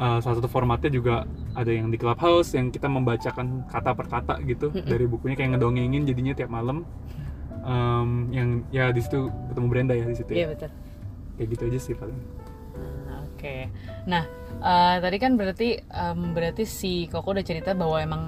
Uh, 0.00 0.16
salah 0.16 0.40
satu 0.40 0.48
formatnya 0.48 0.88
juga 0.88 1.28
ada 1.52 1.68
yang 1.68 1.92
di 1.92 2.00
clubhouse 2.00 2.56
yang 2.56 2.72
kita 2.72 2.88
membacakan 2.88 3.68
kata 3.68 3.92
per 3.92 4.08
kata 4.08 4.40
gitu 4.48 4.72
Mm-mm. 4.72 4.88
dari 4.88 5.04
bukunya 5.04 5.36
kayak 5.36 5.60
ngedongengin 5.60 6.08
jadinya 6.08 6.32
tiap 6.32 6.48
malam. 6.48 6.88
Um, 7.60 8.32
yang 8.32 8.64
ya 8.72 8.88
di 8.88 9.04
situ 9.04 9.28
ketemu 9.52 9.66
Brenda 9.68 9.92
ya 9.92 10.08
di 10.08 10.16
situ 10.16 10.32
iya 10.32 10.48
ya. 10.48 10.56
betul 10.56 10.70
Kayak 11.36 11.48
gitu 11.52 11.62
aja 11.68 11.78
sih 11.78 11.92
paling. 11.92 12.16
Ah, 13.06 13.20
Oke. 13.28 13.68
Nah, 14.08 14.24
eh, 14.56 14.96
tadi 14.98 15.16
kan 15.16 15.36
berarti 15.36 15.68
em, 15.76 16.20
berarti 16.32 16.64
si 16.64 17.04
Koko 17.04 17.36
udah 17.36 17.44
cerita 17.44 17.76
bahwa 17.76 18.00
emang 18.00 18.22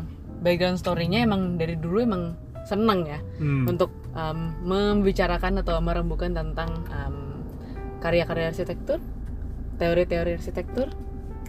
background 0.45 0.77
story-nya 0.77 1.25
emang 1.25 1.57
dari 1.57 1.77
dulu 1.77 2.05
emang 2.05 2.37
seneng 2.63 3.09
ya 3.09 3.21
Hmm. 3.41 3.65
untuk 3.65 3.89
em, 4.13 4.53
membicarakan 4.61 5.65
atau 5.65 5.81
merembukan 5.81 6.37
tentang 6.37 6.69
em, 6.89 7.17
karya-karya 8.01 8.53
arsitektur, 8.53 9.01
teori-teori 9.77 10.37
arsitektur, 10.37 10.93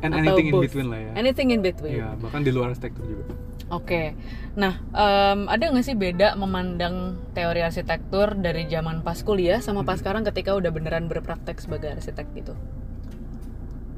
And 0.03 0.11
atau 0.11 0.19
anything 0.19 0.45
in 0.45 0.53
both? 0.53 0.63
between 0.67 0.87
lah 0.91 0.99
ya. 0.99 1.11
anything 1.15 1.49
in 1.49 1.61
between. 1.63 1.95
Iya, 1.95 2.19
bahkan 2.19 2.43
di 2.43 2.51
luar 2.51 2.75
arsitektur 2.75 3.07
juga. 3.07 3.23
Oke. 3.71 4.13
Nah, 4.53 4.83
em, 4.91 5.47
ada 5.47 5.63
nggak 5.63 5.81
sih 5.81 5.95
beda 5.95 6.35
memandang 6.35 7.15
teori 7.31 7.63
arsitektur 7.63 8.35
dari 8.35 8.67
zaman 8.67 9.01
pas 9.01 9.17
kuliah 9.23 9.63
sama 9.63 9.81
pas 9.81 9.95
Hmm. 9.95 10.03
sekarang 10.03 10.23
ketika 10.27 10.51
udah 10.53 10.69
beneran 10.69 11.07
berpraktek 11.07 11.57
sebagai 11.57 11.95
arsitek 11.95 12.27
gitu? 12.35 12.53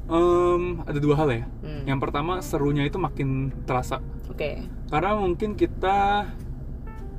Um, 0.05 0.85
ada 0.85 1.01
dua 1.01 1.17
hal 1.17 1.29
ya. 1.33 1.43
Hmm. 1.65 1.81
Yang 1.89 1.99
pertama 1.99 2.37
serunya 2.39 2.85
itu 2.85 3.01
makin 3.01 3.49
terasa 3.65 4.05
Oke. 4.29 4.61
karena 4.93 5.17
mungkin 5.17 5.57
kita 5.57 6.29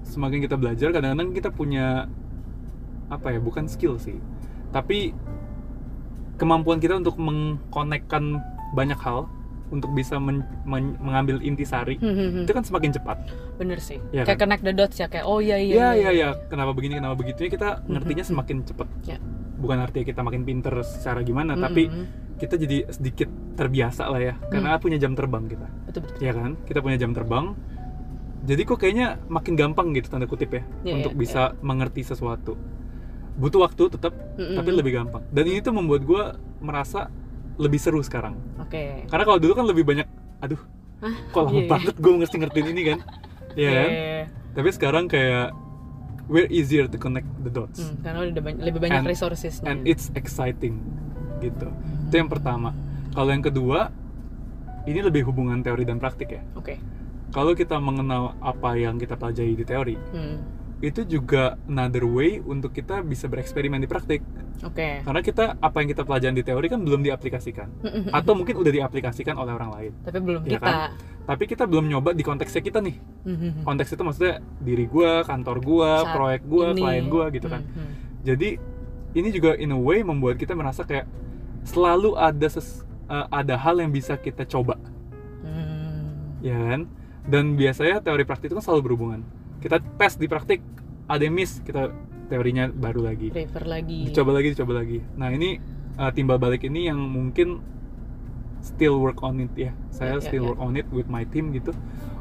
semakin 0.07 0.38
kita 0.38 0.55
belajar 0.55 0.94
kadang-kadang 0.94 1.35
kita 1.35 1.51
punya 1.51 2.07
apa 3.11 3.35
ya 3.35 3.42
bukan 3.42 3.66
skill 3.66 3.99
sih 3.99 4.14
tapi 4.70 5.11
kemampuan 6.37 6.79
kita 6.79 6.94
untuk 6.94 7.18
mengkonekkan 7.18 8.38
banyak 8.72 8.98
hal 8.98 9.29
untuk 9.66 9.90
bisa 9.90 10.16
men- 10.16 10.46
men- 10.62 10.94
mengambil 10.96 11.38
intisari 11.40 11.98
Hmm, 11.98 12.09
hmm, 12.09 12.29
hmm. 12.33 12.42
itu 12.42 12.52
kan 12.52 12.62
semakin 12.62 12.90
cepat 12.92 13.18
Bener 13.57 13.79
sih. 13.79 13.98
Iya 14.11 14.22
kayak 14.22 14.38
connect 14.38 14.62
the 14.62 14.70
dots 14.70 14.94
ya 14.94 15.07
kayak 15.07 15.24
oh 15.24 15.38
iya 15.38 15.59
iya. 15.59 15.74
ya 15.74 15.88
ya 15.98 16.11
ya 16.12 16.29
kenapa 16.46 16.70
begini 16.70 16.96
kenapa 16.96 17.14
begitu 17.16 17.46
kita 17.48 17.83
ngertinya 17.85 18.22
Mhm. 18.22 18.31
semakin 18.31 18.57
cepat 18.62 18.88
Ya. 19.05 19.18
bukan 19.57 19.79
artinya 19.81 20.05
kita 20.05 20.20
makin 20.20 20.42
pinter 20.42 20.74
secara 20.83 21.20
gimana 21.20 21.52
Hmm, 21.52 21.62
tapi 21.62 21.83
hmm, 21.85 21.96
hmm. 21.96 22.07
kita 22.37 22.55
jadi 22.55 22.76
sedikit 22.88 23.26
terbiasa 23.55 24.07
lah 24.07 24.20
ya 24.22 24.35
karena 24.44 24.76
punya 24.76 24.96
jam 24.96 25.12
terbang 25.12 25.44
kita 25.46 25.66
betul 25.85 26.00
betul. 26.05 26.20
ya 26.20 26.33
kan 26.33 26.55
kita 26.62 26.79
punya 26.79 26.96
jam 26.96 27.11
terbang 27.11 27.57
jadi 28.44 28.62
kok 28.62 28.79
kayaknya 28.79 29.07
makin 29.26 29.55
gampang 29.55 29.90
gitu 29.90 30.07
tanda 30.07 30.24
kutip 30.24 30.52
ya 30.52 30.62
Iya, 30.85 30.94
untuk 30.96 31.11
iya, 31.11 31.18
bisa 31.18 31.42
mengerti 31.59 32.05
sesuatu 32.05 32.55
butuh 33.35 33.61
waktu 33.62 33.90
tetap 33.90 34.14
Hmm, 34.37 34.55
tapi 34.55 34.70
hmm. 34.70 34.79
lebih 34.79 34.92
gampang 34.94 35.22
dan 35.26 35.44
ini 35.44 35.59
tuh 35.59 35.72
membuat 35.72 36.02
gue 36.02 36.22
merasa 36.61 37.09
lebih 37.57 37.77
seru 37.77 38.01
sekarang 38.01 38.37
Oke. 38.59 39.05
karena 39.07 39.25
kalau 39.25 39.38
dulu 39.38 39.53
kan 39.53 39.64
lebih 39.64 39.83
banyak 39.83 40.07
aduh 40.38 40.61
Hah? 40.97 41.12
kok 41.29 41.40
lama 41.42 41.53
Iya, 41.53 41.61
iya. 41.61 41.69
banget 41.69 41.95
gue 41.95 42.12
ngerti 42.14 42.37
ngertiin 42.38 42.69
ini 42.71 42.83
kan 42.87 42.99
ya 43.59 43.71
kan 43.71 43.88
Iya. 43.88 44.21
tapi 44.53 44.69
sekarang 44.71 45.05
kayak 45.07 45.53
we're 46.27 46.49
easier 46.49 46.85
to 46.85 46.97
connect 46.97 47.29
the 47.40 47.49
dots 47.49 47.79
Hmm, 47.79 48.01
karena 48.01 48.19
udah 48.27 48.42
banyak, 48.42 48.61
lebih 48.62 48.81
banyak 48.81 48.99
And- 48.99 49.09
resourcesnya. 49.09 49.66
and 49.66 49.85
it's 49.85 50.09
exciting 50.12 50.81
gitu 51.38 51.69
itu 52.03 52.14
yang 52.14 52.27
pertama 52.27 52.73
kalau 53.12 53.29
yang 53.29 53.40
kedua 53.40 53.92
ini 54.85 55.01
lebih 55.01 55.25
hubungan 55.25 55.61
teori 55.61 55.83
dan 55.83 55.97
praktik 55.97 56.31
ya 56.31 56.42
Oke. 56.53 56.81
kalau 57.29 57.53
kita 57.53 57.77
mengenal 57.77 58.35
apa 58.38 58.75
yang 58.75 58.97
kita 58.97 59.14
pelajari 59.14 59.53
di 59.53 59.64
teori 59.64 59.97
Hmm. 60.11 60.37
Itu 60.79 61.01
juga 61.03 61.57
another 61.65 62.05
way 62.05 62.37
untuk 62.39 62.69
kita 62.71 63.01
bisa 63.01 63.25
bereksperimen 63.25 63.79
di 63.79 63.87
praktik 63.87 64.21
Oke. 64.61 65.01
karena 65.01 65.21
kita 65.21 65.57
apa 65.57 65.77
yang 65.79 65.89
kita 65.89 66.03
pelajari 66.03 66.35
di 66.35 66.45
teori 66.45 66.67
kan 66.67 66.79
belum 66.79 67.01
diaplikasikan 67.01 67.69
atau 68.11 68.33
mungkin 68.33 68.57
udah 68.57 68.73
diaplikasikan 68.75 69.35
oleh 69.35 69.53
orang 69.53 69.71
lain 69.73 69.93
Tapi 70.03 70.19
belum 70.19 70.43
Iya 70.45 70.61
kita. 70.61 70.73
tapi 71.25 71.45
kita 71.45 71.65
belum 71.65 71.87
nyoba 71.87 72.12
di 72.12 72.21
konteksnya 72.21 72.61
kita 72.61 72.79
nih 72.79 72.97
Hmm, 73.25 73.35
hmm, 73.35 73.51
hmm. 73.51 73.65
konteks 73.65 73.91
itu 73.91 74.03
maksudnya 74.03 74.35
diri 74.59 74.85
gua 74.85 75.21
kantor 75.23 75.57
gua 75.59 75.91
Saat 75.99 76.12
proyek 76.12 76.41
gua 76.45 76.67
ini. 76.69 76.79
klien 76.79 77.07
gua 77.07 77.25
gitu 77.31 77.47
kan 77.47 77.62
Hmm, 77.62 77.73
hmm. 77.75 77.93
jadi 78.23 78.49
ini 79.12 79.29
juga 79.31 79.51
in 79.55 79.71
a 79.71 79.79
way 79.79 80.01
membuat 80.01 80.37
kita 80.37 80.53
merasa 80.53 80.83
kayak 80.83 81.09
selalu 81.62 82.15
ada 82.15 82.47
ses, 82.47 82.81
eh, 83.07 83.27
ada 83.31 83.57
hal 83.57 83.77
yang 83.77 83.89
bisa 83.89 84.15
kita 84.15 84.45
coba 84.45 84.77
Hmm. 85.41 86.37
ya 86.39 86.53
kan 86.55 86.81
dan 87.25 87.45
biasanya 87.55 87.99
teori 87.99 88.23
praktik 88.23 88.47
itu 88.47 88.55
kan 88.55 88.62
selalu 88.62 88.83
berhubungan 88.85 89.21
kita 89.66 89.83
tes 89.98 90.14
di 90.14 90.31
praktik 90.31 90.62
ada 91.11 91.18
yang 91.18 91.35
miss 91.35 91.59
kita 91.66 91.90
teorinya 92.31 92.70
baru 92.70 93.11
lagi. 93.11 93.35
Prefer 93.35 93.66
lagi. 93.66 94.07
dicoba 94.07 94.31
lagi 94.38 94.55
dicoba 94.55 94.72
lagi. 94.79 94.98
Nah 95.18 95.35
ini 95.35 95.59
uh, 95.98 96.11
timbal 96.14 96.38
balik 96.38 96.62
ini 96.62 96.87
yang 96.87 96.98
mungkin 96.98 97.59
still 98.62 99.02
work 99.02 99.26
on 99.26 99.42
it 99.42 99.50
ya. 99.59 99.70
Saya 99.90 100.18
Ya, 100.18 100.22
ya, 100.22 100.26
still 100.31 100.42
ya. 100.42 100.48
work 100.55 100.61
on 100.62 100.79
it 100.79 100.86
with 100.95 101.11
my 101.11 101.26
team 101.26 101.51
gitu 101.51 101.74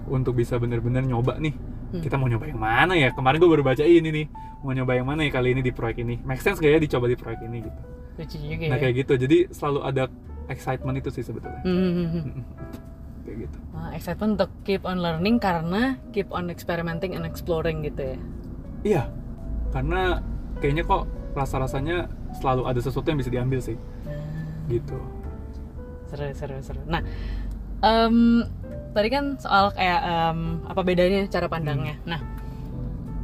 untuk 0.10 0.38
bisa 0.38 0.58
bener-bener 0.58 1.06
nyoba 1.06 1.38
nih. 1.38 1.54
Hmm. 1.86 2.02
kita 2.02 2.18
mau 2.18 2.26
nyoba 2.26 2.50
yang 2.50 2.58
mana 2.58 2.94
ya? 2.98 3.14
Kemarin 3.14 3.38
gue 3.38 3.50
baru 3.50 3.64
baca 3.66 3.86
ini 3.86 4.10
nih. 4.10 4.26
Mau 4.66 4.74
nyoba 4.74 4.98
yang 4.98 5.06
mana 5.06 5.22
ya 5.22 5.30
kali 5.30 5.54
ini 5.54 5.62
di 5.62 5.70
proyek 5.70 6.02
ini? 6.02 6.18
Make 6.26 6.42
sense 6.42 6.58
gak 6.58 6.74
ya 6.74 6.82
dicoba 6.82 7.06
di 7.06 7.18
proyek 7.18 7.46
ini 7.46 7.58
gitu? 7.62 7.80
Lucu 8.16 8.38
juga 8.42 8.66
nah 8.74 8.78
ya. 8.78 8.90
kayak 8.90 8.94
gitu. 9.06 9.14
Jadi 9.22 9.38
selalu 9.54 9.80
ada 9.86 10.04
excitement 10.50 10.98
itu 10.98 11.10
sih 11.14 11.22
sebetulnya. 11.26 11.62
Hmm, 11.62 11.78
hmm, 11.78 11.94
hmm, 11.94 12.24
hmm. 12.26 12.44
Kayak 13.36 13.52
gitu 13.52 13.58
Wah, 13.76 13.92
excitement 13.92 14.40
untuk 14.40 14.52
keep 14.64 14.88
on 14.88 15.04
learning 15.04 15.36
karena 15.38 16.00
keep 16.16 16.32
on 16.32 16.48
experimenting 16.48 17.12
and 17.12 17.28
exploring 17.28 17.84
gitu 17.84 18.16
ya. 18.16 18.18
iya 18.88 19.04
karena 19.76 20.24
kayaknya 20.64 20.88
kok 20.88 21.04
rasa-rasanya 21.36 22.08
selalu 22.40 22.64
ada 22.64 22.80
sesuatu 22.80 23.12
yang 23.12 23.20
bisa 23.20 23.28
diambil 23.28 23.60
sih 23.60 23.76
Nah, 24.08 24.72
gitu 24.72 24.96
seru 26.06 26.32
seru 26.32 26.58
seru. 26.64 26.82
Nah, 26.88 27.02
em, 27.84 28.46
tadi 28.96 29.10
kan 29.12 29.36
soal 29.36 29.74
kayak 29.76 30.00
em, 30.06 30.64
apa 30.64 30.82
bedanya 30.86 31.28
cara 31.28 31.50
pandangnya. 31.50 31.98
Hmm. 32.06 32.08
Nah, 32.16 32.20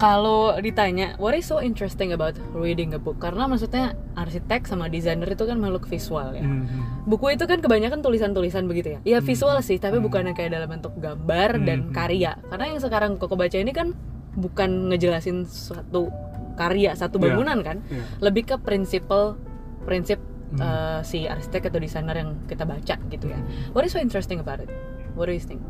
kalau 0.01 0.57
ditanya 0.57 1.13
what 1.21 1.37
is 1.37 1.45
so 1.45 1.61
interesting 1.61 2.09
about 2.09 2.33
reading 2.57 2.89
a 2.91 2.99
book 2.99 3.21
karena 3.21 3.45
maksudnya 3.45 3.93
arsitek 4.17 4.65
sama 4.65 4.89
desainer 4.89 5.29
itu 5.29 5.45
kan 5.45 5.61
makhluk 5.61 5.85
visual 5.85 6.33
ya 6.33 6.41
Mhm. 6.41 7.05
buku 7.05 7.37
itu 7.37 7.45
kan 7.45 7.61
kebanyakan 7.61 8.01
tulisan-tulisan 8.01 8.65
begitu 8.65 8.97
ya 8.97 8.99
ya 9.05 9.17
Hmm. 9.21 9.27
visual 9.29 9.61
sih 9.61 9.77
tapi 9.77 10.01
Hmm. 10.01 10.05
bukan 10.09 10.25
yang 10.25 10.35
kayak 10.35 10.57
dalam 10.57 10.73
bentuk 10.73 10.97
gambar 10.97 11.61
dan 11.61 11.79
Hmm. 11.85 11.93
karya 11.93 12.33
karena 12.49 12.65
yang 12.65 12.79
sekarang 12.81 13.21
koko 13.21 13.37
baca 13.37 13.53
ini 13.53 13.69
kan 13.69 13.93
bukan 14.33 14.89
ngejelasin 14.89 15.45
suatu 15.45 16.09
karya 16.57 16.97
satu 16.97 17.21
Iya. 17.21 17.37
bangunan 17.37 17.61
kan 17.61 17.77
Iya. 17.85 18.03
lebih 18.25 18.43
ke 18.49 18.55
prinsipal 18.57 19.37
prinsip 19.85 20.17
Hmm. 20.51 20.59
uh, 20.59 20.99
si 21.05 21.29
arsitek 21.29 21.69
atau 21.69 21.77
desainer 21.77 22.15
yang 22.17 22.41
kita 22.49 22.65
baca 22.65 22.97
gitu 23.07 23.25
ya 23.29 23.37
what 23.77 23.85
is 23.85 23.93
so 23.93 24.01
interesting 24.01 24.41
about 24.41 24.57
it 24.57 24.67
what 25.13 25.29
do 25.29 25.35
you 25.37 25.39
think 25.39 25.61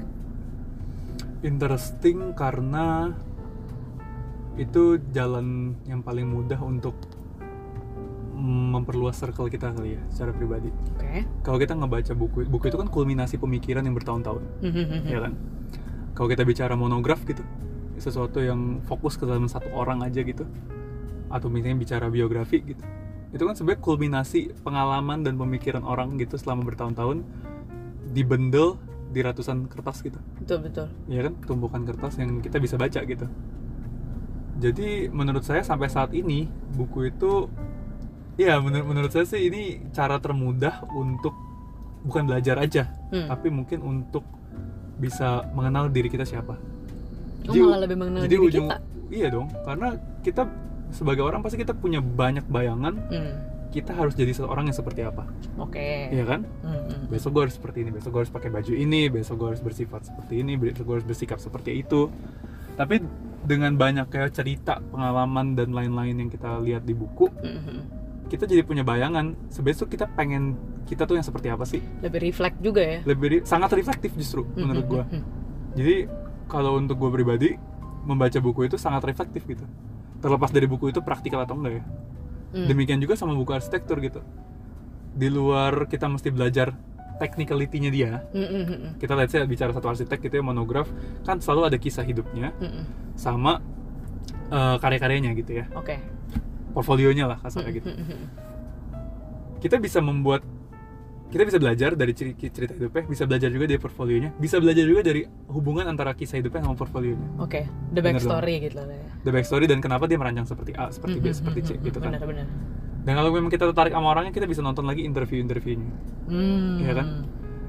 Interesting 1.41 2.38
karena 2.38 3.17
itu 4.60 4.99
jalan 5.16 5.78
yang 5.88 6.04
paling 6.04 6.28
mudah 6.28 6.60
untuk 6.60 6.95
memperluas 8.41 9.22
circle 9.22 9.47
kita 9.47 9.70
kali 9.70 9.95
ya 9.95 10.02
secara 10.10 10.34
pribadi. 10.34 10.74
oke. 10.74 11.45
Kalau 11.45 11.58
kita 11.62 11.78
ngebaca 11.78 12.14
buku, 12.18 12.49
buku 12.49 12.74
itu 12.74 12.78
kan 12.82 12.89
kulminasi 12.89 13.38
pemikiran 13.38 13.86
yang 13.86 13.93
bertahun-tahun, 13.93 14.41
ya 15.06 15.20
kan? 15.30 15.34
Kalau 16.18 16.28
kita 16.28 16.41
bicara 16.41 16.74
monograf 16.74 17.22
gitu, 17.24 17.45
sesuatu 18.02 18.41
yang 18.41 18.82
fokus 18.89 19.14
ke 19.14 19.30
dalam 19.30 19.45
satu 19.45 19.70
orang 19.78 20.02
aja 20.02 20.26
gitu, 20.26 20.49
atau 21.30 21.47
misalnya 21.54 21.78
bicara 21.86 22.10
biografi 22.10 22.66
gitu, 22.66 22.82
itu 23.30 23.43
kan 23.45 23.54
sebenarnya 23.54 23.82
kulminasi 23.86 24.39
pengalaman 24.66 25.22
dan 25.22 25.38
pemikiran 25.38 25.86
orang 25.86 26.18
gitu 26.18 26.36
selama 26.41 26.66
bertahun-tahun 26.66 27.22
dibendel 28.10 28.82
di 29.14 29.22
ratusan 29.22 29.70
kertas 29.70 30.02
gitu. 30.02 30.18
Betul 30.41 30.66
betul. 30.66 30.88
Ya 31.06 31.30
kan? 31.30 31.38
Tumpukan 31.45 31.84
kertas 31.86 32.18
yang 32.18 32.41
kita 32.41 32.58
bisa 32.58 32.80
baca 32.80 32.99
gitu 33.06 33.28
jadi 34.62 35.09
menurut 35.09 35.41
saya 35.41 35.59
sampai 35.62 35.89
saat 35.89 36.14
ini 36.14 36.45
buku 36.72 37.09
itu 37.09 37.49
ya 38.38 38.57
menurut 38.57 38.86
menurut 38.86 39.09
saya 39.09 39.26
sih 39.26 39.41
ini 39.43 39.62
cara 39.89 40.18
termudah 40.18 40.86
untuk 40.88 41.34
bukan 42.01 42.24
belajar 42.24 42.57
aja 42.57 42.86
Hmm. 43.09 43.28
tapi 43.28 43.49
mungkin 43.49 43.82
untuk 43.82 44.24
bisa 44.95 45.43
mengenal 45.51 45.89
diri 45.89 46.07
kita 46.07 46.24
siapa. 46.24 46.55
Oh, 47.41 47.51
Jadi- 47.51 47.59
malah 47.59 47.82
lebih 47.82 47.97
mengenal 47.97 48.22
jadi 48.22 48.32
diri 48.32 48.47
ujung 48.47 48.68
kita? 48.68 48.78
iya 49.12 49.28
dong 49.28 49.49
karena 49.59 49.88
kita 50.22 50.45
sebagai 50.89 51.22
orang 51.22 51.41
pasti 51.41 51.57
kita 51.57 51.74
punya 51.74 51.99
banyak 51.99 52.45
bayangan. 52.45 52.95
Hmm. 53.09 53.34
kita 53.72 53.95
harus 53.95 54.12
jadi 54.14 54.36
seorang 54.36 54.68
yang 54.68 54.76
seperti 54.76 54.99
apa. 55.01 55.24
Oke. 55.55 56.12
Iya 56.12 56.28
kan? 56.28 56.43
Hmm, 56.59 56.76
hmm. 56.84 57.07
besok 57.07 57.32
gue 57.32 57.41
harus 57.47 57.55
seperti 57.55 57.82
ini 57.82 57.89
besok 57.89 58.12
gue 58.12 58.22
harus 58.22 58.34
pakai 58.34 58.51
baju 58.51 58.74
ini 58.76 59.07
besok 59.07 59.39
gue 59.39 59.47
harus 59.47 59.64
bersifat 59.64 60.01
seperti 60.03 60.34
ini 60.38 60.59
besok 60.59 60.84
gue 60.84 60.95
harus 60.99 61.07
bersikap 61.07 61.39
seperti 61.39 61.80
itu. 61.80 62.12
Tapi 62.76 62.99
dengan 63.41 63.73
banyak 63.73 64.07
kayak 64.07 64.31
cerita 64.31 64.77
pengalaman 64.91 65.57
dan 65.57 65.73
lain-lain 65.73 66.15
yang 66.17 66.29
kita 66.29 66.61
lihat 66.61 66.85
di 66.85 66.93
buku 66.93 67.27
Hmm, 67.41 67.61
hmm. 67.65 67.81
kita 68.29 68.45
jadi 68.45 68.61
punya 68.63 68.85
bayangan 68.85 69.33
sebesok 69.49 69.91
kita 69.91 70.05
pengen 70.07 70.55
kita 70.85 71.03
tuh 71.03 71.17
yang 71.17 71.25
seperti 71.25 71.47
apa 71.49 71.65
sih 71.65 71.81
lebih 71.99 72.21
reflect 72.21 72.57
juga 72.61 72.81
ya 72.81 72.99
lebih 73.03 73.43
sangat 73.43 73.73
reflektif 73.73 74.13
justru 74.13 74.45
Hmm, 74.45 74.65
menurut 74.65 74.85
gue 74.87 75.03
hmm, 75.03 75.13
hmm. 75.17 75.23
jadi 75.73 75.95
kalau 76.45 76.77
untuk 76.77 76.99
gue 76.99 77.11
pribadi 77.11 77.49
membaca 78.03 78.37
buku 78.37 78.65
itu 78.65 78.77
sangat 78.77 79.05
reflektif 79.05 79.45
gitu 79.45 79.65
terlepas 80.21 80.53
dari 80.53 80.69
buku 80.69 80.89
itu 80.89 81.01
praktikal 81.01 81.41
atau 81.41 81.57
enggak 81.57 81.81
ya 81.81 81.85
Hmm. 82.51 82.67
demikian 82.67 82.99
juga 82.99 83.15
sama 83.15 83.31
buku 83.31 83.55
arsitektur 83.55 84.03
gitu 84.03 84.19
di 85.11 85.31
luar 85.31 85.87
kita 85.87 86.11
mesti 86.11 86.35
belajar 86.35 86.75
technicality-nya 87.22 87.89
dia 87.93 88.11
Hmm, 88.34 88.41
hmm, 88.41 88.63
hmm, 88.65 88.78
hmm. 88.82 88.91
kita 88.97 89.13
lihat 89.13 89.30
saya 89.30 89.45
bicara 89.45 89.69
satu 89.69 89.88
arsitek 89.88 90.17
gitu 90.19 90.34
ya 90.34 90.43
monograf 90.43 90.89
kan 91.22 91.38
selalu 91.38 91.69
ada 91.69 91.78
kisah 91.78 92.01
hidupnya 92.01 92.49
Hmm, 92.57 92.82
hmm. 92.82 92.86
sama 93.13 93.61
eh, 94.49 94.76
karya-karyanya 94.82 95.38
gitu 95.38 95.61
ya 95.61 95.65
oke 95.78 95.93
portfolionya 96.74 97.30
lah 97.30 97.38
kasarnya 97.38 97.72
gitu 97.72 97.88
Hmm, 97.88 98.01
hmm, 98.01 98.17
hmm. 98.17 98.28
kita 99.61 99.78
bisa 99.78 100.01
membuat 100.01 100.41
kita 101.32 101.47
bisa 101.47 101.63
belajar 101.63 101.95
dari 101.95 102.11
cerita 102.11 102.76
hidupnya 102.76 103.07
bisa 103.07 103.24
belajar 103.24 103.47
juga 103.47 103.63
dari 103.63 103.80
portfolionya 103.80 104.30
bisa 104.36 104.59
belajar 104.59 104.84
juga 104.84 104.99
dari 105.01 105.22
hubungan 105.47 105.88
antara 105.88 106.11
kisah 106.11 106.43
hidupnya 106.43 106.59
sama 106.59 106.76
portfolionya 106.76 107.24
Oke, 107.39 107.63
the 107.95 108.03
Bener 108.03 108.19
backstory 108.19 108.55
gitu 108.59 108.76
lah 108.76 108.91
ya. 108.91 109.07
the 109.24 109.32
backstory 109.32 109.63
dan 109.63 109.80
kenapa 109.80 110.11
dia 110.11 110.19
merancang 110.19 110.43
seperti 110.43 110.76
A 110.76 110.91
seperti 110.91 111.24
B 111.24 111.32
Hmm, 111.32 111.38
seperti 111.39 111.59
C 111.63 111.69
hmm, 111.72 111.84
gitu 111.88 111.97
kan 111.99 112.11
Benar, 112.11 112.28
benar. 112.28 112.47
Dan 113.02 113.14
kalau 113.14 113.30
memang 113.30 113.49
kita 113.49 113.66
tertarik 113.66 113.91
sama 113.91 114.08
orangnya 114.10 114.30
kita 114.30 114.45
bisa 114.45 114.62
nonton 114.62 114.84
lagi 114.84 115.04
interview-interviewnya 115.04 115.91
Hmm. 116.26 116.80
Iya 116.80 116.93
kan? 116.95 117.08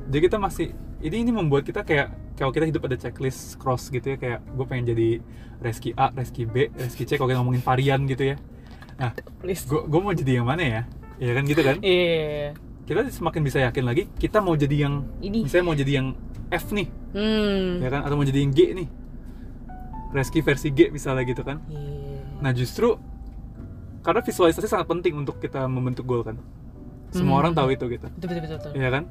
jadi 0.06 0.20
kita 0.22 0.36
masih 0.36 0.66
ini 1.00 1.16
ini 1.20 1.30
membuat 1.30 1.62
kita 1.62 1.82
kayak 1.82 2.08
kalau 2.34 2.50
kita 2.50 2.64
hidup 2.64 2.84
ada 2.84 2.94
checklist 2.94 3.56
cross 3.56 3.88
gitu 3.88 4.04
ya 4.04 4.16
kayak 4.16 4.38
gue 4.46 4.64
pengen 4.64 4.86
jadi 4.88 5.08
reski 5.58 5.90
A, 5.94 6.10
reski 6.10 6.42
B, 6.44 6.68
reski 6.72 7.02
C 7.02 7.14
kalau 7.14 7.26
kita 7.26 7.38
ngomongin 7.38 7.60
varian 7.60 8.04
gitu 8.04 8.22
ya 8.24 8.36
nah 8.94 9.10
gue 9.40 9.56
gue 9.82 10.00
mau 10.00 10.12
jadi 10.12 10.32
yang 10.36 10.46
mana 10.46 10.62
ya 10.62 10.82
ya 11.16 11.32
kan 11.32 11.42
gitu 11.42 11.60
kan 11.60 11.76
Iya. 11.80 12.54
kita 12.82 13.08
semakin 13.08 13.40
bisa 13.40 13.58
yakin 13.62 13.84
lagi 13.84 14.02
kita 14.12 14.38
mau 14.38 14.52
jadi 14.52 14.86
yang 14.86 15.06
Ini. 15.18 15.42
misalnya 15.42 15.64
mau 15.64 15.74
jadi 15.74 15.92
yang 15.92 16.06
F 16.50 16.70
nih 16.70 16.88
Hmm. 17.12 17.78
ya 17.78 17.88
kan 17.88 18.00
atau 18.02 18.14
mau 18.14 18.24
jadi 18.24 18.38
yang 18.38 18.52
G 18.52 18.60
nih 18.74 18.88
reski 20.12 20.40
versi 20.40 20.68
G 20.70 20.88
misalnya 20.88 21.24
gitu 21.24 21.40
kan 21.40 21.62
Iya. 21.66 22.20
nah 22.38 22.52
justru 22.52 22.94
karena 24.02 24.20
visualisasi 24.20 24.66
sangat 24.66 24.84
penting 24.84 25.16
untuk 25.16 25.38
kita 25.38 25.64
membentuk 25.64 26.02
goal 26.02 26.20
kan 26.20 26.36
semua 27.08 27.34
Hmm. 27.34 27.40
orang 27.40 27.52
tahu 27.52 27.68
itu 27.70 27.84
gitu 27.88 28.06
Betul, 28.14 28.36
betul, 28.36 28.56
betul. 28.56 28.70
Iya 28.74 28.88
kan? 28.90 29.02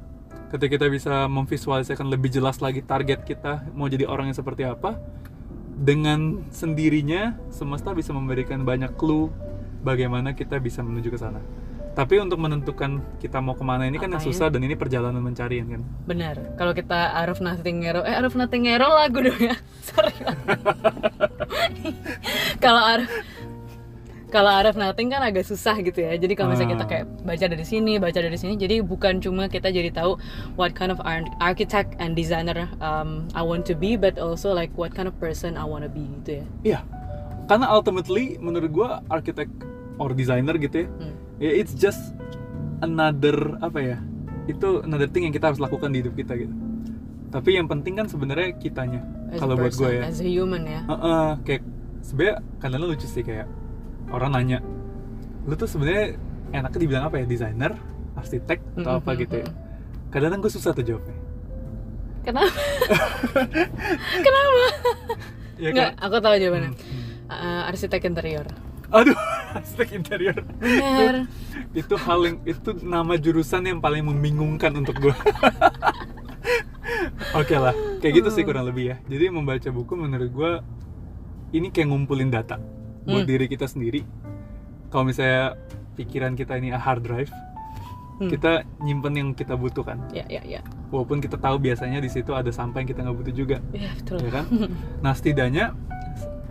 Ketika 0.48 0.68
kita 0.74 0.84
bisa 0.86 1.12
memvisualisasikan 1.26 2.06
lebih 2.06 2.28
jelas 2.28 2.58
lagi 2.58 2.80
target 2.80 3.22
kita 3.22 3.62
mau 3.72 3.86
jadi 3.86 4.04
orang 4.04 4.28
yang 4.28 4.36
seperti 4.36 4.62
apa, 4.62 4.98
dengan 5.72 6.44
sendirinya 6.50 7.34
semesta 7.48 7.90
bisa 7.90 8.12
memberikan 8.12 8.60
banyak 8.60 8.92
clue 8.94 9.26
bagaimana 9.80 10.30
kita 10.30 10.58
bisa 10.58 10.78
menuju 10.78 11.08
ke 11.08 11.16
sana. 11.16 11.38
Tapi 11.92 12.18
untuk 12.18 12.36
menentukan 12.36 13.00
kita 13.16 13.38
mau 13.38 13.52
ke 13.52 13.60
mana 13.60 13.84
ini 13.84 13.96
kan 13.96 14.08
yang 14.08 14.16
Apa 14.16 14.24
ya? 14.24 14.28
susah 14.28 14.46
dan 14.48 14.60
ini 14.60 14.72
perjalanan 14.72 15.20
mencari 15.20 15.60
kan. 15.62 15.80
Benar. 16.04 16.56
Kalau 16.56 16.72
kita 16.72 17.12
of 17.26 17.38
nothing 17.38 17.80
hero, 17.80 18.00
eh 18.00 18.16
of 18.18 18.32
nothing 18.32 18.64
hero 18.64 18.88
lagu 18.88 19.20
dong 19.20 19.38
ya. 19.38 19.54
Sorry. 19.88 20.12
Kalau 22.58 22.80
of- 22.80 23.06
kalau 24.32 24.48
of 24.64 24.80
nothing 24.80 25.12
kan 25.12 25.20
agak 25.20 25.44
susah 25.44 25.76
gitu 25.78 26.00
ya. 26.00 26.16
Jadi 26.16 26.32
kalau 26.32 26.56
misalnya 26.56 26.74
kita 26.74 26.84
Ah. 26.84 26.90
kayak 26.90 27.04
baca 27.20 27.44
dari 27.46 27.62
sini, 27.62 28.00
baca 28.00 28.16
dari 28.16 28.34
sini, 28.34 28.56
jadi 28.56 28.80
bukan 28.80 29.20
cuma 29.20 29.44
kita 29.46 29.68
jadi 29.68 29.92
tahu 29.92 30.16
what 30.56 30.72
kind 30.72 30.88
of 30.88 30.96
ar- 31.04 31.28
architect 31.38 31.92
and 32.00 32.16
designer 32.16 32.64
um, 32.80 33.28
I 33.36 33.44
want 33.44 33.68
to 33.68 33.76
be, 33.76 33.94
but 33.94 34.16
also 34.16 34.50
like 34.50 34.72
what 34.72 34.96
kind 34.96 35.04
of 35.04 35.12
person 35.20 35.60
I 35.60 35.68
want 35.68 35.84
to 35.84 35.92
be 35.92 36.08
gitu 36.18 36.40
ya. 36.40 36.44
Iya. 36.64 36.80
Karena 37.44 37.68
ultimately 37.68 38.40
menurut 38.40 38.72
gua 38.72 38.90
arsitek 39.06 39.52
or 40.00 40.16
designer 40.16 40.56
gitu 40.56 40.82
ya, 40.82 40.88
Hmm. 40.88 41.14
ya 41.36 41.50
it's 41.52 41.76
just 41.76 42.16
another 42.80 43.60
apa 43.60 43.78
ya? 43.78 43.98
Itu 44.48 44.80
another 44.80 45.06
thing 45.06 45.28
yang 45.28 45.34
kita 45.34 45.52
harus 45.52 45.60
lakukan 45.60 45.92
di 45.92 46.00
hidup 46.00 46.16
kita 46.16 46.34
gitu. 46.34 46.54
Tapi 47.28 47.56
yang 47.56 47.68
penting 47.68 47.96
kan 47.96 48.08
sebenarnya 48.08 48.56
kitanya. 48.56 49.00
Kalau 49.36 49.56
buat 49.56 49.72
gue 49.72 49.90
ya. 49.92 50.02
as 50.04 50.20
a 50.20 50.28
human 50.28 50.64
ya. 50.64 50.84
Heeh, 50.84 51.28
kayak 51.44 51.62
sebenarnya 52.04 52.36
kadang 52.60 52.84
lucu 52.84 53.08
sih 53.08 53.24
kayak 53.24 53.48
orang 54.12 54.30
nanya 54.36 54.58
lu 55.42 55.56
tuh 55.56 55.66
sebenarnya 55.66 56.14
enaknya 56.52 56.78
dibilang 56.78 57.04
apa 57.08 57.16
ya 57.18 57.26
desainer 57.26 57.72
arsitek 58.14 58.58
atau 58.78 59.00
apa 59.00 59.10
gitu 59.16 59.40
ya 59.40 59.48
kadang-kadang 60.12 60.40
gue 60.44 60.52
susah 60.52 60.70
tuh 60.76 60.84
jawabnya 60.84 61.16
Kenapa? 62.22 62.54
Kenapa? 64.24 64.64
ya 65.58 65.68
Enggak, 65.74 65.90
aku 65.98 66.16
tahu 66.22 66.34
jawabannya. 66.38 66.70
Hmm, 66.70 66.78
hmm. 66.78 67.10
Uh, 67.26 67.62
arsitek 67.66 68.02
interior. 68.06 68.46
aduh 68.92 69.16
arsitek 69.58 69.88
interior 69.96 70.36
Benar. 70.60 71.24
itu 71.72 71.94
hal 71.96 72.20
yang 72.28 72.36
itu 72.44 72.76
nama 72.84 73.16
jurusan 73.16 73.64
yang 73.64 73.80
paling 73.80 74.04
membingungkan 74.04 74.68
untuk 74.76 75.00
gue 75.00 75.16
oke 77.40 77.56
lah 77.56 77.72
kayak 78.04 78.20
gitu 78.20 78.28
sih 78.28 78.44
kurang 78.44 78.68
lebih 78.68 78.92
ya 78.92 78.96
jadi 79.08 79.32
membaca 79.32 79.72
buku 79.72 79.96
menurut 79.96 80.28
gue 80.28 80.52
ini 81.56 81.72
kayak 81.72 81.88
ngumpulin 81.88 82.28
data 82.28 82.60
buat 83.04 83.22
Hmm. 83.22 83.28
diri 83.28 83.46
kita 83.46 83.64
sendiri 83.64 84.00
kalau 84.88 85.04
misalnya 85.04 85.58
pikiran 85.94 86.32
kita 86.32 86.54
ini 86.54 86.70
hard 86.70 87.02
drive 87.02 87.32
Hmm. 88.14 88.28
kita 88.28 88.52
nyimpen 88.78 89.12
yang 89.12 89.28
kita 89.32 89.54
butuhkan 89.54 89.98
Ya, 90.10 90.22
ya, 90.28 90.38
ya. 90.44 90.60
walaupun 90.88 91.18
kita 91.18 91.34
tahu 91.34 91.58
biasanya 91.58 91.98
di 91.98 92.06
situ 92.06 92.30
ada 92.30 92.48
sampah 92.48 92.78
yang 92.78 92.88
kita 92.88 93.00
nggak 93.00 93.16
butuh 93.16 93.34
juga 93.34 93.56
Ya, 93.72 93.90
betul. 93.92 94.20
ya 94.20 94.30
kan 94.32 94.44
nah 95.02 95.10
setidaknya 95.10 95.74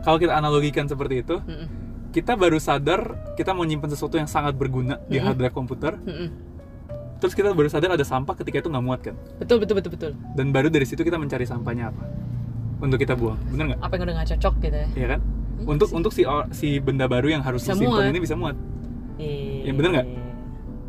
kalau 0.01 0.17
kita 0.17 0.33
analogikan 0.33 0.85
seperti 0.85 1.21
itu 1.21 1.39
Mm-mm. 1.39 1.67
kita 2.11 2.35
baru 2.35 2.57
sadar 2.57 3.15
kita 3.33 3.53
mau 3.53 3.63
nyimpen 3.63 3.87
sesuatu 3.87 4.15
yang 4.15 4.27
sangat 4.27 4.51
berguna 4.53 4.99
di 5.05 5.15
Mm-mm. 5.15 5.23
hard 5.23 5.37
drive 5.37 5.53
komputer 5.53 5.95
Mm-mm. 5.97 6.27
terus 7.17 7.31
kita 7.31 7.53
baru 7.53 7.69
sadar 7.69 7.93
ada 7.93 8.03
sampah 8.03 8.33
ketika 8.33 8.59
itu 8.59 8.67
nggak 8.67 8.83
muat 8.83 8.99
kan 9.01 9.15
Betul, 9.37 9.61
betul, 9.61 9.75
betul, 9.77 9.91
betul. 9.93 10.11
dan 10.35 10.49
baru 10.49 10.67
dari 10.67 10.83
situ 10.83 10.99
kita 10.99 11.15
mencari 11.15 11.45
sampahnya 11.45 11.87
apa 11.87 12.03
untuk 12.81 12.97
kita 12.97 13.13
buang 13.13 13.37
bener 13.47 13.65
nggak 13.69 13.79
Apa 13.79 13.93
yang 13.95 14.03
udah 14.03 14.15
gak 14.17 14.29
cocok 14.35 14.53
gitu 14.59 14.75
ya? 14.75 14.87
Iya 14.97 15.07
kan 15.07 15.21
Iya 15.21 15.40
untuk 15.63 15.87
sih. 15.87 15.95
untuk 15.95 16.11
si 16.11 16.21
si 16.51 16.67
benda 16.77 17.05
baru 17.05 17.27
yang 17.29 17.41
harus 17.41 17.61
disimpan 17.63 18.09
ini 18.09 18.19
bisa 18.19 18.33
muat 18.33 18.55
Iya. 19.15 19.69
Ya, 19.69 19.71
bener 19.71 19.89
nggak? 19.91 20.07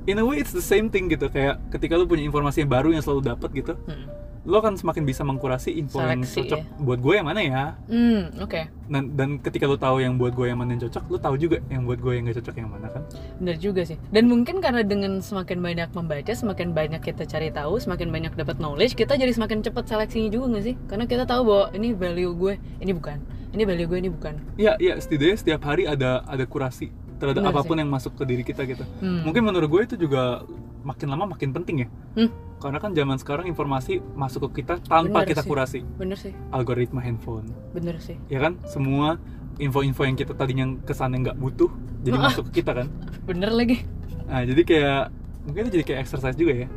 in 0.03 0.19
a 0.19 0.25
way 0.25 0.39
it's 0.39 0.51
the 0.51 0.65
same 0.65 0.89
thing 0.89 1.07
gitu 1.07 1.29
kayak 1.29 1.63
ketika 1.71 1.95
lu 1.95 2.05
punya 2.05 2.23
informasi 2.23 2.65
yang 2.65 2.71
baru 2.71 2.91
yang 2.91 3.01
selalu 3.01 3.23
dapat 3.29 3.51
gitu 3.53 3.75
Mm. 3.87 4.07
Lo 4.43 4.59
kan 4.59 4.75
semakin 4.75 5.03
bisa 5.03 5.23
mengkurasi 5.23 5.71
info 5.73 5.99
yang 5.99 6.21
Seleksi, 6.21 6.51
cocok 6.51 6.59
ya. 6.59 6.67
buat 6.79 6.99
gue 6.99 7.15
yang 7.15 7.25
mana 7.25 7.41
ya 7.41 7.65
Hmm, 7.87 8.35
oke. 8.37 8.61
dan, 8.87 9.15
dan 9.15 9.29
ketika 9.39 9.65
lo 9.65 9.77
tahu 9.77 9.99
yang 9.99 10.17
buat 10.17 10.33
gue 10.33 10.47
yang 10.47 10.59
mana 10.59 10.75
yang 10.75 10.83
cocok 10.83 11.03
lo 11.07 11.17
tahu 11.17 11.35
juga 11.37 11.63
yang 11.67 11.83
buat 11.83 11.97
gue 11.97 12.13
yang 12.13 12.27
gak 12.27 12.43
cocok 12.43 12.55
yang 12.57 12.67
mana 12.69 12.87
kan 12.89 13.03
Bener 13.39 13.57
juga 13.57 13.83
sih. 13.83 13.95
Dan 14.09 14.27
mungkin 14.27 14.59
karena 14.59 14.83
dengan 14.83 15.19
semakin 15.19 15.59
banyak 15.59 15.89
membaca, 15.93 16.33
semakin 16.33 16.71
banyak 16.71 16.99
kita 17.01 17.23
cari 17.25 17.49
tahu, 17.49 17.79
semakin 17.79 18.09
banyak 18.09 18.33
dapat 18.33 18.59
knowledge, 18.59 18.95
kita 18.95 19.15
jadi 19.15 19.31
semakin 19.31 19.63
cepat 19.63 19.87
seleksinya 19.87 20.29
juga 20.29 20.47
nggak 20.51 20.65
sih? 20.65 20.75
Karena 20.87 21.05
kita 21.05 21.23
tahu 21.23 21.43
bahwa 21.45 21.65
ini 21.73 21.89
value 21.93 22.33
gue, 22.33 22.55
ini 22.79 22.91
bukan. 22.91 23.19
Ini 23.51 23.63
value 23.63 23.87
gue, 23.87 23.99
ini 24.01 24.11
bukan. 24.11 24.35
Iya, 24.57 24.75
iya, 24.77 24.95
setidaknya 24.97 25.37
setiap 25.37 25.63
hari 25.63 25.85
ada 25.85 26.23
ada 26.25 26.43
kurasi 26.45 26.91
terhadap 27.17 27.43
Benar 27.43 27.53
apa 27.53 27.63
pun 27.63 27.77
sih. 27.77 27.81
yang 27.81 27.91
masuk 27.91 28.13
ke 28.15 28.25
diri 28.25 28.43
kita 28.43 28.65
gitu. 28.65 28.83
Hmm. 28.99 29.23
Mungkin 29.23 29.43
menurut 29.45 29.69
gue 29.69 29.83
itu 29.85 29.97
juga 30.01 30.43
makin 30.83 31.07
lama 31.09 31.25
makin 31.29 31.51
penting 31.53 31.77
ya. 31.79 31.89
Hmm. 32.15 32.31
Karena 32.59 32.79
kan 32.79 32.91
zaman 32.91 33.17
sekarang 33.17 33.47
informasi 33.47 33.99
masuk 34.13 34.47
ke 34.49 34.63
kita 34.63 34.79
tanpa 34.81 35.21
Benar 35.21 35.27
kita 35.27 35.43
sih. 35.43 35.49
kurasi. 35.49 35.79
Bener 35.97 36.15
sih, 36.15 36.31
Algoritma 36.49 37.01
handphone, 37.01 37.51
bener 37.73 37.99
sih. 37.99 38.15
ya 38.27 38.39
kan? 38.39 38.55
Semua 38.65 39.19
info-info 39.57 40.03
yang 40.03 40.15
kita 40.15 40.33
tadinya 40.33 40.65
kesannya 40.81 41.23
nggak 41.23 41.37
butuh, 41.37 41.71
jadi 42.01 42.17
Ah. 42.17 42.23
masuk 42.25 42.49
ke 42.49 42.61
kita 42.61 42.73
kan. 42.75 42.87
Bener 43.29 43.51
lagi. 43.51 43.83
Nah, 44.25 44.43
jadi 44.43 44.63
kayak 44.63 45.03
mungkin 45.43 45.63
itu 45.65 45.73
jadi 45.77 45.85
kayak 45.85 46.01
exercise 46.01 46.35
juga 46.35 46.55
ya. 46.57 46.69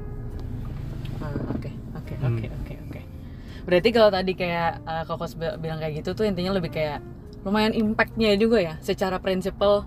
Ah, 1.18 1.32
Oke, 1.52 1.70
oke, 1.96 2.14
Hmm. 2.16 2.28
oke, 2.34 2.48
oke, 2.52 2.74
oke. 2.84 3.02
Berarti 3.64 3.90
kalau 3.90 4.10
tadi 4.10 4.32
kayak 4.34 4.84
uh, 4.84 5.04
Kokos 5.06 5.34
bi- 5.34 5.58
bilang 5.58 5.78
kayak 5.78 6.02
gitu 6.02 6.14
tuh 6.14 6.26
intinya 6.26 6.52
lebih 6.52 6.70
kayak 6.70 7.02
lumayan 7.42 7.72
impactnya 7.72 8.34
juga 8.36 8.58
ya, 8.60 8.74
secara 8.80 9.18
prinsipal 9.18 9.86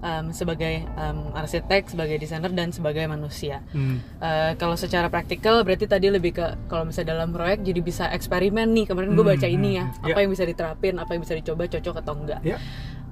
um, 0.00 0.30
sebagai 0.30 0.84
um, 0.94 1.32
arsitek, 1.32 1.86
sebagai 1.86 2.16
desainer 2.16 2.48
dan 2.48 2.68
sebagai 2.68 3.04
manusia. 3.04 3.60
Hmm. 3.70 4.00
Uh, 4.16 4.52
kalau 4.56 4.74
secara 4.74 5.06
praktikal 5.06 5.60
berarti 5.60 5.84
tadi 5.84 6.08
lebih 6.08 6.32
ke 6.32 6.46
kalau 6.66 6.84
misalnya 6.84 7.14
dalam 7.14 7.30
proyek 7.30 7.60
jadi 7.62 7.80
bisa 7.80 8.04
eksperimen 8.08 8.68
nih 8.70 8.84
kemarin 8.86 9.12
gue 9.12 9.20
Hmm, 9.20 9.32
baca 9.32 9.46
ini 9.46 9.70
ya 9.74 9.84
hmm, 9.86 10.04
apa 10.04 10.12
ya. 10.12 10.20
yang 10.20 10.30
bisa 10.30 10.44
diterapin 10.44 10.94
apa 10.96 11.10
yang 11.10 11.20
bisa 11.20 11.34
dicoba 11.34 11.62
cocok 11.66 11.94
atau 11.96 12.14
enggak 12.14 12.40
Ya. 12.42 12.56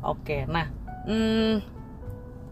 oke 0.01 0.45
nah 0.47 0.67
hmm, 1.05 1.55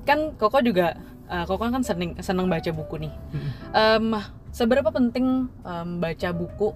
kan 0.02 0.18
koko 0.34 0.60
juga 0.60 0.94
uh, 1.26 1.44
koko 1.44 1.66
kan 1.66 1.82
seneng 1.82 2.14
seneng 2.20 2.46
baca 2.46 2.70
buku 2.70 2.96
nih 3.00 3.12
Hmm. 3.32 3.50
Em, 3.72 4.04
seberapa 4.50 4.88
penting 4.88 5.26
em, 5.60 5.88
baca 5.96 6.28
buku 6.30 6.68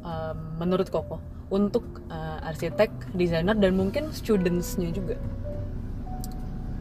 em, 0.00 0.36
menurut 0.56 0.88
koko 0.88 1.18
untuk 1.50 1.82
uh, 2.06 2.38
arsitek 2.44 2.88
desainer 3.12 3.54
dan 3.54 3.74
mungkin 3.74 4.08
studentsnya 4.10 4.90
juga 4.90 5.18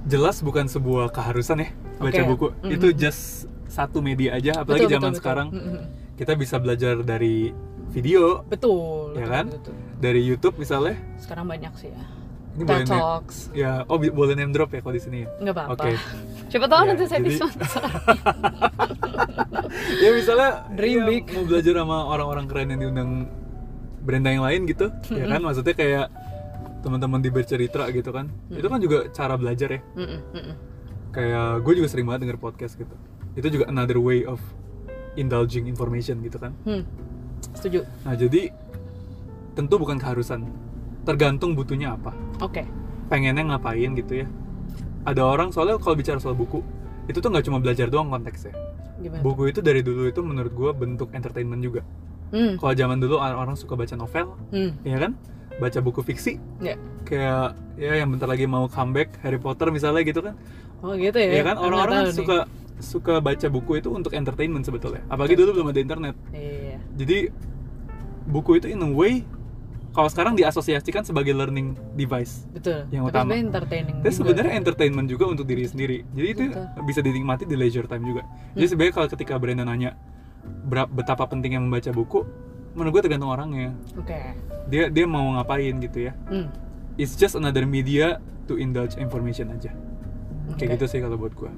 Jelas 0.10 0.40
bukan 0.40 0.66
sebuah 0.66 1.10
keharusan 1.10 1.58
ya 1.60 1.68
baca 1.96 2.16
Oke. 2.16 2.28
buku. 2.28 2.46
Mhm. 2.60 2.70
Itu 2.74 2.88
just 2.92 3.46
satu 3.66 4.00
media 4.00 4.34
aja, 4.34 4.52
apalagi 4.58 4.84
Betul, 4.84 4.92
zaman 4.92 5.00
betul, 5.00 5.08
betul. 5.08 5.20
sekarang 5.22 5.48
Mhm. 5.50 5.80
kita 6.16 6.32
bisa 6.34 6.56
belajar 6.58 6.94
dari 7.00 7.52
video, 7.88 8.42
betul 8.44 9.14
Ya 9.14 9.20
betul, 9.20 9.30
kan? 9.30 9.46
betul, 9.48 9.60
betul. 9.62 9.74
dari 10.00 10.22
YouTube 10.24 10.56
misalnya. 10.58 10.96
sekarang 11.20 11.46
banyak 11.46 11.74
sih 11.76 11.90
ya 11.90 12.02
Ini 12.50 12.66
boleh 12.66 12.84
Talks 12.84 13.38
ya, 13.54 13.72
oh 13.86 13.96
boleh 13.96 14.34
name 14.34 14.50
drop 14.50 14.68
ya 14.70 14.80
kalau 14.80 14.92
di 14.92 15.00
sini 15.00 15.18
ya. 15.22 15.28
nggak 15.40 15.54
apa-apa 15.54 15.72
Oke. 15.80 15.92
Siapa 16.50 16.66
tahu 16.66 16.82
Ya, 16.82 16.88
nanti 16.88 17.04
saya 17.06 17.16
jadi- 17.16 17.28
disponsor. 17.30 17.84
ya 20.02 20.10
misalnya 20.12 20.50
Dream 20.72 20.98
ya, 20.98 21.06
big. 21.06 21.24
mau 21.30 21.44
belajar 21.46 21.74
sama 21.78 21.98
orang-orang 22.08 22.46
keren 22.48 22.68
yang 22.70 22.80
diundang 22.82 23.12
Brenda 24.00 24.30
yang 24.30 24.42
lain 24.42 24.62
gitu, 24.66 24.86
ya 25.10 25.26
kan? 25.28 25.40
Maksudnya 25.40 25.74
kayak 25.74 26.06
teman-teman 26.80 27.20
di 27.20 27.30
bercerita 27.30 27.84
gitu 27.92 28.10
kan. 28.12 28.32
Itu 28.48 28.68
kan 28.68 28.80
juga 28.80 29.08
cara 29.12 29.36
belajar 29.36 29.70
ya. 29.76 29.82
Mm-mm, 29.96 30.20
mm-mm. 30.36 30.56
Kayak 31.12 31.66
gue 31.66 31.74
juga 31.84 31.88
sering 31.92 32.06
banget 32.08 32.30
denger 32.30 32.40
podcast 32.40 32.78
gitu. 32.80 32.96
Itu 33.36 33.48
juga 33.50 33.66
another 33.68 34.00
way 34.00 34.24
of 34.24 34.40
indulging 35.18 35.68
information 35.68 36.22
gitu 36.24 36.40
kan. 36.40 36.56
Hmm, 36.64 36.84
setuju. 37.56 37.84
Nah, 38.08 38.16
jadi 38.16 38.54
tentu 39.58 39.76
bukan 39.76 40.00
keharusan. 40.00 40.48
Tergantung 41.04 41.58
butuhnya 41.58 41.98
apa. 41.98 42.14
Oke. 42.40 42.64
Pengennya 43.10 43.56
ngapain 43.56 43.92
gitu 43.98 44.24
ya. 44.24 44.28
Ada 45.04 45.26
orang 45.26 45.50
soalnya 45.50 45.82
kalau 45.82 45.98
bicara 45.98 46.22
soal 46.22 46.38
buku, 46.38 46.62
itu 47.10 47.18
tuh 47.18 47.30
nggak 47.34 47.46
cuma 47.50 47.58
belajar 47.58 47.90
doang 47.90 48.14
konteksnya. 48.14 48.54
Gimana? 49.02 49.24
Buku 49.24 49.50
itu 49.50 49.60
dari 49.64 49.82
dulu 49.82 50.06
itu 50.12 50.22
menurut 50.22 50.54
gue 50.54 50.72
bentuk 50.76 51.10
entertainment 51.16 51.64
juga. 51.64 51.82
Hmm, 52.30 52.62
Kalau 52.62 52.74
zaman 52.78 53.02
dulu 53.02 53.18
orang-orang 53.18 53.58
suka 53.58 53.74
baca 53.74 53.96
novel, 53.98 54.38
hmm, 54.54 54.86
ya 54.86 55.02
kan? 55.02 55.18
Baca 55.60 55.80
buku 55.84 56.00
fiksi, 56.02 56.40
ya. 56.64 56.80
kayak 57.04 57.54
ya 57.76 58.00
yang 58.00 58.10
bentar 58.12 58.28
lagi 58.28 58.48
mau 58.48 58.68
comeback 58.68 59.20
Harry 59.22 59.38
Potter 59.38 59.70
misalnya 59.70 60.02
gitu 60.04 60.24
kan. 60.24 60.36
Oh 60.80 60.96
gitu 60.96 61.20
ya. 61.20 61.40
Ya 61.40 61.44
kan 61.44 61.60
orang-orang 61.60 62.08
tahu 62.08 62.08
nih. 62.08 62.16
suka 62.16 62.38
suka 62.80 63.14
baca 63.20 63.48
buku 63.52 63.84
itu 63.84 63.92
untuk 63.92 64.16
entertainment 64.16 64.64
sebetulnya. 64.64 65.04
Apalagi 65.12 65.36
dulu 65.36 65.60
belum 65.60 65.68
ada 65.76 65.80
internet. 65.84 66.16
Iya. 66.32 66.80
Jadi 66.96 67.18
buku 68.24 68.64
itu 68.64 68.72
in 68.72 68.80
a 68.80 68.88
way 68.88 69.28
kalau 69.92 70.08
sekarang 70.08 70.38
diasosiasikan 70.38 71.04
sebagai 71.04 71.36
learning 71.36 71.76
device. 72.00 72.48
Betul. 72.56 72.88
Yang 72.94 73.12
utama. 73.12 73.36
entertaining. 73.36 74.00
Tapi 74.00 74.14
sebenarnya 74.16 74.54
entertainment 74.56 75.08
juga 75.12 75.28
untuk 75.28 75.44
diri 75.44 75.68
sendiri. 75.68 76.08
Jadi 76.16 76.28
itu 76.30 76.44
Betul. 76.48 76.88
bisa 76.88 77.00
dinikmati 77.04 77.44
di 77.44 77.56
leisure 77.60 77.90
time 77.90 78.06
juga. 78.08 78.24
Jadi 78.56 78.64
Hmm. 78.64 78.72
sebenarnya 78.72 78.94
kalau 78.96 79.08
ketika 79.12 79.34
Brenda 79.36 79.68
nanya 79.68 80.00
betapa 80.94 81.28
pentingnya 81.28 81.60
membaca 81.60 81.92
buku, 81.92 82.24
menurut 82.80 82.96
gue 82.96 83.04
tergantung 83.06 83.30
orangnya. 83.30 83.76
Oke. 83.94 84.16
Dia 84.72 84.88
dia 84.88 85.06
mau 85.06 85.36
ngapain 85.36 85.76
gitu 85.78 86.08
ya. 86.08 86.14
Hmm. 86.32 86.48
It's 86.96 87.14
just 87.14 87.36
another 87.36 87.68
media 87.68 88.24
to 88.48 88.56
indulge 88.56 88.96
information 88.96 89.52
aja. 89.52 89.76
Kayak 90.56 90.72
Oke. 90.72 90.76
gitu 90.80 90.86
sih 90.88 91.00
kalau 91.00 91.20
buat 91.20 91.36
gue. 91.36 91.52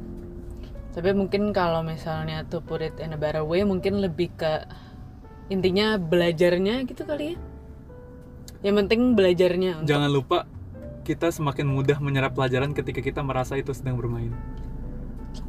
Tapi 0.91 1.15
mungkin 1.15 1.55
kalau 1.55 1.85
misalnya 1.85 2.43
to 2.43 2.59
put 2.59 2.81
it 2.81 2.97
in 2.99 3.13
a 3.13 3.19
better 3.19 3.45
way, 3.45 3.63
mungkin 3.63 4.01
lebih 4.01 4.33
ke 4.35 4.65
intinya 5.47 5.95
belajarnya 5.95 6.83
gitu 6.83 7.05
kali 7.05 7.31
ya. 7.31 7.37
Yang 8.61 8.75
penting 8.85 9.01
belajarnya. 9.15 9.71
untuk- 9.79 9.89
Jangan 9.89 10.09
lupa 10.09 10.37
kita 11.01 11.31
semakin 11.31 11.65
mudah 11.65 11.97
menyerap 11.97 12.35
pelajaran 12.35 12.75
ketika 12.75 12.99
kita 12.99 13.21
merasa 13.23 13.55
itu 13.55 13.71
sedang 13.71 13.97
bermain. 13.97 14.35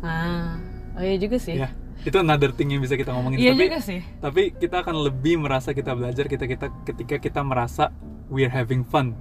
Ah, 0.00 0.56
oh 0.94 1.02
iya 1.02 1.18
juga 1.18 1.36
sih. 1.36 1.58
Ya, 1.58 1.74
itu 2.03 2.16
another 2.16 2.50
thing 2.50 2.68
yang 2.68 2.80
bisa 2.80 2.94
kita 2.94 3.11
ngomongin. 3.11 3.38
Iya 3.38 3.53
tapi 3.53 3.64
juga 3.64 3.78
sih. 3.78 4.00
tapi 4.18 4.42
kita 4.53 4.82
akan 4.82 4.96
lebih 5.03 5.38
merasa 5.38 5.70
kita 5.70 5.92
belajar 5.92 6.26
kita 6.26 6.44
kita 6.44 6.66
ketika 6.84 7.16
kita 7.18 7.40
merasa 7.40 7.94
we're 8.26 8.50
having 8.50 8.82
fun 8.82 9.14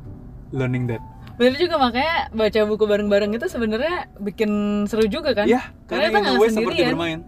learning 0.50 0.86
that. 0.86 1.02
Bener 1.36 1.58
juga 1.58 1.78
makanya 1.78 2.30
baca 2.30 2.60
buku 2.66 2.84
bareng-bareng 2.84 3.32
itu 3.32 3.46
sebenarnya 3.48 4.12
bikin 4.18 4.50
seru 4.86 5.06
juga 5.06 5.34
kan? 5.34 5.46
Ya, 5.46 5.74
Karena 5.86 6.10
karena 6.10 6.20
kita 6.20 6.30
nggak 6.38 6.54
seperti 6.54 6.82
bermain. 6.86 7.20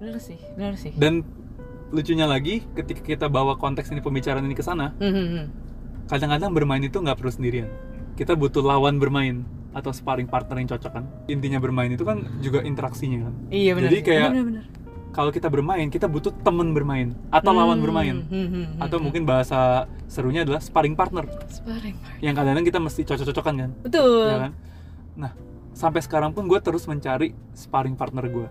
Bener 0.00 0.16
sih, 0.18 0.38
bener 0.54 0.74
sih. 0.74 0.92
Dan 0.92 1.22
lucunya 1.90 2.24
lagi, 2.24 2.64
ketika 2.72 2.98
kita 3.00 3.26
bawa 3.26 3.54
konteks 3.54 3.90
ini 3.90 4.00
pembicaraan 4.00 4.42
ini 4.42 4.54
ke 4.54 4.62
sana, 4.62 4.94
Hmm, 4.96 5.10
hmm, 5.10 5.26
hmm. 5.28 5.44
kadang-kadang 6.06 6.50
bermain 6.50 6.80
itu 6.80 6.96
nggak 6.96 7.14
perlu 7.14 7.30
sendirian. 7.30 7.68
Kita 8.14 8.32
butuh 8.32 8.60
lawan 8.60 8.96
bermain 8.96 9.42
atau 9.70 9.90
sparring 9.90 10.26
partner 10.26 10.56
yang 10.56 10.68
cocok 10.68 10.90
kan. 10.90 11.04
Intinya 11.26 11.58
bermain 11.58 11.90
itu 11.90 12.02
kan 12.02 12.26
juga 12.40 12.62
interaksinya 12.62 13.22
kan. 13.22 13.34
Iya 13.50 13.70
benar. 13.74 13.86
Jadi 13.86 13.98
kayak- 14.02 14.30
bener, 14.32 14.44
bener, 14.44 14.64
Kalau 15.10 15.28
kita 15.28 15.50
bermain, 15.50 15.90
kita 15.90 16.06
butuh 16.06 16.30
temen 16.30 16.70
bermain 16.70 17.18
atau 17.28 17.50
lawan 17.50 17.76
Hmm, 17.76 17.84
bermain. 17.84 18.16
hmm, 18.22 18.30
hmm, 18.30 18.46
hmm, 18.46 18.66
Atau 18.78 18.96
hmm. 18.96 19.04
mungkin 19.04 19.22
bahasa 19.24 19.58
serunya 20.06 20.46
adalah 20.46 20.62
sparring 20.62 20.94
partner. 20.94 21.26
sparring. 21.48 21.98
Yang 22.20 22.34
kadang-kadang 22.36 22.64
kita 22.64 22.78
mesti 22.78 23.00
cocok-cocokan 23.04 23.54
kan. 23.56 23.70
Betul. 23.82 24.24
ya 24.24 24.38
kan? 24.40 24.52
Nah, 25.18 25.32
sampai 25.72 26.00
sekarang 26.00 26.30
pun 26.30 26.46
gue 26.46 26.58
terus 26.58 26.86
mencari 26.86 27.34
sparring 27.52 27.94
partner 27.94 28.22
gue. 28.24 28.48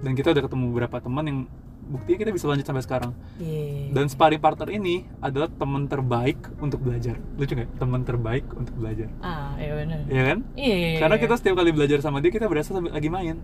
Dan 0.00 0.16
kita 0.16 0.32
udah 0.32 0.42
ketemu 0.42 0.64
beberapa 0.72 0.96
teman 0.96 1.24
yang 1.24 1.38
buktinya 1.82 2.18
kita 2.18 2.32
bisa 2.32 2.48
lanjut 2.48 2.64
sampai 2.64 2.80
sekarang. 2.80 3.12
Iya. 3.36 3.92
Dan 3.92 4.08
sparring 4.08 4.40
partner 4.40 4.68
ini 4.70 5.04
adalah 5.20 5.50
teman 5.50 5.84
terbaik 5.84 6.40
untuk 6.56 6.80
belajar. 6.80 7.20
Lucu 7.36 7.52
nggak? 7.52 7.76
Teman 7.76 8.00
terbaik 8.00 8.48
untuk 8.54 8.72
belajar. 8.74 9.12
Ah, 9.20 9.52
iya 9.56 9.76
benar. 9.76 10.00
Iya 10.08 10.22
kan? 10.24 10.38
Iya, 10.56 10.74
iya. 10.74 10.98
Karena 10.98 11.16
kita 11.20 11.34
setiap 11.36 11.54
kali 11.54 11.70
belajar 11.70 12.00
sama 12.00 12.24
dia 12.24 12.32
kita 12.32 12.48
berasa 12.48 12.72
lagi 12.72 13.12
main. 13.12 13.36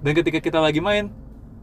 Dan 0.00 0.12
ketika 0.14 0.38
kita 0.38 0.56
lagi 0.56 0.78
main, 0.78 1.12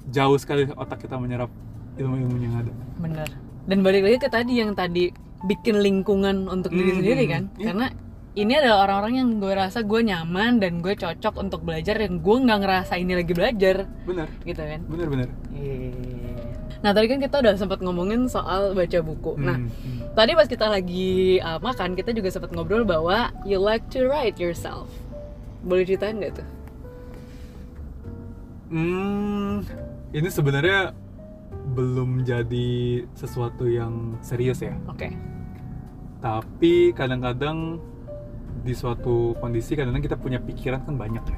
jauh 0.09 0.35
sekali 0.35 0.67
otak 0.69 0.99
kita 0.99 1.15
menyerap 1.15 1.47
ilmu-ilmunya 1.95 2.47
yang 2.47 2.57
ada. 2.59 2.71
bener. 2.97 3.29
Dan 3.63 3.79
balik 3.79 4.03
lagi 4.03 4.17
ke 4.19 4.27
tadi 4.27 4.59
yang 4.59 4.73
tadi 4.73 5.07
bikin 5.43 5.79
lingkungan 5.79 6.47
untuk 6.47 6.71
diri 6.71 6.91
Hmm, 6.91 6.99
sendiri 6.99 7.23
hmm, 7.23 7.31
kan? 7.31 7.43
iya. 7.53 7.65
Karena 7.69 7.87
ini 8.33 8.53
adalah 8.57 8.77
orang-orang 8.83 9.13
yang 9.15 9.29
gue 9.37 9.53
rasa 9.53 9.79
gue 9.81 10.01
nyaman 10.01 10.57
dan 10.57 10.81
gue 10.81 10.91
cocok 10.91 11.33
untuk 11.37 11.61
belajar 11.61 11.95
yang 11.95 12.17
gue 12.17 12.37
nggak 12.39 12.59
ngerasa 12.59 12.93
ini 12.95 13.13
lagi 13.13 13.31
belajar 13.31 13.85
Bener, 14.03 14.27
gitu 14.41 14.59
kan? 14.59 14.81
bener-bener. 14.83 15.29
Iya. 15.53 15.93
Nah 16.81 16.91
tadi 16.91 17.07
kan 17.07 17.19
kita 17.21 17.35
udah 17.39 17.53
sempat 17.55 17.79
ngomongin 17.79 18.27
soal 18.27 18.73
baca 18.73 18.99
buku. 18.99 19.37
Nah 19.37 19.55
Hmm, 19.55 19.69
hmm. 19.69 19.99
tadi 20.11 20.31
pas 20.33 20.47
kita 20.49 20.67
lagi 20.67 21.11
uh, 21.39 21.55
makan 21.57 21.93
kita 21.93 22.11
juga 22.11 22.27
sempat 22.27 22.51
ngobrol 22.51 22.83
bahwa 22.83 23.31
you 23.43 23.55
like 23.55 23.85
to 23.87 24.03
write 24.03 24.35
yourself. 24.35 24.89
Boleh 25.61 25.85
ceritain 25.85 26.17
nggak 26.17 26.41
tuh? 26.41 26.47
Hmm, 28.67 29.61
ini 30.13 30.29
sebenarnya 30.29 30.93
belum 31.73 32.23
jadi 32.23 33.03
sesuatu 33.17 33.65
yang 33.65 34.17
serius 34.21 34.61
ya. 34.61 34.77
Oke. 34.85 35.11
Tapi 36.21 36.93
kadang-kadang 36.93 37.81
di 38.63 38.71
suatu 38.71 39.35
kondisi 39.43 39.75
kadang-kadang 39.75 40.05
kita 40.07 40.17
punya 40.17 40.39
pikiran 40.39 40.85
kan 40.85 40.95
banyak 40.95 41.23
ya. 41.33 41.37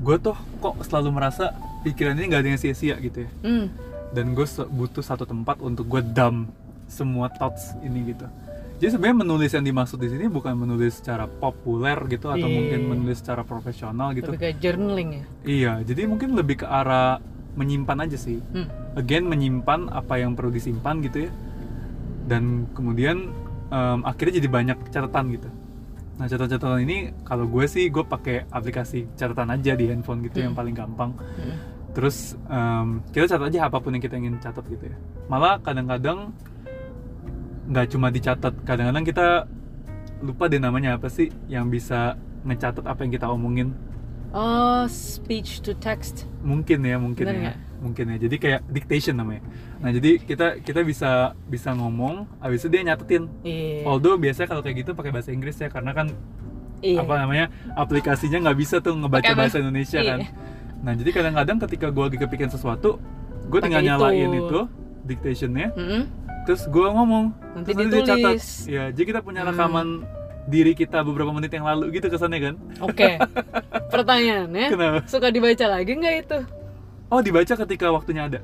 Gue 0.00 0.16
tuh 0.22 0.38
kok 0.62 0.78
selalu 0.86 1.10
merasa 1.10 1.52
pikiran 1.82 2.16
ini 2.16 2.30
nggak 2.30 2.42
ada 2.46 2.50
yang 2.54 2.60
sia-sia 2.60 2.96
gitu 3.02 3.26
ya. 3.26 3.30
Hmm. 3.44 3.66
dan 4.12 4.32
gue 4.32 4.46
butuh 4.72 5.04
satu 5.04 5.28
tempat 5.28 5.60
untuk 5.60 5.84
gue 5.84 6.00
dump 6.00 6.48
semua 6.88 7.28
thoughts 7.28 7.76
ini 7.84 8.16
gitu 8.16 8.24
jadi 8.78 8.90
sebenarnya 8.90 9.18
menulis 9.20 9.50
yang 9.50 9.64
dimaksud 9.64 9.98
di 9.98 10.08
sini 10.08 10.24
bukan 10.26 10.54
menulis 10.54 10.98
secara 10.98 11.26
populer 11.26 11.98
gitu 12.08 12.28
atau 12.28 12.38
Iya. 12.40 12.54
mungkin 12.54 12.80
menulis 12.88 13.18
secara 13.18 13.42
profesional 13.42 14.10
gitu 14.12 14.30
Lebih 14.30 14.40
kayak 14.40 14.56
journaling 14.58 15.10
ya. 15.12 15.24
iya 15.44 15.72
jadi 15.82 16.06
mungkin 16.06 16.32
lebih 16.32 16.62
ke 16.62 16.66
arah 16.66 17.18
menyimpan 17.54 17.98
aja 18.00 18.14
sih 18.16 18.38
Hmm. 18.48 18.70
again 18.94 19.24
menyimpan 19.24 19.90
apa 19.90 20.14
yang 20.16 20.32
perlu 20.32 20.48
disimpan 20.48 21.02
gitu 21.02 21.26
ya 21.26 21.30
dan 22.24 22.42
kemudian 22.70 23.32
em, 23.68 24.00
akhirnya 24.02 24.38
jadi 24.38 24.48
banyak 24.48 24.78
catatan 24.88 25.24
gitu 25.32 25.48
nah 26.14 26.26
catatan-catatan 26.26 26.80
ini 26.80 26.96
kalau 27.22 27.46
gue 27.46 27.64
sih 27.64 27.86
gue 27.88 28.02
pakai 28.02 28.46
aplikasi 28.48 29.06
catatan 29.14 29.50
aja 29.50 29.74
di 29.74 29.86
handphone 29.86 30.22
gitu 30.22 30.38
yang 30.40 30.50
Hmm. 30.50 30.60
paling 30.60 30.74
gampang 30.74 31.10
Hmm. 31.14 31.56
terus 31.90 32.38
em, 32.46 33.02
kita 33.10 33.26
catat 33.28 33.48
aja 33.48 33.66
apa 33.66 33.78
pun 33.78 33.90
yang 33.90 34.00
kita 34.00 34.14
ingin 34.14 34.38
catat 34.38 34.62
gitu 34.66 34.86
ya 34.86 34.96
malah 35.26 35.58
kadang-kadang 35.58 36.30
nggak 37.68 37.86
cuma 37.88 38.08
dicatat 38.08 38.54
kadang-kadang 38.62 39.04
kita 39.04 39.26
lupa 40.18 40.44
deh 40.46 40.58
namanya 40.58 40.96
apa 40.96 41.06
sih 41.06 41.28
yang 41.46 41.68
bisa 41.68 42.16
ngecatat 42.42 42.82
apa 42.82 43.00
yang 43.02 43.12
kita 43.12 43.26
omongin 43.26 43.72
Oh, 44.28 44.84
speech 44.84 45.64
to 45.64 45.72
text. 45.72 46.28
mungkin 46.44 46.84
ya 46.84 46.96
mungkin 46.96 47.24
Bener 47.24 47.32
ya 47.34 47.42
nggak? 47.46 47.56
mungkin 47.78 48.04
ya 48.08 48.16
jadi 48.18 48.36
kayak 48.36 48.60
dictation 48.68 49.14
namanya 49.14 49.40
nah 49.78 49.88
jadi 49.88 50.18
kita 50.18 50.60
kita 50.60 50.82
bisa 50.82 51.10
bisa 51.46 51.72
ngomong 51.72 52.28
habis 52.36 52.60
itu 52.60 52.68
dia 52.68 52.84
nyatetin 52.84 53.24
Iya. 53.40 53.86
although 53.86 54.16
biasanya 54.16 54.48
kalau 54.48 54.60
kayak 54.60 54.82
gitu 54.82 54.92
pakai 54.92 55.14
bahasa 55.14 55.30
Inggris 55.30 55.56
ya 55.56 55.68
karena 55.68 55.94
kan 55.94 56.12
Iya. 56.78 57.00
apa 57.00 57.14
namanya 57.16 57.46
aplikasinya 57.72 58.38
nggak 58.44 58.58
bisa 58.58 58.76
tuh 58.78 58.94
ngebaca 58.96 59.32
bahasa 59.32 59.58
Indonesia 59.58 59.96
iya. 59.96 60.10
kan 60.10 60.18
nah 60.78 60.92
jadi 60.92 61.10
kadang-kadang 61.10 61.56
ketika 61.64 61.86
gue 61.88 62.04
lagi 62.04 62.18
kepikiran 62.18 62.50
sesuatu 62.50 63.00
gue 63.46 63.60
tinggal 63.60 63.80
Pakai 63.80 63.88
nyalain 63.88 64.28
itu. 64.28 64.40
itu 64.42 64.60
dictationnya 65.06 65.68
Mm-mm. 65.72 66.02
Terus 66.48 66.64
gue 66.64 66.88
ngomong 66.88 67.24
Nanti 67.52 67.70
terus 67.70 67.86
dia 67.86 68.00
catat 68.02 68.16
ditulis. 68.40 68.46
ya 68.64 68.84
jadi 68.88 69.04
kita 69.06 69.20
punya 69.20 69.44
Hmm. 69.44 69.52
rekaman 69.52 69.86
diri 70.48 70.72
kita 70.72 71.04
beberapa 71.04 71.28
menit 71.28 71.52
yang 71.52 71.62
lalu 71.62 71.92
gitu 71.92 72.08
kesannya 72.08 72.40
kan 72.42 72.54
Oke. 72.80 73.20
Pertanyaannya, 73.92 74.66
kenapa 74.66 74.98
suka 75.04 75.28
dibaca 75.28 75.66
lagi 75.68 75.92
nggak 75.92 76.14
itu? 76.18 76.38
oh 77.06 77.20
dibaca 77.20 77.52
ketika 77.54 77.86
waktunya 77.88 78.24
ada 78.24 78.40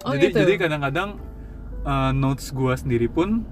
Oh, 0.00 0.14
jadi 0.14 0.30
gitu? 0.30 0.38
jadi 0.38 0.52
kadang-kadang 0.56 1.18
uh, 1.82 2.14
notes 2.14 2.54
gue 2.54 2.70
sendiri 2.72 3.10
pun 3.10 3.42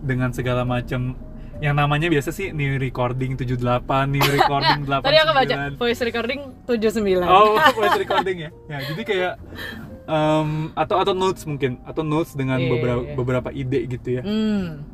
dengan 0.00 0.32
segala 0.32 0.64
macam 0.64 1.12
yang 1.60 1.76
namanya 1.76 2.08
biasa 2.08 2.32
sih 2.32 2.56
new 2.56 2.80
recording 2.80 3.36
78 3.36 3.60
new 4.08 4.24
recording 4.34 4.80
89 4.80 5.04
Tadi 5.04 5.18
aku 5.20 5.32
baca 5.36 5.54
voice 5.76 6.00
recording 6.00 6.40
79. 6.64 7.20
oh 7.22 7.60
voice 7.76 8.00
recording 8.02 8.36
ya 8.40 8.50
ya 8.66 8.78
jadi 8.88 9.02
kayak 9.04 9.32
um, 10.04 10.50
atau 10.74 10.96
atau 10.96 11.12
notes 11.12 11.42
mungkin 11.42 11.80
atau 11.82 12.00
notes 12.02 12.32
dengan 12.32 12.56
Iya, 12.56 12.68
beberapa 12.68 13.02
iya. 13.02 13.14
beberapa 13.14 13.48
ide 13.50 13.80
gitu 13.86 14.08
ya 14.12 14.22
Hmm. 14.22 14.84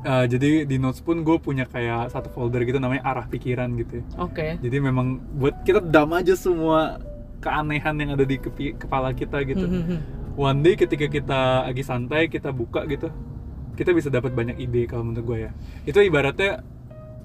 Uh, 0.00 0.22
jadi 0.24 0.62
di 0.62 0.76
notes 0.76 1.00
pun 1.00 1.18
gue 1.20 1.34
punya 1.36 1.64
kayak 1.64 2.08
satu 2.08 2.30
folder 2.30 2.62
gitu 2.62 2.78
namanya 2.78 3.02
arah 3.04 3.26
pikiran 3.26 3.74
gitu 3.74 3.98
ya 3.98 4.04
Oke. 4.16 4.54
jadi 4.56 4.78
memang 4.80 5.18
buat 5.34 5.60
kita 5.60 5.82
dam 5.82 6.12
aja 6.12 6.32
semua 6.32 7.02
keanehan 7.36 7.96
yang 7.96 8.10
ada 8.12 8.22
di 8.22 8.36
kepi- 8.36 8.76
kepala 8.76 9.10
kita 9.10 9.42
gitu 9.42 9.66
Hmm, 9.66 9.98
one 10.34 10.58
day 10.60 10.74
ketika 10.74 11.06
kita 11.06 11.40
lagi 11.64 11.82
santai 11.82 12.26
kita 12.26 12.48
buka 12.48 12.86
gitu 12.86 13.10
kita 13.74 13.90
bisa 13.90 14.06
dapat 14.06 14.30
banyak 14.30 14.56
ide 14.58 14.86
kalau 14.86 15.02
menurut 15.02 15.26
gue 15.26 15.38
ya 15.40 15.50
itu 15.82 15.98
ibaratnya 15.98 16.62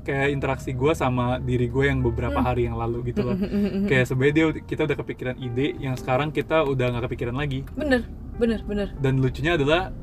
kayak 0.02 0.28
interaksi 0.32 0.72
gue 0.72 0.91
sama 0.91 1.38
diri 1.38 1.66
gue 1.66 1.86
yang 1.86 2.02
beberapa 2.02 2.36
Hmm. 2.36 2.47
hari 2.47 2.66
yang 2.66 2.76
lalu 2.76 3.10
gitu 3.10 3.22
loh 3.24 3.38
kayak 3.86 4.06
sebenarnya 4.06 4.34
dia 4.34 4.45
kita 4.62 4.82
udah 4.84 4.97
kepikiran 4.97 5.36
ide 5.38 5.78
yang 5.78 5.93
sekarang 5.93 6.30
kita 6.30 6.62
udah 6.62 6.89
nggak 6.89 7.06
kepikiran 7.06 7.36
lagi 7.36 7.62
bener, 7.74 8.02
bener, 8.36 8.60
bener. 8.64 8.88
dan 8.97 9.18
lucunya 9.18 9.54
adalah 9.54 9.93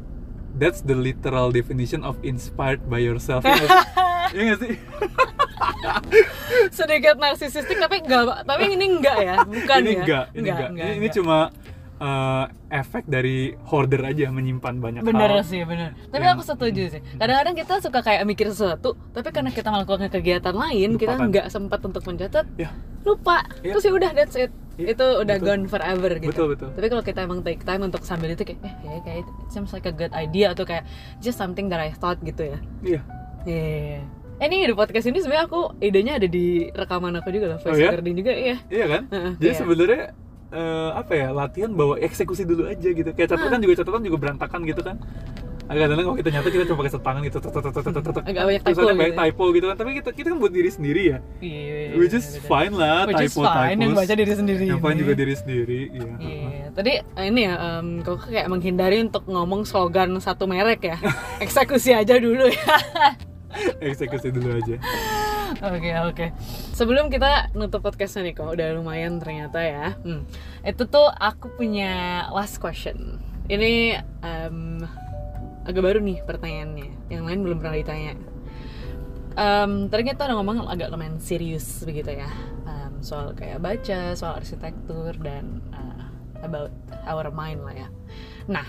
that's 0.55 0.80
the 0.80 0.94
literal 0.94 1.49
definition 1.49 2.01
of 2.01 2.14
inspired 2.22 2.80
by 2.86 2.99
yourself 2.99 3.42
Iya 4.28 4.42
nggak 4.44 4.61
sih? 4.61 4.72
Sedikit 6.68 7.16
narsisistik 7.16 7.80
tapi 7.80 8.05
enggak, 8.05 8.44
tapi 8.44 8.76
ini 8.76 9.01
enggak 9.01 9.16
ya, 9.18 9.34
bukan 9.40 9.78
ini 9.80 9.88
ya? 9.88 10.01
enggak 10.05 10.24
ini 10.32 10.49
enggak, 10.49 10.68
ini, 10.70 10.90
ini 11.01 11.09
cuma 11.09 11.38
uh, 11.99 12.44
efek 12.68 13.05
dari 13.05 13.36
hoarder 13.64 14.03
aja 14.05 14.28
menyimpan 14.28 14.74
banyak 14.76 15.01
Bener 15.03 15.30
hal 15.30 15.42
sih, 15.42 15.62
bener. 15.62 15.94
Tapi 16.07 16.20
Yang- 16.20 16.34
aku 16.34 16.42
setuju 16.44 16.82
sih. 16.88 17.01
Kadang-kadang 17.14 17.55
kita 17.55 17.74
suka 17.78 18.01
kayak 18.01 18.22
mikir 18.24 18.46
sesuatu, 18.49 18.94
tapi 19.11 19.28
karena 19.28 19.51
kita 19.51 19.68
melakukan 19.68 20.09
kegiatan 20.09 20.53
lain, 20.53 20.94
kita 20.94 21.14
Lupakan. 21.14 21.28
nggak 21.28 21.46
sempat 21.49 21.80
untuk 21.80 22.03
mencatat, 22.03 22.46
ya 22.57 22.70
lupa. 23.01 23.40
Iya. 23.61 23.72
Terus 23.72 23.84
ya 23.84 23.92
udah 23.94 24.11
that's 24.12 24.36
it. 24.36 24.51
Iya, 24.74 24.94
itu 24.94 25.07
udah 25.18 25.36
betul. 25.36 25.46
gone 25.49 25.64
forever 25.66 26.11
gitu. 26.16 26.30
betul 26.30 26.46
betul 26.49 26.68
Tapi 26.70 26.86
kalau 26.86 27.03
kita 27.03 27.20
emang 27.20 27.42
take 27.42 27.59
time 27.61 27.82
untuk 27.82 27.99
sambil 28.01 28.30
itu 28.30 28.42
kayak, 28.42 28.62
eh 28.62 28.74
kayak, 28.78 29.01
kayak 29.03 29.18
it 29.18 29.28
seems 29.49 29.70
like 29.72 29.82
a 29.82 29.90
good 29.90 30.14
idea 30.14 30.55
atau 30.55 30.62
kayak 30.62 30.86
just 31.18 31.34
something 31.34 31.66
that 31.66 31.78
I 31.78 31.90
thought 31.90 32.22
gitu 32.22 32.46
ya. 32.46 32.59
iya 32.80 33.01
Iya. 33.42 34.07
Eh 34.38 34.46
ini 34.46 34.62
di 34.62 34.74
podcast 34.76 35.03
ini 35.05 35.18
sebenarnya 35.18 35.46
aku 35.46 35.74
idenya 35.78 36.14
ada 36.14 36.28
di 36.28 36.70
rekaman 36.70 37.11
aku 37.12 37.26
juga 37.28 37.46
loh, 37.49 37.59
voice 37.59 37.66
Oh, 37.68 37.74
ya? 37.76 37.90
recording 37.90 38.14
juga 38.14 38.30
iya. 38.30 38.57
iya 38.68 38.86
kan 38.86 39.03
Heeh, 39.09 39.32
jadi 39.34 39.42
kayak- 39.42 39.59
sebenarnya 39.59 40.03
eh, 40.51 40.90
apa 40.92 41.12
ya 41.12 41.28
latihan 41.30 41.70
bawa 41.70 41.96
eksekusi 41.99 42.42
dulu 42.42 42.66
aja 42.66 42.88
gitu 42.88 43.11
kayak 43.11 43.28
catatan 43.28 43.61
juga 43.61 43.74
catatan 43.78 44.01
juga 44.03 44.16
berantakan 44.18 44.61
gitu 44.64 44.80
kan 44.80 44.96
agak 45.68 45.84
kadang 45.84 46.01
kalau 46.01 46.16
kita 46.16 46.30
nyata 46.32 46.49
kita 46.49 46.64
coba 46.64 46.78
pakai 46.80 46.92
setangan 46.96 47.20
gitu. 47.20 47.38
Agak 48.24 48.42
banyak 48.42 48.62
typo 48.62 48.80
banyak 48.80 48.96
gitu 48.96 49.12
ya. 49.12 49.20
typo 49.20 49.44
gitu 49.53 49.66
kan 49.68 49.76
tapi 49.76 49.90
kita 49.94 50.09
kita 50.11 50.26
kan 50.32 50.38
buat 50.38 50.49
diri 50.49 50.70
sendiri 50.72 51.03
ya 51.07 51.18
Iya. 51.38 51.76
which 51.94 52.14
is 52.14 52.24
bener-bener. 52.24 52.49
fine 52.49 52.72
lah 52.72 53.01
Which 53.05 53.20
typo 53.20 53.40
fine, 53.44 53.76
yang 53.76 53.92
baca 53.92 54.14
diri 54.16 54.32
sendiri. 54.32 54.64
yang 54.64 54.80
fine 54.80 54.96
ini. 54.96 55.01
juga 55.05 55.12
diri 55.12 55.34
sendiri 55.36 55.80
iya 55.92 56.12
Iya, 56.18 56.66
tadi 56.72 56.92
eh, 56.96 57.24
ini 57.26 57.40
ya, 57.44 57.55
em, 57.61 58.01
kok 58.01 58.16
kayak 58.24 58.49
menghindari 58.49 58.96
untuk 59.03 59.28
ngomong 59.28 59.62
slogan 59.62 60.16
satu 60.18 60.49
merek 60.49 60.80
ya. 60.82 60.96
Eksekusi 61.44 61.92
aja 61.92 62.16
dulu 62.16 62.49
ya. 62.49 62.64
eksekusi 63.78 64.28
dulu 64.30 64.49
aja 64.55 64.76
Oke 65.49 65.90
oke. 65.96 66.26
Sebelum 66.76 67.09
kita 67.09 67.49
nutup 67.57 67.80
podcastnya 67.80 68.28
nih 68.28 68.34
kok, 68.36 68.53
udah 68.53 68.68
lumayan 68.76 69.16
ternyata 69.16 69.59
ya. 69.64 69.96
Hmm. 70.05 70.28
Itu 70.61 70.84
tuh 70.84 71.09
aku 71.09 71.57
punya 71.57 72.24
last 72.30 72.61
question. 72.61 73.16
Ini 73.49 73.96
em, 74.20 74.84
agak 75.64 75.82
baru 75.82 75.99
nih 76.05 76.20
pertanyaannya. 76.28 77.09
Yang 77.09 77.22
lain 77.24 77.40
belum 77.40 77.57
pernah 77.64 77.76
ditanya. 77.80 78.12
Tadi 79.88 80.03
kita 80.03 80.26
udah 80.28 80.36
ngomong 80.36 80.68
agak 80.68 80.92
lumayan 80.92 81.16
serius 81.16 81.80
begitu 81.86 82.12
ya. 82.12 82.28
Em, 82.68 83.01
soal 83.01 83.32
kayak 83.32 83.64
baca, 83.64 84.12
soal 84.12 84.44
arsitektur 84.44 85.16
dan 85.24 85.64
eh, 85.72 86.05
about 86.44 86.74
our 87.09 87.32
mind 87.32 87.64
lah 87.64 87.86
ya. 87.86 87.88
Nah, 88.53 88.66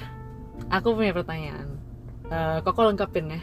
aku 0.71 0.95
punya 0.95 1.11
pertanyaan. 1.11 1.75
Eh, 2.31 2.57
kok 2.63 2.77
lengkapin 2.77 3.35
ya. 3.35 3.41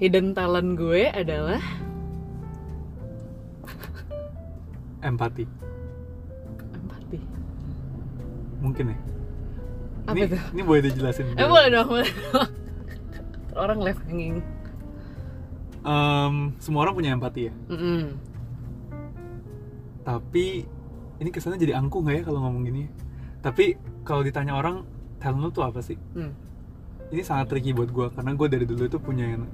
Hidden 0.00 0.34
talent 0.34 0.74
gue 0.74 1.06
adalah 1.12 1.62
empati 5.04 5.44
empati. 6.72 7.18
mungkin 8.58 8.84
ya 8.88 8.98
Apa 10.04 10.12
ini, 10.14 10.28
tuh? 10.28 10.40
ini 10.52 10.62
boleh 10.62 10.82
dijelasin 10.82 11.24
Eh 11.32 11.46
boleh 11.46 11.68
dong, 11.70 11.88
boleh 11.88 12.08
dong. 12.08 12.48
Orang 13.54 13.78
left 13.78 14.02
hanging. 14.04 14.42
Em, 15.80 16.34
semua 16.58 16.82
orang 16.82 16.94
punya 16.94 17.12
empati 17.12 17.40
ya 17.44 17.54
Mm-mm. 17.68 18.16
tapi 20.00 20.64
ini 21.14 21.28
kesannya 21.28 21.56
jadi 21.58 21.76
angkuh 21.76 22.00
nggak 22.00 22.16
ya 22.16 22.22
kalau 22.24 22.40
ngomong 22.40 22.64
gini 22.64 22.84
tapi 23.40 23.76
kalau 24.00 24.20
ditanya 24.20 24.52
orang 24.52 24.84
talent 25.16 25.40
lu 25.40 25.48
tuh 25.48 25.60
apa 25.62 25.80
sih 25.80 25.96
Hmm. 26.12 26.32
ini 27.08 27.20
sangat 27.20 27.48
tricky 27.48 27.72
buat 27.72 27.88
gue 27.88 28.06
karena 28.10 28.32
gue 28.32 28.46
dari 28.46 28.64
dulu 28.64 28.82
itu 28.82 28.96
punya 28.96 29.28
yang 29.28 29.44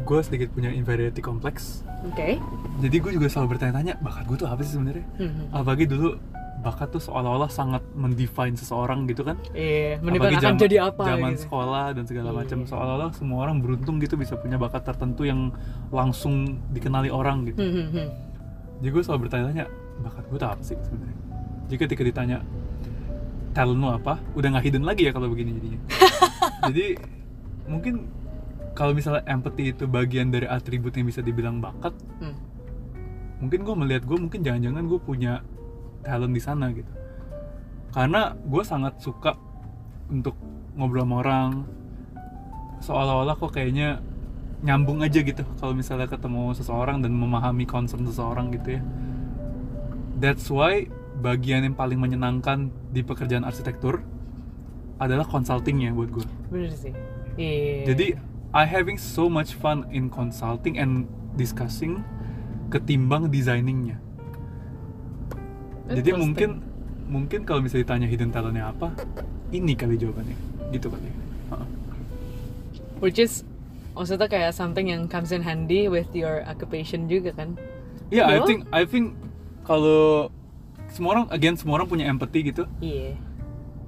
gue 0.00 0.18
sedikit 0.20 0.48
punya 0.50 0.70
inferiority 0.70 1.20
complex 1.20 1.84
Oke. 2.04 2.40
jadi 2.78 2.96
gue 2.98 3.12
juga 3.14 3.26
selalu 3.26 3.54
bertanya-tanya 3.54 4.00
bakat 4.00 4.24
gue 4.24 4.36
tuh 4.36 4.48
apa 4.48 4.60
sih 4.60 4.72
sebenarnya 4.72 5.04
Mhm. 5.18 5.42
apalagi 5.52 5.84
dulu 5.84 6.16
bakat 6.60 6.88
tuh 6.90 7.00
seolah-olah 7.00 7.48
sangat 7.48 7.80
mendefine 7.94 8.52
seseorang 8.52 9.04
gitu 9.06 9.22
kan 9.22 9.36
Iya, 9.50 9.96
Apalagi 9.96 10.04
menimbang 10.04 10.32
akan 10.36 10.54
jadi 10.58 10.76
apa 10.82 11.02
zaman 11.06 11.32
gitu. 11.32 11.42
sekolah 11.42 11.84
dan 11.90 12.04
segala 12.04 12.28
Iya. 12.28 12.36
macam 12.36 12.58
seolah-olah 12.66 13.10
semua 13.12 13.38
orang 13.40 13.56
beruntung 13.58 13.96
gitu 13.96 14.14
bisa 14.14 14.36
punya 14.36 14.56
bakat 14.56 14.82
tertentu 14.82 15.24
yang 15.24 15.52
langsung 15.88 16.34
dikenali 16.68 17.08
orang 17.08 17.44
gitu 17.46 17.58
Hmm, 17.58 17.72
hmm, 17.74 17.88
hmm. 17.90 18.08
jadi 18.78 18.88
gue 18.90 19.02
selalu 19.02 19.20
bertanya-tanya 19.24 19.64
bakat 20.00 20.24
gue 20.26 20.38
tuh 20.38 20.48
apa 20.50 20.62
sih 20.62 20.76
sebenarnya 20.78 21.16
jika 21.66 21.80
ketika 21.86 22.02
ditanya 22.02 22.38
talent 23.50 23.78
lu 23.78 23.88
apa 23.88 24.14
udah 24.32 24.48
nggak 24.50 24.64
hidden 24.64 24.82
lagi 24.82 25.02
ya 25.06 25.12
kalau 25.12 25.26
begini 25.26 25.50
jadinya 25.52 25.80
jadi 26.70 26.86
mungkin 27.66 27.94
kalau 28.74 28.94
misalnya 28.94 29.26
empathy 29.26 29.74
itu 29.74 29.84
bagian 29.90 30.30
dari 30.30 30.46
atribut 30.46 30.94
yang 30.94 31.06
bisa 31.10 31.20
dibilang 31.20 31.58
bakat 31.58 31.92
Hmm. 32.20 32.36
mungkin 33.40 33.64
gue 33.64 33.74
melihat 33.76 34.02
gue 34.04 34.18
mungkin 34.20 34.40
jangan-jangan 34.44 34.84
gue 34.86 35.00
punya 35.00 35.32
talent 36.04 36.34
di 36.36 36.42
sana 36.42 36.72
gitu 36.72 36.92
karena 37.90 38.36
gue 38.36 38.62
sangat 38.62 39.00
suka 39.02 39.34
untuk 40.08 40.36
ngobrol 40.76 41.04
sama 41.04 41.16
orang 41.24 41.50
seolah-olah 42.80 43.36
kok 43.36 43.52
kayaknya 43.52 44.00
nyambung 44.60 45.00
aja 45.00 45.24
gitu 45.24 45.40
kalau 45.56 45.72
misalnya 45.72 46.04
ketemu 46.04 46.52
seseorang 46.52 47.00
dan 47.00 47.16
memahami 47.16 47.64
concern 47.64 48.04
seseorang 48.04 48.52
gitu 48.52 48.76
ya 48.76 48.82
that's 50.20 50.52
why 50.52 50.84
bagian 51.20 51.64
yang 51.64 51.76
paling 51.76 52.00
menyenangkan 52.00 52.72
di 52.92 53.00
pekerjaan 53.00 53.44
arsitektur 53.44 54.04
adalah 55.00 55.24
consultingnya 55.24 55.96
buat 55.96 56.12
gue. 56.12 56.26
Bener 56.52 56.72
sih. 56.76 56.92
Iya. 57.40 57.92
Jadi 57.92 58.06
I 58.50 58.66
having 58.66 58.98
so 58.98 59.30
much 59.30 59.54
fun 59.54 59.86
in 59.94 60.10
consulting 60.10 60.74
and 60.74 61.06
discussing 61.38 62.02
ketimbang 62.70 63.30
designingnya. 63.30 63.98
Jadi 65.90 66.10
mungkin 66.14 66.62
mungkin 67.10 67.42
kalau 67.42 67.62
misalnya 67.62 67.86
ditanya 67.86 68.06
hidden 68.06 68.30
talentnya 68.30 68.70
apa, 68.70 68.94
ini 69.50 69.74
kali 69.74 69.98
jawabannya, 69.98 70.38
gitu 70.70 70.86
kali. 70.90 71.10
Heeh. 71.50 71.68
which 73.00 73.16
is 73.18 73.42
maksudnya 73.96 74.28
kayak 74.28 74.52
something 74.54 74.86
yang 74.92 75.08
comes 75.10 75.32
in 75.34 75.42
handy 75.42 75.88
with 75.90 76.06
your 76.14 76.44
occupation 76.46 77.08
juga 77.10 77.34
kan. 77.34 77.58
Iya, 78.12 78.26
I 78.28 78.38
Lo? 78.38 78.46
think 78.46 78.60
I 78.70 78.82
think 78.86 79.14
kalau 79.66 80.30
semua 80.90 81.10
orang 81.18 81.26
again 81.34 81.54
semua 81.58 81.78
orang 81.82 81.88
punya 81.90 82.06
empathy 82.06 82.50
gitu, 82.50 82.66
Iya. 82.82 83.14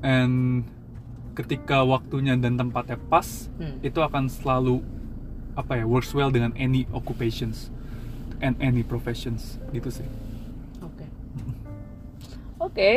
and 0.02 0.66
ketika 1.32 1.80
waktunya 1.82 2.36
dan 2.36 2.56
tempatnya 2.56 3.00
pas, 3.08 3.48
Hmm. 3.56 3.80
itu 3.80 3.98
akan 3.98 4.28
selalu 4.28 4.84
apa 5.52 5.80
ya 5.80 5.84
works 5.84 6.12
well 6.12 6.32
dengan 6.32 6.52
any 6.56 6.88
occupations 6.92 7.68
and 8.40 8.56
any 8.58 8.80
professions 8.80 9.60
gitu 9.72 9.92
sih. 9.92 10.06
Oke. 10.80 11.04
Oke. 12.58 12.90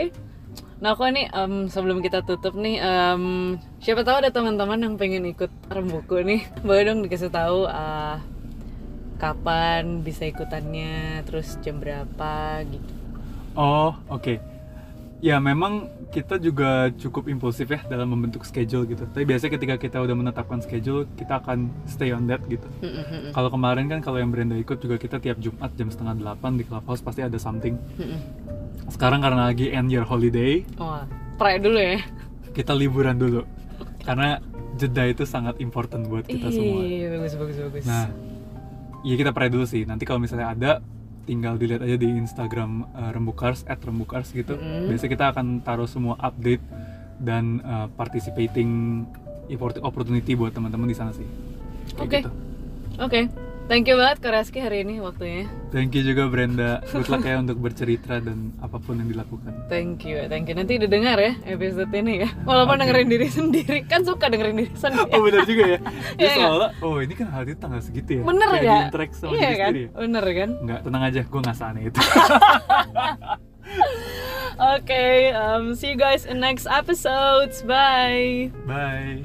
Nah, 0.75 0.91
aku 0.91 1.07
nih 1.07 1.31
em, 1.31 1.71
sebelum 1.71 2.03
kita 2.03 2.23
tutup 2.23 2.55
nih, 2.55 2.79
em, 2.79 3.55
siapa 3.79 4.03
tahu 4.03 4.19
ada 4.19 4.29
teman-teman 4.31 4.75
yang 4.75 4.95
pengen 4.99 5.23
ikut 5.27 5.51
rembuku 5.71 6.19
nih, 6.19 6.43
boleh 6.67 6.83
dong 6.83 6.99
dikasih 7.03 7.31
tahu 7.31 7.63
ah, 7.63 8.19
kapan 9.15 10.03
bisa 10.03 10.27
ikutannya, 10.27 11.23
terus 11.23 11.55
jam 11.63 11.79
berapa 11.79 12.63
gitu. 12.67 12.91
Oh, 13.55 13.95
oke. 14.11 14.35
Ya 15.25 15.41
memang 15.41 15.89
kita 16.13 16.37
juga 16.37 16.93
cukup 17.01 17.25
impulsif 17.25 17.65
ya 17.73 17.81
dalam 17.89 18.13
membentuk 18.13 18.45
schedule 18.45 18.85
gitu. 18.85 19.09
Tapi 19.09 19.25
biasanya 19.25 19.57
ketika 19.57 19.75
kita 19.81 19.97
udah 20.05 20.13
menetapkan 20.13 20.61
schedule, 20.61 21.09
kita 21.17 21.41
akan 21.41 21.73
stay 21.89 22.13
on 22.13 22.29
that 22.29 22.45
gitu. 22.45 22.69
Mm-mm-mm. 22.85 23.33
Kalau 23.33 23.49
kemarin 23.49 23.89
kan 23.89 24.05
kalau 24.05 24.21
yang 24.21 24.29
Brenda 24.29 24.53
ikut 24.53 24.77
juga 24.77 25.01
kita 25.01 25.17
tiap 25.17 25.41
Jumat 25.41 25.73
jam 25.73 25.89
setengah 25.89 26.13
delapan 26.21 26.61
di 26.61 26.63
clubhouse 26.69 27.01
pasti 27.01 27.25
ada 27.25 27.41
something. 27.41 27.73
Mm-mm. 27.97 28.21
Sekarang 28.93 29.25
karena 29.25 29.49
lagi 29.49 29.73
end 29.73 29.89
year 29.89 30.05
holiday, 30.05 30.61
Wah, 30.77 31.09
try 31.41 31.57
dulu 31.57 31.81
ya. 31.81 32.05
kita 32.53 32.77
liburan 32.77 33.17
dulu. 33.17 33.41
Karena 34.05 34.37
jeda 34.77 35.09
itu 35.09 35.25
sangat 35.25 35.57
important 35.57 36.05
buat 36.05 36.29
kita 36.29 36.53
semua. 36.53 36.85
Iya, 36.85 37.17
bagus 37.17 37.33
bagus 37.33 37.57
bagus. 37.65 37.83
Nah, 37.89 38.13
ya 39.01 39.15
kita 39.17 39.33
pray 39.33 39.49
dulu 39.49 39.65
sih. 39.65 39.89
Nanti 39.89 40.05
kalau 40.05 40.21
misalnya 40.21 40.53
ada, 40.53 40.71
tinggal 41.25 41.57
dilihat 41.57 41.81
aja 41.81 41.97
di 41.97 42.07
Instagram 42.07 42.85
uh, 42.93 43.11
Rembukars, 43.11 43.65
at 43.65 43.81
Rembukars 43.81 44.31
gitu. 44.31 44.55
Mm-mm. 44.55 44.93
Biasanya 44.93 45.11
kita 45.11 45.25
akan 45.33 45.45
taruh 45.65 45.89
semua 45.89 46.15
update 46.21 46.61
dan 47.19 47.59
uh, 47.65 47.87
participating 47.97 49.03
opportunity 49.81 50.33
buat 50.33 50.53
teman-teman 50.53 50.89
di 50.89 50.97
sana 50.97 51.11
sih. 51.11 51.25
Oke. 51.97 52.21
gitu. 52.21 52.31
Oke, 52.97 53.27
thank 53.65 53.85
you 53.85 53.95
banget 53.95 54.17
Kak 54.19 54.31
Reski 54.31 54.59
hari 54.59 54.81
ini 54.81 55.01
waktunya. 55.01 55.45
Thank 55.69 55.93
you 55.93 56.01
juga 56.01 56.29
Brenda. 56.29 56.79
Good 56.87 57.09
luck 57.09 57.23
ya 57.23 57.39
untuk 57.39 57.59
bercerita 57.59 58.17
dan 58.19 58.55
apa 58.61 58.77
pun 58.77 59.01
yang 59.01 59.09
dilakukan. 59.09 59.67
Thank 59.67 60.05
you, 60.07 60.25
thank 60.29 60.47
you. 60.47 60.55
Nanti 60.55 60.79
didengar 60.79 61.17
ya 61.17 61.35
episode 61.43 61.91
ini 61.91 62.23
ya. 62.23 62.29
Walaupun 62.45 62.77
Oke. 62.77 62.81
dengerin 62.85 63.07
diri 63.11 63.27
sendiri, 63.27 63.77
kan 63.89 64.05
suka 64.05 64.29
dengerin 64.29 64.55
diri 64.63 64.73
sendiri. 64.73 65.11
Oh 65.11 65.21
benar 65.23 65.43
juga 65.43 65.63
ya. 65.67 65.79
Dia 66.15 66.23
Iya, 66.25 66.35
soalnya, 66.39 66.69
oh 66.79 66.95
ini 67.03 67.13
kan 67.13 67.27
hari 67.29 67.51
tanggal 67.55 67.81
segitu 67.81 68.09
ya. 68.19 68.23
Bener 68.23 68.49
Kayak 68.49 68.63
ya? 68.63 68.75
di-interact 68.85 69.13
sama 69.17 69.31
iya 69.31 69.39
diri 69.49 69.55
kan? 69.57 69.69
sendiri 69.71 69.81
ya. 69.83 69.89
Bener 69.97 70.25
kan? 70.31 70.49
Enggak, 70.63 70.79
tenang 70.83 71.03
aja, 71.03 71.21
gue 71.23 71.39
nggak 71.41 71.57
seaneh 71.57 71.83
itu. 71.87 71.99
Okay, 74.55 75.35
um, 75.35 75.75
see 75.75 75.91
you 75.91 75.99
guys 75.99 76.23
in 76.23 76.39
next 76.39 76.63
episodes. 76.63 77.59
Bye. 77.61 78.55
Bye. 78.63 79.19